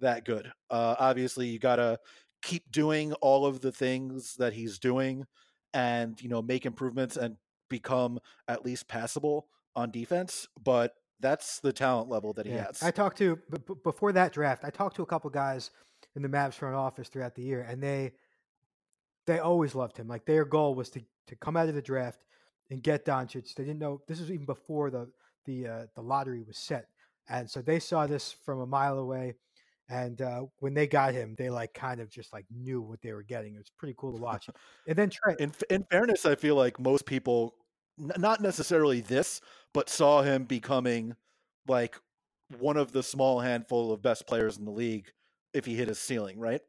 that 0.00 0.24
good. 0.24 0.52
Uh, 0.70 0.94
obviously, 0.98 1.48
you 1.48 1.58
gotta 1.58 1.98
keep 2.42 2.70
doing 2.70 3.12
all 3.14 3.46
of 3.46 3.60
the 3.60 3.72
things 3.72 4.34
that 4.36 4.52
he's 4.52 4.78
doing 4.78 5.26
and 5.74 6.20
you 6.22 6.28
know 6.28 6.40
make 6.40 6.64
improvements 6.64 7.16
and 7.16 7.36
become 7.68 8.18
at 8.48 8.64
least 8.64 8.88
passable 8.88 9.48
on 9.76 9.90
defense. 9.90 10.48
But 10.62 10.94
that's 11.20 11.60
the 11.60 11.72
talent 11.72 12.08
level 12.08 12.32
that 12.34 12.46
he 12.46 12.52
yeah. 12.52 12.66
has. 12.66 12.82
I 12.82 12.90
talked 12.90 13.18
to 13.18 13.38
b- 13.50 13.74
before 13.82 14.12
that 14.12 14.32
draft. 14.32 14.64
I 14.64 14.70
talked 14.70 14.96
to 14.96 15.02
a 15.02 15.06
couple 15.06 15.28
guys 15.30 15.70
in 16.16 16.22
the 16.22 16.28
Mavs 16.28 16.54
front 16.54 16.74
office 16.74 17.08
throughout 17.08 17.34
the 17.34 17.42
year, 17.42 17.66
and 17.68 17.82
they 17.82 18.12
they 19.26 19.40
always 19.40 19.74
loved 19.74 19.96
him. 19.96 20.08
Like 20.08 20.24
their 20.24 20.44
goal 20.44 20.74
was 20.74 20.88
to 20.90 21.00
to 21.26 21.36
come 21.36 21.56
out 21.56 21.68
of 21.68 21.74
the 21.74 21.82
draft 21.82 22.20
and 22.70 22.82
get 22.82 23.04
Doncic. 23.04 23.54
They 23.54 23.64
didn't 23.64 23.78
know 23.78 24.00
this 24.06 24.20
was 24.20 24.30
even 24.30 24.46
before 24.46 24.90
the 24.90 25.10
the 25.44 25.66
uh, 25.66 25.86
the 25.94 26.02
lottery 26.02 26.42
was 26.42 26.58
set, 26.58 26.86
and 27.28 27.50
so 27.50 27.60
they 27.60 27.80
saw 27.80 28.06
this 28.06 28.34
from 28.44 28.60
a 28.60 28.66
mile 28.66 28.98
away. 28.98 29.34
And 29.88 30.22
uh, 30.22 30.44
when 30.60 30.72
they 30.72 30.86
got 30.86 31.12
him, 31.12 31.34
they 31.36 31.50
like 31.50 31.74
kind 31.74 32.00
of 32.00 32.08
just 32.08 32.32
like 32.32 32.46
knew 32.50 32.80
what 32.80 33.02
they 33.02 33.12
were 33.12 33.22
getting. 33.22 33.54
It 33.54 33.58
was 33.58 33.70
pretty 33.76 33.94
cool 33.98 34.12
to 34.16 34.22
watch. 34.22 34.48
And 34.88 34.96
then 34.96 35.10
Trae. 35.10 35.36
In 35.38 35.52
in 35.68 35.84
fairness, 35.84 36.24
I 36.24 36.36
feel 36.36 36.56
like 36.56 36.80
most 36.80 37.04
people, 37.04 37.54
n- 38.00 38.12
not 38.16 38.40
necessarily 38.40 39.00
this, 39.02 39.40
but 39.74 39.90
saw 39.90 40.22
him 40.22 40.44
becoming 40.44 41.16
like 41.68 41.96
one 42.58 42.76
of 42.76 42.92
the 42.92 43.02
small 43.02 43.40
handful 43.40 43.92
of 43.92 44.02
best 44.02 44.26
players 44.26 44.56
in 44.56 44.64
the 44.64 44.70
league 44.70 45.12
if 45.52 45.66
he 45.66 45.74
hit 45.74 45.88
his 45.88 45.98
ceiling, 45.98 46.38
right? 46.38 46.62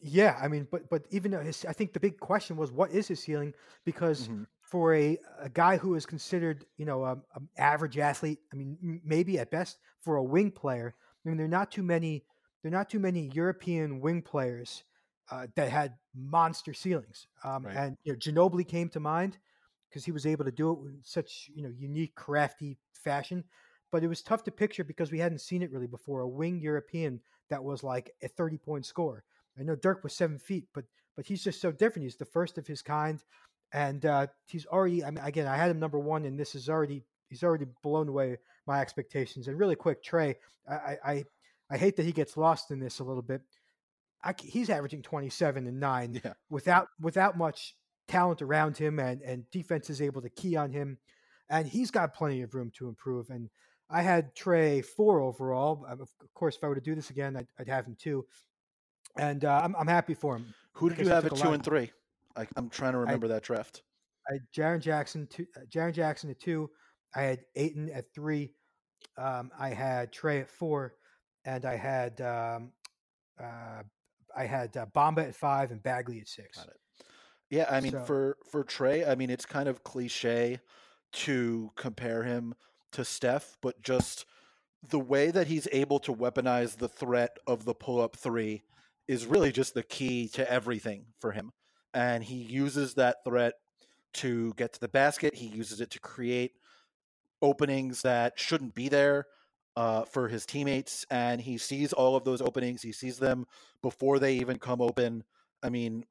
Yeah, 0.00 0.38
I 0.40 0.48
mean, 0.48 0.66
but 0.70 0.88
but 0.88 1.04
even 1.10 1.32
his, 1.32 1.64
I 1.66 1.72
think 1.72 1.92
the 1.92 2.00
big 2.00 2.18
question 2.18 2.56
was 2.56 2.70
what 2.70 2.92
is 2.92 3.08
his 3.08 3.20
ceiling? 3.20 3.54
Because 3.84 4.28
mm-hmm. 4.28 4.44
for 4.62 4.94
a 4.94 5.18
a 5.40 5.48
guy 5.48 5.76
who 5.76 5.94
is 5.96 6.06
considered, 6.06 6.64
you 6.76 6.84
know, 6.84 7.04
an 7.04 7.48
average 7.58 7.98
athlete, 7.98 8.38
I 8.52 8.56
mean, 8.56 9.00
maybe 9.04 9.38
at 9.38 9.50
best 9.50 9.78
for 10.00 10.16
a 10.16 10.22
wing 10.22 10.50
player, 10.50 10.94
I 11.24 11.28
mean, 11.28 11.36
there 11.36 11.46
are 11.46 11.48
not 11.48 11.70
too 11.70 11.82
many 11.82 12.24
there 12.64 12.70
are 12.70 12.78
not 12.78 12.88
too 12.88 12.98
many 12.98 13.30
European 13.34 14.00
wing 14.00 14.22
players 14.22 14.84
uh, 15.30 15.46
that 15.54 15.70
had 15.70 15.92
monster 16.16 16.72
ceilings. 16.72 17.26
Um, 17.44 17.66
right. 17.66 17.76
And 17.76 17.98
you 18.04 18.12
know, 18.12 18.18
Ginobili 18.18 18.66
came 18.66 18.88
to 18.88 19.00
mind 19.00 19.36
because 19.90 20.02
he 20.02 20.12
was 20.12 20.24
able 20.24 20.46
to 20.46 20.50
do 20.50 20.72
it 20.72 20.88
in 20.88 20.98
such 21.02 21.50
you 21.54 21.62
know 21.62 21.72
unique, 21.78 22.14
crafty 22.14 22.78
fashion. 22.94 23.44
But 23.92 24.02
it 24.02 24.08
was 24.08 24.22
tough 24.22 24.44
to 24.44 24.50
picture 24.50 24.82
because 24.82 25.12
we 25.12 25.18
hadn't 25.18 25.42
seen 25.42 25.62
it 25.62 25.70
really 25.70 25.86
before. 25.86 26.20
A 26.20 26.28
wing 26.28 26.58
European 26.58 27.20
that 27.50 27.62
was 27.62 27.84
like 27.84 28.10
a 28.22 28.28
30 28.28 28.56
point 28.56 28.86
score. 28.86 29.24
I 29.60 29.62
know 29.62 29.76
Dirk 29.76 30.02
was 30.02 30.14
seven 30.14 30.38
feet, 30.38 30.64
but 30.72 30.86
but 31.16 31.26
he's 31.26 31.44
just 31.44 31.60
so 31.60 31.70
different. 31.70 32.04
He's 32.04 32.16
the 32.16 32.24
first 32.24 32.56
of 32.56 32.66
his 32.66 32.80
kind, 32.80 33.22
and 33.74 34.06
uh, 34.06 34.28
he's 34.46 34.64
already. 34.64 35.04
I 35.04 35.10
mean, 35.10 35.22
again, 35.22 35.46
I 35.46 35.56
had 35.56 35.70
him 35.70 35.80
number 35.80 35.98
one, 35.98 36.24
and 36.24 36.40
this 36.40 36.54
is 36.54 36.70
already 36.70 37.04
he's 37.28 37.44
already 37.44 37.66
blown 37.82 38.08
away 38.08 38.38
my 38.66 38.80
expectations. 38.80 39.48
And 39.48 39.58
really 39.58 39.76
quick, 39.76 40.02
Trae, 40.02 40.36
I 40.66 40.96
I, 41.04 41.24
I 41.70 41.76
hate 41.78 41.96
that 41.96 42.04
he 42.06 42.12
gets 42.12 42.36
lost 42.36 42.70
in 42.70 42.78
this 42.78 42.98
a 43.00 43.04
little 43.04 43.22
bit. 43.22 43.42
I, 44.22 44.34
he's 44.42 44.70
averaging 44.70 45.02
27 45.02 45.66
and 45.66 45.80
nine 45.80 46.20
Yeah. 46.24 46.32
without 46.48 46.88
without 47.00 47.36
much 47.36 47.74
talent 48.08 48.42
around 48.42 48.76
him, 48.76 48.98
and 48.98 49.20
and 49.22 49.50
defense 49.50 49.90
is 49.90 50.00
able 50.00 50.22
to 50.22 50.30
key 50.30 50.56
on 50.56 50.70
him, 50.70 50.98
and 51.48 51.66
he's 51.66 51.90
got 51.90 52.14
plenty 52.14 52.42
of 52.42 52.54
room 52.54 52.70
to 52.78 52.88
improve. 52.88 53.30
And 53.30 53.50
I 53.90 54.02
had 54.02 54.34
Trae 54.34 54.84
four 54.84 55.20
overall. 55.20 55.84
Um, 55.88 56.00
Of 56.00 56.08
course, 56.34 56.56
if 56.56 56.64
I 56.64 56.68
were 56.68 56.74
to 56.74 56.80
do 56.80 56.94
this 56.94 57.10
again, 57.10 57.36
I'd, 57.36 57.48
I'd 57.58 57.68
have 57.68 57.86
him 57.86 57.96
two, 57.98 58.26
and 59.16 59.44
uh, 59.44 59.60
I'm 59.62 59.76
I'm 59.76 59.88
happy 59.88 60.14
for 60.14 60.36
him. 60.36 60.54
Who 60.74 60.88
did 60.88 60.98
you 60.98 61.08
have 61.08 61.26
at 61.26 61.36
two 61.36 61.50
and 61.50 61.62
three? 61.62 61.90
I, 62.36 62.46
I'm 62.56 62.68
trying 62.68 62.92
to 62.92 62.98
remember 62.98 63.28
that 63.28 63.42
draft. 63.42 63.82
I 64.28 64.34
had 64.34 64.42
Jaren 64.56 64.80
Jackson 64.80 65.26
two, 65.26 65.46
uh, 65.56 65.60
Jaren 65.70 65.92
Jackson 65.92 66.30
at 66.30 66.40
two. 66.40 66.70
I 67.14 67.22
had 67.22 67.40
Ayton 67.54 67.90
at 67.90 68.12
three. 68.14 68.54
Um, 69.18 69.50
I 69.58 69.68
had 69.68 70.12
Trae 70.12 70.40
at 70.40 70.50
four, 70.50 70.94
and 71.44 71.64
I 71.64 71.76
had 71.76 72.20
um, 72.20 72.72
uh, 73.40 73.82
I 74.36 74.44
had 74.46 74.76
uh, 74.76 74.86
Bomba 74.86 75.22
at 75.22 75.34
five 75.34 75.70
and 75.70 75.82
Bagley 75.82 76.20
at 76.20 76.28
six. 76.28 76.64
Yeah, 77.50 77.66
I 77.70 77.80
mean 77.80 77.92
So- 77.92 78.04
for 78.04 78.36
for 78.50 78.64
Trae, 78.64 79.08
I 79.08 79.14
mean 79.14 79.30
it's 79.30 79.46
kind 79.46 79.68
of 79.68 79.84
cliche 79.84 80.60
to 81.12 81.70
compare 81.76 82.24
him 82.24 82.54
to 82.92 83.04
Steph, 83.04 83.56
but 83.60 83.82
just 83.82 84.24
the 84.88 84.98
way 84.98 85.30
that 85.30 85.46
he's 85.46 85.68
able 85.72 85.98
to 86.00 86.12
weaponize 86.12 86.76
the 86.76 86.88
threat 86.88 87.38
of 87.46 87.64
the 87.64 87.74
pull 87.74 88.00
up 88.00 88.16
three 88.16 88.62
is 89.08 89.26
really 89.26 89.52
just 89.52 89.74
the 89.74 89.82
key 89.82 90.28
to 90.28 90.50
everything 90.50 91.06
for 91.20 91.32
him. 91.32 91.52
And 91.92 92.24
he 92.24 92.36
uses 92.36 92.94
that 92.94 93.18
threat 93.24 93.54
to 94.14 94.52
get 94.54 94.72
to 94.74 94.80
the 94.80 94.88
basket. 94.88 95.34
He 95.34 95.46
uses 95.46 95.80
it 95.80 95.90
to 95.90 96.00
create 96.00 96.52
openings 97.40 98.02
that 98.02 98.38
shouldn't 98.38 98.74
be 98.74 98.88
there 98.88 99.26
uh, 99.76 100.04
for 100.04 100.28
his 100.28 100.46
teammates. 100.46 101.04
And 101.10 101.40
he 101.40 101.58
sees 101.58 101.92
all 101.92 102.16
of 102.16 102.24
those 102.24 102.40
openings. 102.40 102.82
He 102.82 102.92
sees 102.92 103.18
them 103.18 103.46
before 103.82 104.18
they 104.18 104.34
even 104.34 104.58
come 104.58 104.80
open. 104.80 105.24
I 105.62 105.70
mean, 105.70 106.04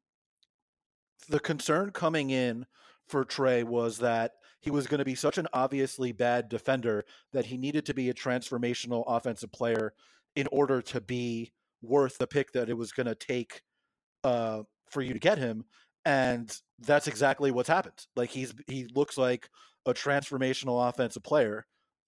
the 1.30 1.40
concern 1.40 1.92
coming 1.92 2.30
in 2.30 2.66
for 3.08 3.24
Trae 3.24 3.64
was 3.64 3.98
that 4.00 4.34
he 4.62 4.72
was 4.72 4.88
going 4.88 5.00
to 5.00 5.06
be 5.06 5.16
such 5.16 5.38
an 5.38 5.48
obviously 5.54 6.12
bad 6.12 6.48
defender 6.50 7.04
that 7.34 7.46
he 7.46 7.58
needed 7.58 7.86
to 7.86 7.94
be 7.94 8.10
a 8.10 8.14
transformational 8.14 9.04
offensive 9.08 9.52
player 9.52 9.94
in 10.36 10.48
order 10.52 10.82
to 10.82 11.02
be 11.02 11.52
worth 11.82 12.18
the 12.18 12.28
pick 12.28 12.54
that 12.54 12.70
it 12.70 12.78
was 12.78 12.92
going 12.92 13.08
to 13.08 13.16
take 13.16 13.62
uh, 14.24 14.64
for 14.90 15.02
you 15.02 15.14
to 15.14 15.20
get 15.20 15.38
him. 15.38 15.66
And 16.06 16.56
that's 16.80 17.08
exactly 17.08 17.52
what's 17.52 17.70
happened. 17.70 18.06
Like 18.16 18.30
he's 18.30 18.54
he 18.68 18.88
looks 18.96 19.18
like 19.18 19.50
a 19.86 19.94
transformational 19.94 20.90
offensive 20.90 21.24
player. 21.24 21.66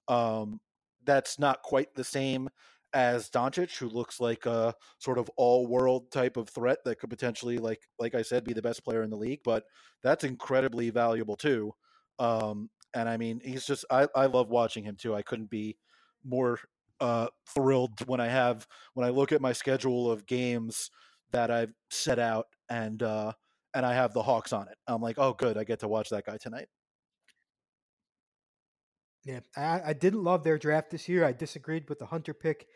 Um, 0.07 0.59
that's 1.05 1.39
not 1.39 1.61
quite 1.61 1.93
the 1.95 2.03
same 2.03 2.49
as 2.93 3.29
Doncic, 3.29 3.77
who 3.77 3.89
looks 3.89 4.19
like 4.21 4.45
a 4.45 4.73
sort 4.99 5.17
of 5.17 5.29
all-world 5.35 6.11
type 6.11 6.37
of 6.37 6.49
threat 6.49 6.79
that 6.85 6.99
could 6.99 7.09
potentially, 7.09 7.57
like 7.57 7.81
like 7.99 8.15
I 8.15 8.21
said, 8.21 8.43
be 8.45 8.53
the 8.53 8.61
best 8.61 8.83
player 8.83 9.03
in 9.03 9.09
the 9.09 9.17
league. 9.17 9.41
But 9.43 9.65
that's 10.03 10.23
incredibly 10.23 10.89
valuable 10.89 11.35
too. 11.35 11.73
Um, 12.19 12.69
and 12.93 13.09
I 13.09 13.17
mean, 13.17 13.41
he's 13.43 13.65
just 13.65 13.85
I, 13.91 14.07
I 14.15 14.27
love 14.27 14.49
watching 14.49 14.83
him 14.85 14.95
too. 14.95 15.13
I 15.13 15.21
couldn't 15.21 15.49
be 15.49 15.77
more 16.23 16.59
uh, 17.01 17.27
thrilled 17.53 18.07
when 18.07 18.21
I 18.21 18.27
have 18.27 18.65
when 18.93 19.05
I 19.05 19.09
look 19.09 19.31
at 19.31 19.41
my 19.41 19.53
schedule 19.53 20.09
of 20.09 20.25
games 20.25 20.89
that 21.31 21.51
I've 21.51 21.73
set 21.91 22.19
out 22.19 22.47
and 22.69 23.03
uh, 23.03 23.33
and 23.73 23.85
I 23.85 23.93
have 23.93 24.13
the 24.13 24.23
Hawks 24.23 24.53
on 24.53 24.67
it. 24.69 24.77
I'm 24.87 25.01
like, 25.01 25.17
oh, 25.19 25.33
good, 25.33 25.57
I 25.57 25.65
get 25.65 25.79
to 25.81 25.87
watch 25.87 26.09
that 26.09 26.25
guy 26.25 26.37
tonight. 26.37 26.67
Yeah, 29.25 29.39
I, 29.57 29.81
I 29.87 29.93
didn't 29.93 30.23
love 30.23 30.43
their 30.43 30.57
draft 30.57 30.91
this 30.91 31.09
year. 31.09 31.25
I 31.25 31.33
disagreed 31.33 31.89
with 31.89 31.99
the 31.99 32.05
Hunter 32.05 32.33
pick. 32.33 32.67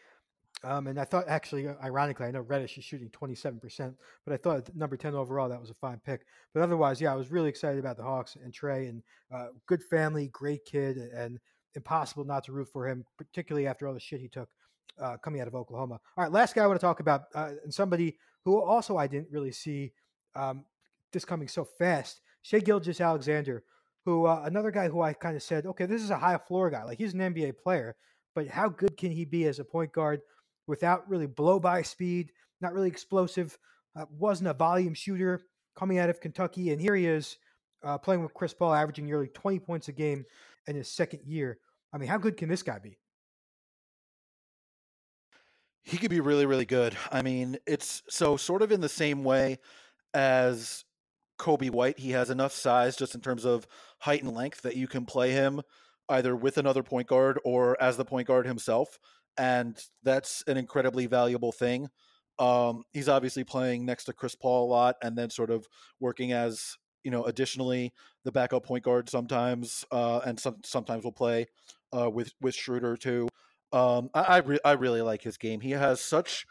Um, 0.63 0.87
and 0.87 0.99
I 0.99 1.05
thought, 1.05 1.25
actually, 1.27 1.67
uh, 1.67 1.75
ironically, 1.81 2.25
I 2.25 2.31
know 2.31 2.41
Reddish 2.41 2.77
is 2.77 2.83
shooting 2.83 3.09
27%, 3.09 3.93
but 4.25 4.33
I 4.33 4.37
thought 4.37 4.75
number 4.75 4.97
10 4.97 5.15
overall, 5.15 5.47
that 5.47 5.61
was 5.61 5.69
a 5.69 5.75
fine 5.75 6.01
pick. 6.05 6.25
But 6.53 6.63
otherwise, 6.63 6.99
yeah, 6.99 7.13
I 7.13 7.15
was 7.15 7.31
really 7.31 7.47
excited 7.47 7.79
about 7.79 7.95
the 7.95 8.03
Hawks 8.03 8.35
and 8.43 8.51
Trae 8.51 8.89
and 8.89 9.01
uh, 9.33 9.47
good 9.67 9.81
family, 9.83 10.27
great 10.33 10.65
kid, 10.65 10.97
and 10.97 11.39
impossible 11.75 12.25
not 12.25 12.43
to 12.45 12.51
root 12.51 12.67
for 12.73 12.87
him, 12.87 13.05
particularly 13.17 13.67
after 13.67 13.87
all 13.87 13.93
the 13.93 13.99
shit 14.01 14.19
he 14.19 14.27
took 14.27 14.49
uh, 14.99 15.15
coming 15.17 15.39
out 15.39 15.47
of 15.47 15.55
Oklahoma. 15.55 15.99
All 16.17 16.23
right, 16.23 16.31
last 16.31 16.55
guy 16.55 16.63
I 16.63 16.67
want 16.67 16.79
to 16.79 16.85
talk 16.85 16.99
about, 16.99 17.25
uh, 17.33 17.51
and 17.63 17.73
somebody 17.73 18.17
who 18.43 18.61
also 18.61 18.97
I 18.97 19.07
didn't 19.07 19.29
really 19.31 19.51
see 19.51 19.93
um, 20.35 20.65
this 21.13 21.23
coming 21.23 21.47
so 21.47 21.63
fast, 21.63 22.21
Shai 22.41 22.59
Gilgeous-Alexander 22.59 23.63
who 24.05 24.25
uh, 24.25 24.41
another 24.45 24.71
guy 24.71 24.87
who 24.87 25.01
I 25.01 25.13
kind 25.13 25.35
of 25.35 25.43
said, 25.43 25.65
okay, 25.65 25.85
this 25.85 26.01
is 26.01 26.09
a 26.09 26.17
high 26.17 26.37
floor 26.37 26.69
guy. 26.69 26.83
Like 26.83 26.97
he's 26.97 27.13
an 27.13 27.19
NBA 27.19 27.57
player, 27.57 27.95
but 28.35 28.47
how 28.47 28.69
good 28.69 28.97
can 28.97 29.11
he 29.11 29.25
be 29.25 29.45
as 29.45 29.59
a 29.59 29.63
point 29.63 29.91
guard 29.91 30.21
without 30.67 31.09
really 31.09 31.27
blow 31.27 31.59
by 31.59 31.81
speed, 31.81 32.31
not 32.61 32.73
really 32.73 32.87
explosive, 32.87 33.57
uh, 33.95 34.05
wasn't 34.11 34.49
a 34.49 34.53
volume 34.53 34.93
shooter 34.93 35.41
coming 35.75 35.97
out 35.97 36.09
of 36.09 36.21
Kentucky, 36.21 36.71
and 36.71 36.81
here 36.81 36.95
he 36.95 37.05
is 37.05 37.37
uh, 37.83 37.97
playing 37.97 38.21
with 38.21 38.33
Chris 38.33 38.53
Paul, 38.53 38.73
averaging 38.73 39.05
nearly 39.05 39.27
20 39.27 39.59
points 39.59 39.87
a 39.87 39.91
game 39.91 40.25
in 40.67 40.75
his 40.75 40.91
second 40.91 41.21
year. 41.25 41.57
I 41.93 41.97
mean, 41.97 42.09
how 42.09 42.17
good 42.17 42.37
can 42.37 42.49
this 42.49 42.63
guy 42.63 42.79
be? 42.79 42.97
He 45.81 45.97
could 45.97 46.11
be 46.11 46.19
really, 46.19 46.45
really 46.45 46.65
good. 46.65 46.95
I 47.11 47.21
mean, 47.21 47.57
it's 47.65 48.03
so 48.09 48.37
sort 48.37 48.61
of 48.61 48.71
in 48.71 48.81
the 48.81 48.89
same 48.89 49.23
way 49.23 49.57
as 50.13 50.83
Coby 51.39 51.71
White. 51.71 51.97
He 51.97 52.11
has 52.11 52.29
enough 52.29 52.51
size 52.51 52.95
just 52.95 53.15
in 53.15 53.21
terms 53.21 53.45
of 53.45 53.65
height 53.99 54.21
and 54.21 54.35
length 54.35 54.61
that 54.61 54.75
you 54.75 54.87
can 54.87 55.05
play 55.05 55.31
him 55.31 55.61
either 56.09 56.35
with 56.35 56.57
another 56.57 56.83
point 56.83 57.07
guard 57.07 57.39
or 57.43 57.81
as 57.81 57.97
the 57.97 58.05
point 58.05 58.27
guard 58.27 58.45
himself. 58.45 58.99
And 59.37 59.79
that's 60.03 60.43
an 60.47 60.57
incredibly 60.57 61.05
valuable 61.05 61.51
thing. 61.51 61.87
Um, 62.39 62.83
he's 62.91 63.09
obviously 63.09 63.43
playing 63.43 63.85
next 63.85 64.05
to 64.05 64.13
Chris 64.13 64.35
Paul 64.35 64.65
a 64.65 64.69
lot 64.69 64.95
and 65.01 65.17
then 65.17 65.29
sort 65.29 65.51
of 65.51 65.67
working 65.99 66.31
as, 66.31 66.77
you 67.03 67.11
know, 67.11 67.23
additionally 67.23 67.93
the 68.23 68.31
backup 68.31 68.65
point 68.65 68.83
guard 68.83 69.09
sometimes, 69.09 69.85
uh, 69.91 70.19
and 70.25 70.39
some, 70.39 70.57
sometimes 70.65 71.03
will 71.03 71.11
play 71.11 71.45
uh, 71.95 72.09
with, 72.09 72.31
with 72.41 72.55
Schroeder 72.55 72.97
too. 72.97 73.27
Um, 73.71 74.09
I 74.13 74.21
I, 74.21 74.37
re- 74.37 74.59
I 74.65 74.71
really 74.71 75.01
like 75.01 75.21
his 75.21 75.37
game. 75.37 75.61
He 75.61 75.71
has 75.71 76.01
such 76.01 76.45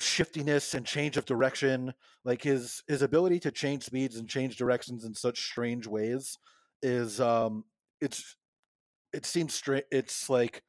shiftiness 0.00 0.74
and 0.74 0.84
change 0.84 1.16
of 1.16 1.24
direction. 1.24 1.94
Like 2.24 2.42
his 2.42 2.82
his 2.86 3.02
ability 3.02 3.40
to 3.40 3.50
change 3.50 3.84
speeds 3.84 4.16
and 4.16 4.28
change 4.28 4.56
directions 4.56 5.04
in 5.04 5.14
such 5.14 5.40
strange 5.40 5.86
ways 5.86 6.38
is 6.82 7.20
um 7.20 7.64
it's 8.00 8.36
it 9.12 9.24
seems 9.24 9.54
straight. 9.54 9.84
It's 9.90 10.28
like 10.28 10.62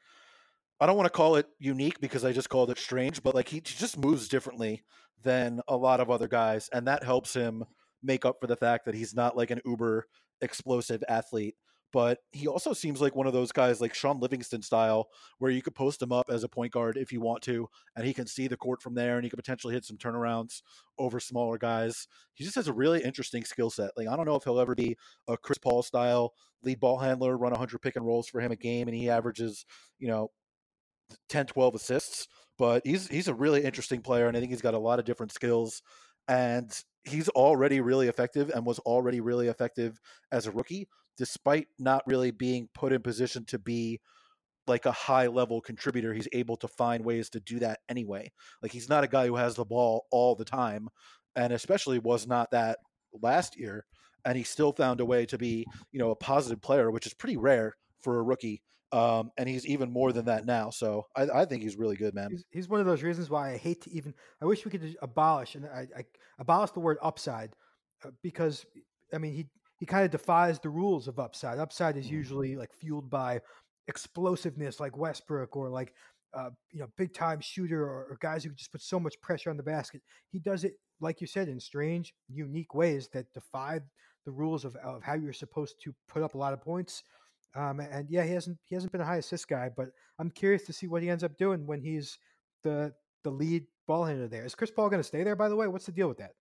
I 0.79 0.85
don't 0.85 0.97
want 0.97 1.07
to 1.07 1.17
call 1.17 1.35
it 1.35 1.47
unique 1.59 1.99
because 1.99 2.23
I 2.23 2.31
just 2.31 2.49
called 2.49 2.69
it 2.69 2.77
strange, 2.77 3.23
but 3.23 3.35
like 3.35 3.49
he 3.49 3.61
just 3.61 3.97
moves 3.97 4.27
differently 4.27 4.83
than 5.23 5.61
a 5.67 5.75
lot 5.75 5.99
of 5.99 6.11
other 6.11 6.27
guys, 6.27 6.69
and 6.71 6.87
that 6.87 7.03
helps 7.03 7.33
him 7.33 7.63
make 8.03 8.25
up 8.25 8.37
for 8.39 8.47
the 8.47 8.55
fact 8.55 8.85
that 8.85 8.95
he's 8.95 9.15
not 9.15 9.35
like 9.35 9.49
an 9.49 9.61
uber 9.65 10.05
explosive 10.41 11.03
athlete 11.09 11.55
but 11.93 12.19
he 12.31 12.47
also 12.47 12.73
seems 12.73 13.01
like 13.01 13.15
one 13.15 13.27
of 13.27 13.33
those 13.33 13.51
guys 13.51 13.79
like 13.79 13.93
Shaun 13.93 14.19
Livingston 14.19 14.61
style 14.61 15.07
where 15.39 15.51
you 15.51 15.61
could 15.61 15.75
post 15.75 16.01
him 16.01 16.11
up 16.11 16.29
as 16.29 16.43
a 16.43 16.49
point 16.49 16.73
guard 16.73 16.97
if 16.97 17.11
you 17.11 17.21
want 17.21 17.41
to 17.43 17.67
and 17.95 18.05
he 18.05 18.13
can 18.13 18.27
see 18.27 18.47
the 18.47 18.57
court 18.57 18.81
from 18.81 18.93
there 18.93 19.15
and 19.15 19.23
he 19.23 19.29
could 19.29 19.37
potentially 19.37 19.73
hit 19.73 19.85
some 19.85 19.97
turnarounds 19.97 20.61
over 20.97 21.19
smaller 21.19 21.57
guys. 21.57 22.07
He 22.33 22.43
just 22.43 22.55
has 22.55 22.67
a 22.67 22.73
really 22.73 23.03
interesting 23.03 23.43
skill 23.43 23.69
set. 23.69 23.91
Like 23.95 24.07
I 24.07 24.15
don't 24.15 24.25
know 24.25 24.35
if 24.35 24.43
he'll 24.43 24.59
ever 24.59 24.75
be 24.75 24.97
a 25.27 25.37
Chris 25.37 25.57
Paul 25.57 25.81
style 25.83 26.33
lead 26.63 26.79
ball 26.79 26.97
handler, 26.97 27.37
run 27.37 27.51
100 27.51 27.81
pick 27.81 27.95
and 27.95 28.05
rolls 28.05 28.27
for 28.27 28.41
him 28.41 28.51
a 28.51 28.55
game 28.55 28.87
and 28.87 28.97
he 28.97 29.09
averages, 29.09 29.65
you 29.99 30.07
know, 30.07 30.31
10 31.29 31.45
12 31.45 31.75
assists, 31.75 32.27
but 32.57 32.81
he's 32.85 33.07
he's 33.07 33.29
a 33.29 33.33
really 33.33 33.63
interesting 33.63 34.01
player 34.01 34.27
and 34.27 34.35
I 34.35 34.39
think 34.39 34.51
he's 34.51 34.61
got 34.61 34.73
a 34.73 34.79
lot 34.79 34.99
of 34.99 35.05
different 35.05 35.31
skills 35.31 35.81
and 36.27 36.69
he's 37.05 37.29
already 37.29 37.79
really 37.79 38.09
effective 38.09 38.49
and 38.49 38.65
was 38.65 38.79
already 38.79 39.21
really 39.21 39.47
effective 39.47 39.99
as 40.31 40.45
a 40.45 40.51
rookie 40.51 40.87
despite 41.17 41.67
not 41.79 42.03
really 42.07 42.31
being 42.31 42.69
put 42.73 42.93
in 42.93 43.01
position 43.01 43.45
to 43.45 43.59
be 43.59 43.99
like 44.67 44.85
a 44.85 44.91
high 44.91 45.27
level 45.27 45.61
contributor 45.61 46.13
he's 46.13 46.27
able 46.33 46.57
to 46.57 46.67
find 46.67 47.03
ways 47.03 47.29
to 47.29 47.39
do 47.39 47.59
that 47.59 47.79
anyway 47.89 48.29
like 48.61 48.71
he's 48.71 48.89
not 48.89 49.03
a 49.03 49.07
guy 49.07 49.25
who 49.25 49.35
has 49.35 49.55
the 49.55 49.65
ball 49.65 50.05
all 50.11 50.35
the 50.35 50.45
time 50.45 50.87
and 51.35 51.53
especially 51.53 51.99
was 51.99 52.27
not 52.27 52.51
that 52.51 52.79
last 53.21 53.57
year 53.57 53.85
and 54.25 54.37
he 54.37 54.43
still 54.43 54.73
found 54.73 54.99
a 54.99 55.05
way 55.05 55.25
to 55.25 55.37
be 55.37 55.65
you 55.91 55.99
know 55.99 56.11
a 56.11 56.15
positive 56.15 56.61
player 56.61 56.91
which 56.91 57.07
is 57.07 57.13
pretty 57.13 57.37
rare 57.37 57.73
for 57.99 58.19
a 58.19 58.23
rookie 58.23 58.61
um, 58.93 59.31
and 59.37 59.49
he's 59.49 59.65
even 59.65 59.91
more 59.91 60.13
than 60.13 60.25
that 60.25 60.45
now 60.45 60.69
so 60.69 61.03
i, 61.15 61.23
I 61.23 61.45
think 61.45 61.61
he's 61.63 61.77
really 61.77 61.95
good 61.95 62.13
man 62.13 62.29
He's, 62.31 62.45
he's 62.51 62.69
one 62.69 62.79
of 62.79 62.85
those 62.85 63.03
reasons 63.03 63.29
why 63.29 63.51
I 63.51 63.57
hate 63.57 63.81
to 63.81 63.91
even. 63.91 64.13
I 64.41 64.45
wish 64.45 64.63
we 64.65 64.71
could 64.71 64.95
abolish 65.01 65.55
and 65.55 65.65
I, 65.65 65.87
I 65.97 66.03
abolish 66.39 66.71
the 66.71 66.79
word 66.79 66.97
upside 67.01 67.53
uh, 68.05 68.11
because 68.21 68.65
I 69.13 69.17
mean 69.17 69.33
he 69.33 69.47
he 69.77 69.85
kind 69.85 70.03
of 70.05 70.11
defies 70.11 70.59
the 70.59 70.69
rules 70.69 71.07
of 71.07 71.19
upside. 71.19 71.59
Upside 71.59 71.97
is 71.97 72.07
Mhm. 72.07 72.11
usually 72.11 72.55
like 72.55 72.73
fueled 72.73 73.09
by 73.09 73.41
explosiveness, 73.87 74.79
like 74.79 74.97
Westbrook, 74.97 75.55
or 75.55 75.69
like 75.69 75.93
uh, 76.33 76.49
you 76.71 76.79
know, 76.79 76.87
big 76.97 77.13
time 77.13 77.39
shooter 77.39 77.81
or, 77.83 78.05
or 78.11 78.17
guys 78.19 78.43
who 78.43 78.49
just 78.51 78.71
put 78.71 78.81
so 78.81 78.99
much 78.99 79.19
pressure 79.21 79.49
on 79.49 79.57
the 79.57 79.63
basket. 79.63 80.01
He 80.29 80.39
does 80.39 80.65
it, 80.65 80.73
like 80.99 81.21
you 81.21 81.25
said, 81.25 81.47
in 81.47 81.59
strange, 81.59 82.13
unique 82.27 82.75
ways 82.75 83.07
that 83.13 83.31
defy 83.33 83.79
the 84.25 84.31
rules 84.31 84.65
of, 84.65 84.75
of 84.77 85.01
how 85.03 85.13
you're 85.13 85.31
supposed 85.33 85.75
to 85.83 85.95
put 86.09 86.21
up 86.21 86.35
a 86.35 86.37
lot 86.37 86.53
of 86.53 86.61
points. 86.61 87.01
Um, 87.55 87.79
and 87.79 88.07
yeah, 88.09 88.23
he 88.23 88.31
hasn't 88.33 88.57
he 88.65 88.75
hasn't 88.75 88.91
been 88.91 89.01
a 89.01 89.05
high 89.05 89.17
assist 89.17 89.47
guy, 89.47 89.69
but 89.75 89.87
I'm 90.19 90.29
curious 90.29 90.63
to 90.65 90.73
see 90.73 90.87
what 90.87 91.01
he 91.01 91.09
ends 91.09 91.23
up 91.23 91.37
doing 91.37 91.65
when 91.65 91.81
he's 91.81 92.19
the 92.63 92.93
the 93.23 93.31
lead 93.31 93.65
ball 93.87 94.03
handler 94.05 94.27
there. 94.27 94.45
Is 94.45 94.53
Chris 94.53 94.69
Paul 94.69 94.89
going 94.89 94.99
to 95.01 95.07
stay 95.07 95.23
there? 95.23 95.35
By 95.35 95.47
the 95.49 95.55
way, 95.55 95.67
what's 95.67 95.85
the 95.85 95.91
deal 95.93 96.09
with 96.09 96.17
that? 96.17 96.33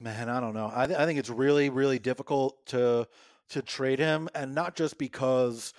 Man, 0.00 0.28
I 0.28 0.40
don't 0.40 0.54
know. 0.54 0.70
I, 0.74 0.86
th- 0.86 0.98
I 0.98 1.06
think 1.06 1.18
it's 1.18 1.30
really, 1.30 1.70
really 1.70 1.98
difficult 1.98 2.66
to 2.66 3.06
to 3.50 3.62
trade 3.62 3.98
him, 3.98 4.28
and 4.34 4.54
not 4.54 4.74
just 4.74 4.98
because 4.98 5.72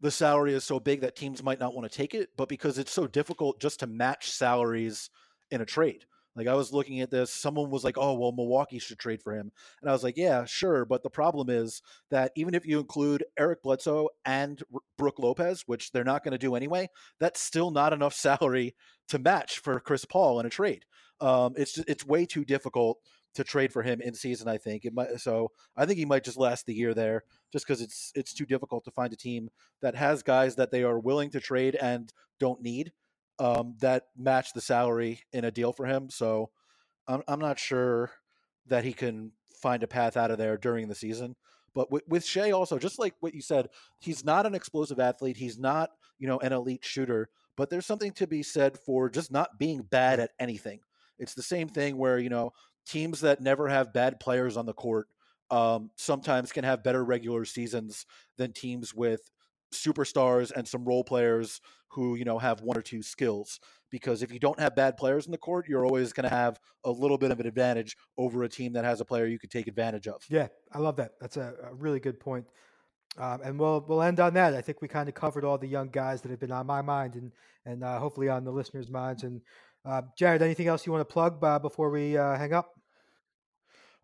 the 0.00 0.10
salary 0.10 0.54
is 0.54 0.64
so 0.64 0.78
big 0.80 1.00
that 1.00 1.16
teams 1.16 1.42
might 1.42 1.60
not 1.60 1.74
want 1.74 1.90
to 1.90 1.96
take 1.96 2.14
it, 2.14 2.30
but 2.36 2.48
because 2.48 2.78
it's 2.78 2.92
so 2.92 3.06
difficult 3.08 3.60
just 3.60 3.80
to 3.80 3.86
match 3.88 4.30
salaries 4.30 5.10
in 5.50 5.60
a 5.60 5.66
trade. 5.66 6.04
Like 6.36 6.46
I 6.46 6.54
was 6.54 6.72
looking 6.72 7.00
at 7.00 7.10
this, 7.10 7.32
someone 7.32 7.70
was 7.70 7.84
like, 7.84 7.98
"Oh, 7.98 8.14
well, 8.14 8.32
Milwaukee 8.32 8.78
should 8.78 8.98
trade 8.98 9.22
for 9.22 9.34
him," 9.34 9.50
and 9.82 9.90
I 9.90 9.92
was 9.92 10.04
like, 10.04 10.16
"Yeah, 10.16 10.44
sure," 10.44 10.84
but 10.84 11.02
the 11.02 11.10
problem 11.10 11.50
is 11.50 11.82
that 12.10 12.32
even 12.36 12.54
if 12.54 12.66
you 12.66 12.78
include 12.78 13.24
Eric 13.38 13.62
Bledsoe 13.62 14.08
and 14.24 14.62
R- 14.72 14.80
Brook 14.96 15.18
Lopez, 15.18 15.64
which 15.66 15.92
they're 15.92 16.04
not 16.04 16.24
going 16.24 16.32
to 16.32 16.38
do 16.38 16.54
anyway, 16.54 16.88
that's 17.20 17.40
still 17.40 17.70
not 17.70 17.92
enough 17.92 18.14
salary 18.14 18.74
to 19.08 19.18
match 19.18 19.58
for 19.58 19.80
Chris 19.80 20.04
Paul 20.04 20.40
in 20.40 20.46
a 20.46 20.50
trade. 20.50 20.84
Um, 21.20 21.54
it's 21.56 21.74
just, 21.74 21.88
it's 21.88 22.06
way 22.06 22.24
too 22.26 22.44
difficult 22.44 22.98
to 23.34 23.44
trade 23.44 23.72
for 23.72 23.82
him 23.82 24.00
in 24.00 24.14
season. 24.14 24.48
I 24.48 24.56
think 24.56 24.84
it 24.84 24.94
might. 24.94 25.20
So 25.20 25.52
I 25.76 25.86
think 25.86 25.98
he 25.98 26.04
might 26.04 26.24
just 26.24 26.38
last 26.38 26.66
the 26.66 26.74
year 26.74 26.94
there, 26.94 27.24
just 27.52 27.66
because 27.66 27.80
it's 27.80 28.12
it's 28.14 28.34
too 28.34 28.46
difficult 28.46 28.84
to 28.84 28.90
find 28.90 29.12
a 29.12 29.16
team 29.16 29.50
that 29.82 29.94
has 29.94 30.22
guys 30.22 30.56
that 30.56 30.70
they 30.70 30.82
are 30.82 30.98
willing 30.98 31.30
to 31.30 31.40
trade 31.40 31.76
and 31.76 32.12
don't 32.40 32.62
need 32.62 32.92
um, 33.38 33.76
that 33.80 34.04
match 34.16 34.52
the 34.52 34.60
salary 34.60 35.20
in 35.32 35.44
a 35.44 35.50
deal 35.50 35.72
for 35.72 35.86
him. 35.86 36.10
So 36.10 36.50
I'm 37.06 37.22
I'm 37.28 37.40
not 37.40 37.58
sure 37.58 38.10
that 38.66 38.84
he 38.84 38.92
can 38.92 39.32
find 39.62 39.82
a 39.82 39.88
path 39.88 40.16
out 40.16 40.30
of 40.30 40.38
there 40.38 40.56
during 40.56 40.88
the 40.88 40.94
season. 40.94 41.36
But 41.74 41.90
with, 41.90 42.02
with 42.08 42.24
Shai 42.24 42.50
also, 42.50 42.78
just 42.78 42.98
like 42.98 43.14
what 43.20 43.34
you 43.34 43.42
said, 43.42 43.68
he's 44.00 44.24
not 44.24 44.46
an 44.46 44.54
explosive 44.54 44.98
athlete. 44.98 45.36
He's 45.36 45.58
not, 45.58 45.90
you 46.18 46.26
know, 46.26 46.38
an 46.38 46.52
elite 46.52 46.84
shooter. 46.84 47.28
But 47.56 47.70
there's 47.70 47.86
something 47.86 48.12
to 48.12 48.26
be 48.26 48.42
said 48.42 48.78
for 48.78 49.08
just 49.08 49.30
not 49.30 49.58
being 49.58 49.82
bad 49.82 50.18
at 50.20 50.30
anything. 50.38 50.80
It's 51.18 51.34
the 51.34 51.42
same 51.42 51.68
thing 51.68 51.96
where 51.96 52.18
you 52.18 52.30
know 52.30 52.52
teams 52.88 53.20
that 53.20 53.40
never 53.40 53.68
have 53.68 53.92
bad 53.92 54.18
players 54.18 54.56
on 54.56 54.66
the 54.66 54.72
court 54.72 55.08
um, 55.50 55.90
sometimes 55.96 56.52
can 56.52 56.64
have 56.64 56.82
better 56.82 57.04
regular 57.04 57.44
seasons 57.44 58.06
than 58.36 58.52
teams 58.52 58.94
with 58.94 59.30
superstars 59.72 60.50
and 60.50 60.66
some 60.66 60.84
role 60.84 61.04
players 61.04 61.60
who 61.88 62.16
you 62.16 62.24
know 62.24 62.38
have 62.38 62.60
one 62.60 62.76
or 62.76 62.82
two 62.82 63.02
skills. 63.02 63.60
Because 63.90 64.22
if 64.22 64.30
you 64.30 64.38
don't 64.38 64.60
have 64.60 64.76
bad 64.76 64.98
players 64.98 65.26
in 65.26 65.32
the 65.32 65.38
court 65.38 65.66
you're 65.68 65.84
always 65.84 66.12
going 66.12 66.28
to 66.28 66.34
have 66.34 66.58
a 66.84 66.90
little 66.90 67.18
bit 67.18 67.30
of 67.30 67.40
an 67.40 67.46
advantage 67.46 67.96
over 68.18 68.42
a 68.42 68.48
team 68.48 68.72
that 68.74 68.84
has 68.84 69.00
a 69.00 69.04
player 69.04 69.26
you 69.26 69.38
could 69.38 69.50
take 69.50 69.66
advantage 69.66 70.06
of. 70.08 70.22
Yeah 70.28 70.48
i 70.72 70.78
love 70.78 70.96
that. 70.96 71.12
That's 71.20 71.36
a, 71.36 71.54
a 71.70 71.74
really 71.74 72.00
good 72.00 72.20
point. 72.20 72.46
Um, 73.18 73.40
and 73.42 73.58
we'll 73.58 73.84
we'll 73.88 74.02
end 74.02 74.20
on 74.20 74.34
that. 74.34 74.54
I 74.54 74.60
think 74.60 74.80
we 74.80 74.88
kind 74.88 75.08
of 75.08 75.14
covered 75.14 75.44
all 75.44 75.58
the 75.58 75.66
young 75.66 75.88
guys 75.88 76.22
that 76.22 76.30
have 76.30 76.40
been 76.40 76.52
on 76.52 76.66
my 76.66 76.82
mind 76.82 77.14
and 77.14 77.32
and 77.64 77.82
uh, 77.82 77.98
hopefully 77.98 78.28
on 78.28 78.44
the 78.44 78.52
listeners 78.52 78.90
minds. 78.90 79.22
And 79.24 79.40
uh, 79.84 80.02
jared 80.16 80.42
anything 80.42 80.66
else 80.66 80.86
you 80.86 80.92
want 80.92 81.06
to 81.06 81.12
plug 81.12 81.42
uh, 81.42 81.58
before 81.58 81.90
we 81.90 82.16
uh, 82.16 82.36
hang 82.36 82.52
up 82.52 82.77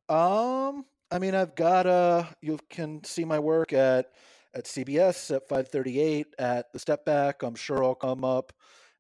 um 0.09 0.84
i 1.11 1.18
mean 1.18 1.34
i've 1.34 1.55
got 1.55 1.86
uh 1.86 2.24
you 2.42 2.59
can 2.70 3.02
see 3.05 3.24
my 3.24 3.38
work 3.38 3.72
at 3.72 4.07
at 4.55 4.64
CBS 4.64 5.34
at 5.34 5.48
538 5.48 6.26
at 6.38 6.72
the 6.72 6.78
step 6.78 7.05
back. 7.05 7.42
I'm 7.42 7.55
sure 7.55 7.82
I'll 7.82 7.94
come 7.94 8.24
up 8.24 8.52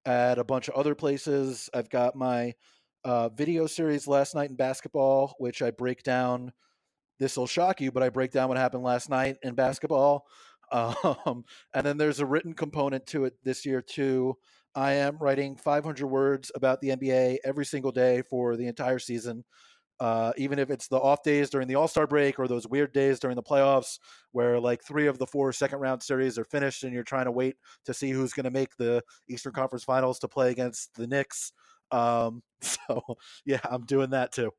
at 0.04 0.38
a 0.38 0.44
bunch 0.44 0.68
of 0.68 0.74
other 0.74 0.94
places. 0.94 1.70
I've 1.72 1.88
got 1.88 2.16
my 2.16 2.54
uh, 3.04 3.28
video 3.30 3.66
series 3.66 4.06
last 4.06 4.34
night 4.34 4.50
in 4.50 4.56
basketball, 4.56 5.34
which 5.38 5.62
I 5.62 5.70
break 5.70 6.02
down. 6.02 6.52
This 7.20 7.36
will 7.36 7.46
shock 7.46 7.80
you, 7.80 7.92
but 7.92 8.02
I 8.02 8.08
break 8.08 8.32
down 8.32 8.48
what 8.48 8.58
happened 8.58 8.82
last 8.82 9.08
night 9.08 9.36
in 9.42 9.54
basketball. 9.54 10.26
Um, 10.72 11.44
and 11.74 11.86
then 11.86 11.98
there's 11.98 12.20
a 12.20 12.26
written 12.26 12.54
component 12.54 13.06
to 13.08 13.26
it 13.26 13.34
this 13.44 13.64
year 13.66 13.82
too. 13.82 14.34
I 14.74 14.94
am 14.94 15.18
writing 15.18 15.56
500 15.56 16.04
words 16.06 16.50
about 16.54 16.80
the 16.80 16.88
NBA 16.88 17.36
every 17.44 17.66
single 17.66 17.92
day 17.92 18.22
for 18.28 18.56
the 18.56 18.66
entire 18.66 18.98
season 18.98 19.44
uh, 20.00 20.32
even 20.36 20.58
if 20.58 20.70
it's 20.70 20.88
the 20.88 20.98
off 20.98 21.22
days 21.22 21.50
during 21.50 21.68
the 21.68 21.76
All 21.76 21.88
Star 21.88 22.06
break 22.06 22.38
or 22.38 22.48
those 22.48 22.66
weird 22.66 22.92
days 22.92 23.18
during 23.18 23.36
the 23.36 23.42
playoffs 23.42 23.98
where 24.32 24.58
like 24.58 24.82
three 24.82 25.06
of 25.06 25.18
the 25.18 25.26
four 25.26 25.52
second 25.52 25.78
round 25.78 26.02
series 26.02 26.38
are 26.38 26.44
finished 26.44 26.84
and 26.84 26.92
you're 26.92 27.04
trying 27.04 27.26
to 27.26 27.30
wait 27.30 27.56
to 27.84 27.94
see 27.94 28.10
who's 28.10 28.32
going 28.32 28.44
to 28.44 28.50
make 28.50 28.76
the 28.76 29.02
Eastern 29.28 29.52
Conference 29.52 29.84
Finals 29.84 30.18
to 30.20 30.28
play 30.28 30.50
against 30.50 30.94
the 30.94 31.06
Knicks. 31.06 31.52
Um, 31.90 32.42
so 32.60 33.02
yeah, 33.44 33.60
I'm 33.64 33.84
doing 33.84 34.10
that 34.10 34.32
too. 34.32 34.50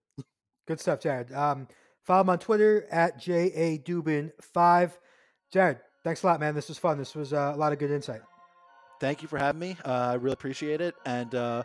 Good 0.68 0.80
stuff, 0.80 1.00
Jared. 1.00 1.32
Um, 1.32 1.68
follow 2.04 2.22
him 2.22 2.30
on 2.30 2.40
Twitter 2.40 2.88
at 2.92 3.26
ja 3.28 3.78
dubin 3.78 4.32
five. 4.42 4.98
Jared, 5.52 5.80
thanks 6.04 6.24
a 6.24 6.28
lot, 6.28 6.40
man. 6.40 6.56
This 6.56 6.70
was 6.70 6.78
fun. 6.78 6.98
This 6.98 7.14
was 7.14 7.34
uh, 7.34 7.52
a 7.54 7.58
lot 7.58 7.74
of 7.74 7.80
good 7.80 7.92
insight. 7.92 8.22
Thank 9.02 9.22
you 9.22 9.28
for 9.28 9.38
having 9.38 9.60
me. 9.60 9.78
Uh, 9.86 9.92
I 9.92 10.14
really 10.14 10.34
appreciate 10.34 10.80
it, 10.82 10.96
and 11.06 11.36
uh, 11.36 11.64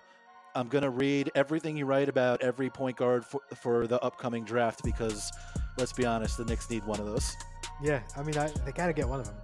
I'm 0.54 0.68
going 0.68 0.82
to 0.82 0.90
read 0.90 1.30
everything 1.34 1.76
you 1.76 1.86
write 1.86 2.08
about 2.08 2.42
every 2.42 2.70
point 2.70 2.96
guard 2.96 3.24
for, 3.24 3.40
for 3.54 3.86
the 3.86 4.00
upcoming 4.00 4.44
draft 4.44 4.82
because, 4.84 5.30
let's 5.78 5.92
be 5.92 6.04
honest, 6.04 6.36
the 6.36 6.44
Knicks 6.44 6.68
need 6.70 6.84
one 6.84 7.00
of 7.00 7.06
those. 7.06 7.36
Yeah, 7.82 8.00
I 8.16 8.22
mean, 8.22 8.36
I, 8.36 8.48
they 8.64 8.72
got 8.72 8.86
to 8.88 8.92
get 8.92 9.08
one 9.08 9.20
of 9.20 9.26
them. 9.26 9.36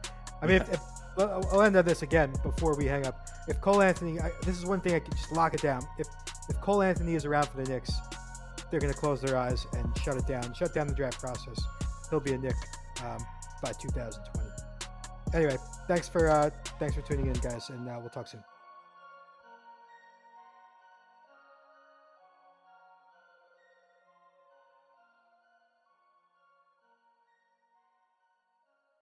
I 0.42 0.46
mean, 0.46 0.56
if, 0.56 0.72
if, 0.72 0.80
I'll 1.18 1.62
end 1.62 1.76
on 1.76 1.84
this 1.84 2.02
again 2.02 2.34
before 2.42 2.76
we 2.76 2.86
hang 2.86 3.06
up. 3.06 3.28
If 3.48 3.60
Cole 3.60 3.80
Anthony, 3.80 4.20
I, 4.20 4.30
this 4.42 4.58
is 4.58 4.66
one 4.66 4.80
thing 4.80 4.94
I 4.94 4.98
can 4.98 5.12
just 5.12 5.32
lock 5.32 5.54
it 5.54 5.62
down. 5.62 5.82
If 5.98 6.06
if 6.48 6.60
Cole 6.60 6.82
Anthony 6.82 7.14
is 7.14 7.24
around 7.24 7.48
for 7.48 7.62
the 7.62 7.68
Knicks, 7.68 7.92
they're 8.70 8.80
going 8.80 8.92
to 8.92 8.98
close 8.98 9.20
their 9.20 9.36
eyes 9.36 9.66
and 9.76 9.96
shut 9.98 10.16
it 10.16 10.26
down, 10.26 10.52
shut 10.54 10.74
down 10.74 10.86
the 10.86 10.94
draft 10.94 11.18
process. 11.18 11.58
He'll 12.10 12.20
be 12.20 12.32
a 12.32 12.38
Knick 12.38 12.56
um, 13.04 13.24
by 13.62 13.72
2020. 13.72 14.46
Anyway, 15.34 15.56
thanks 15.88 16.08
for 16.08 16.28
uh, 16.28 16.50
thanks 16.78 16.94
for 16.94 17.02
tuning 17.02 17.26
in, 17.26 17.32
guys, 17.34 17.70
and 17.70 17.88
uh, 17.88 17.96
we'll 17.98 18.10
talk 18.10 18.26
soon. 18.26 18.42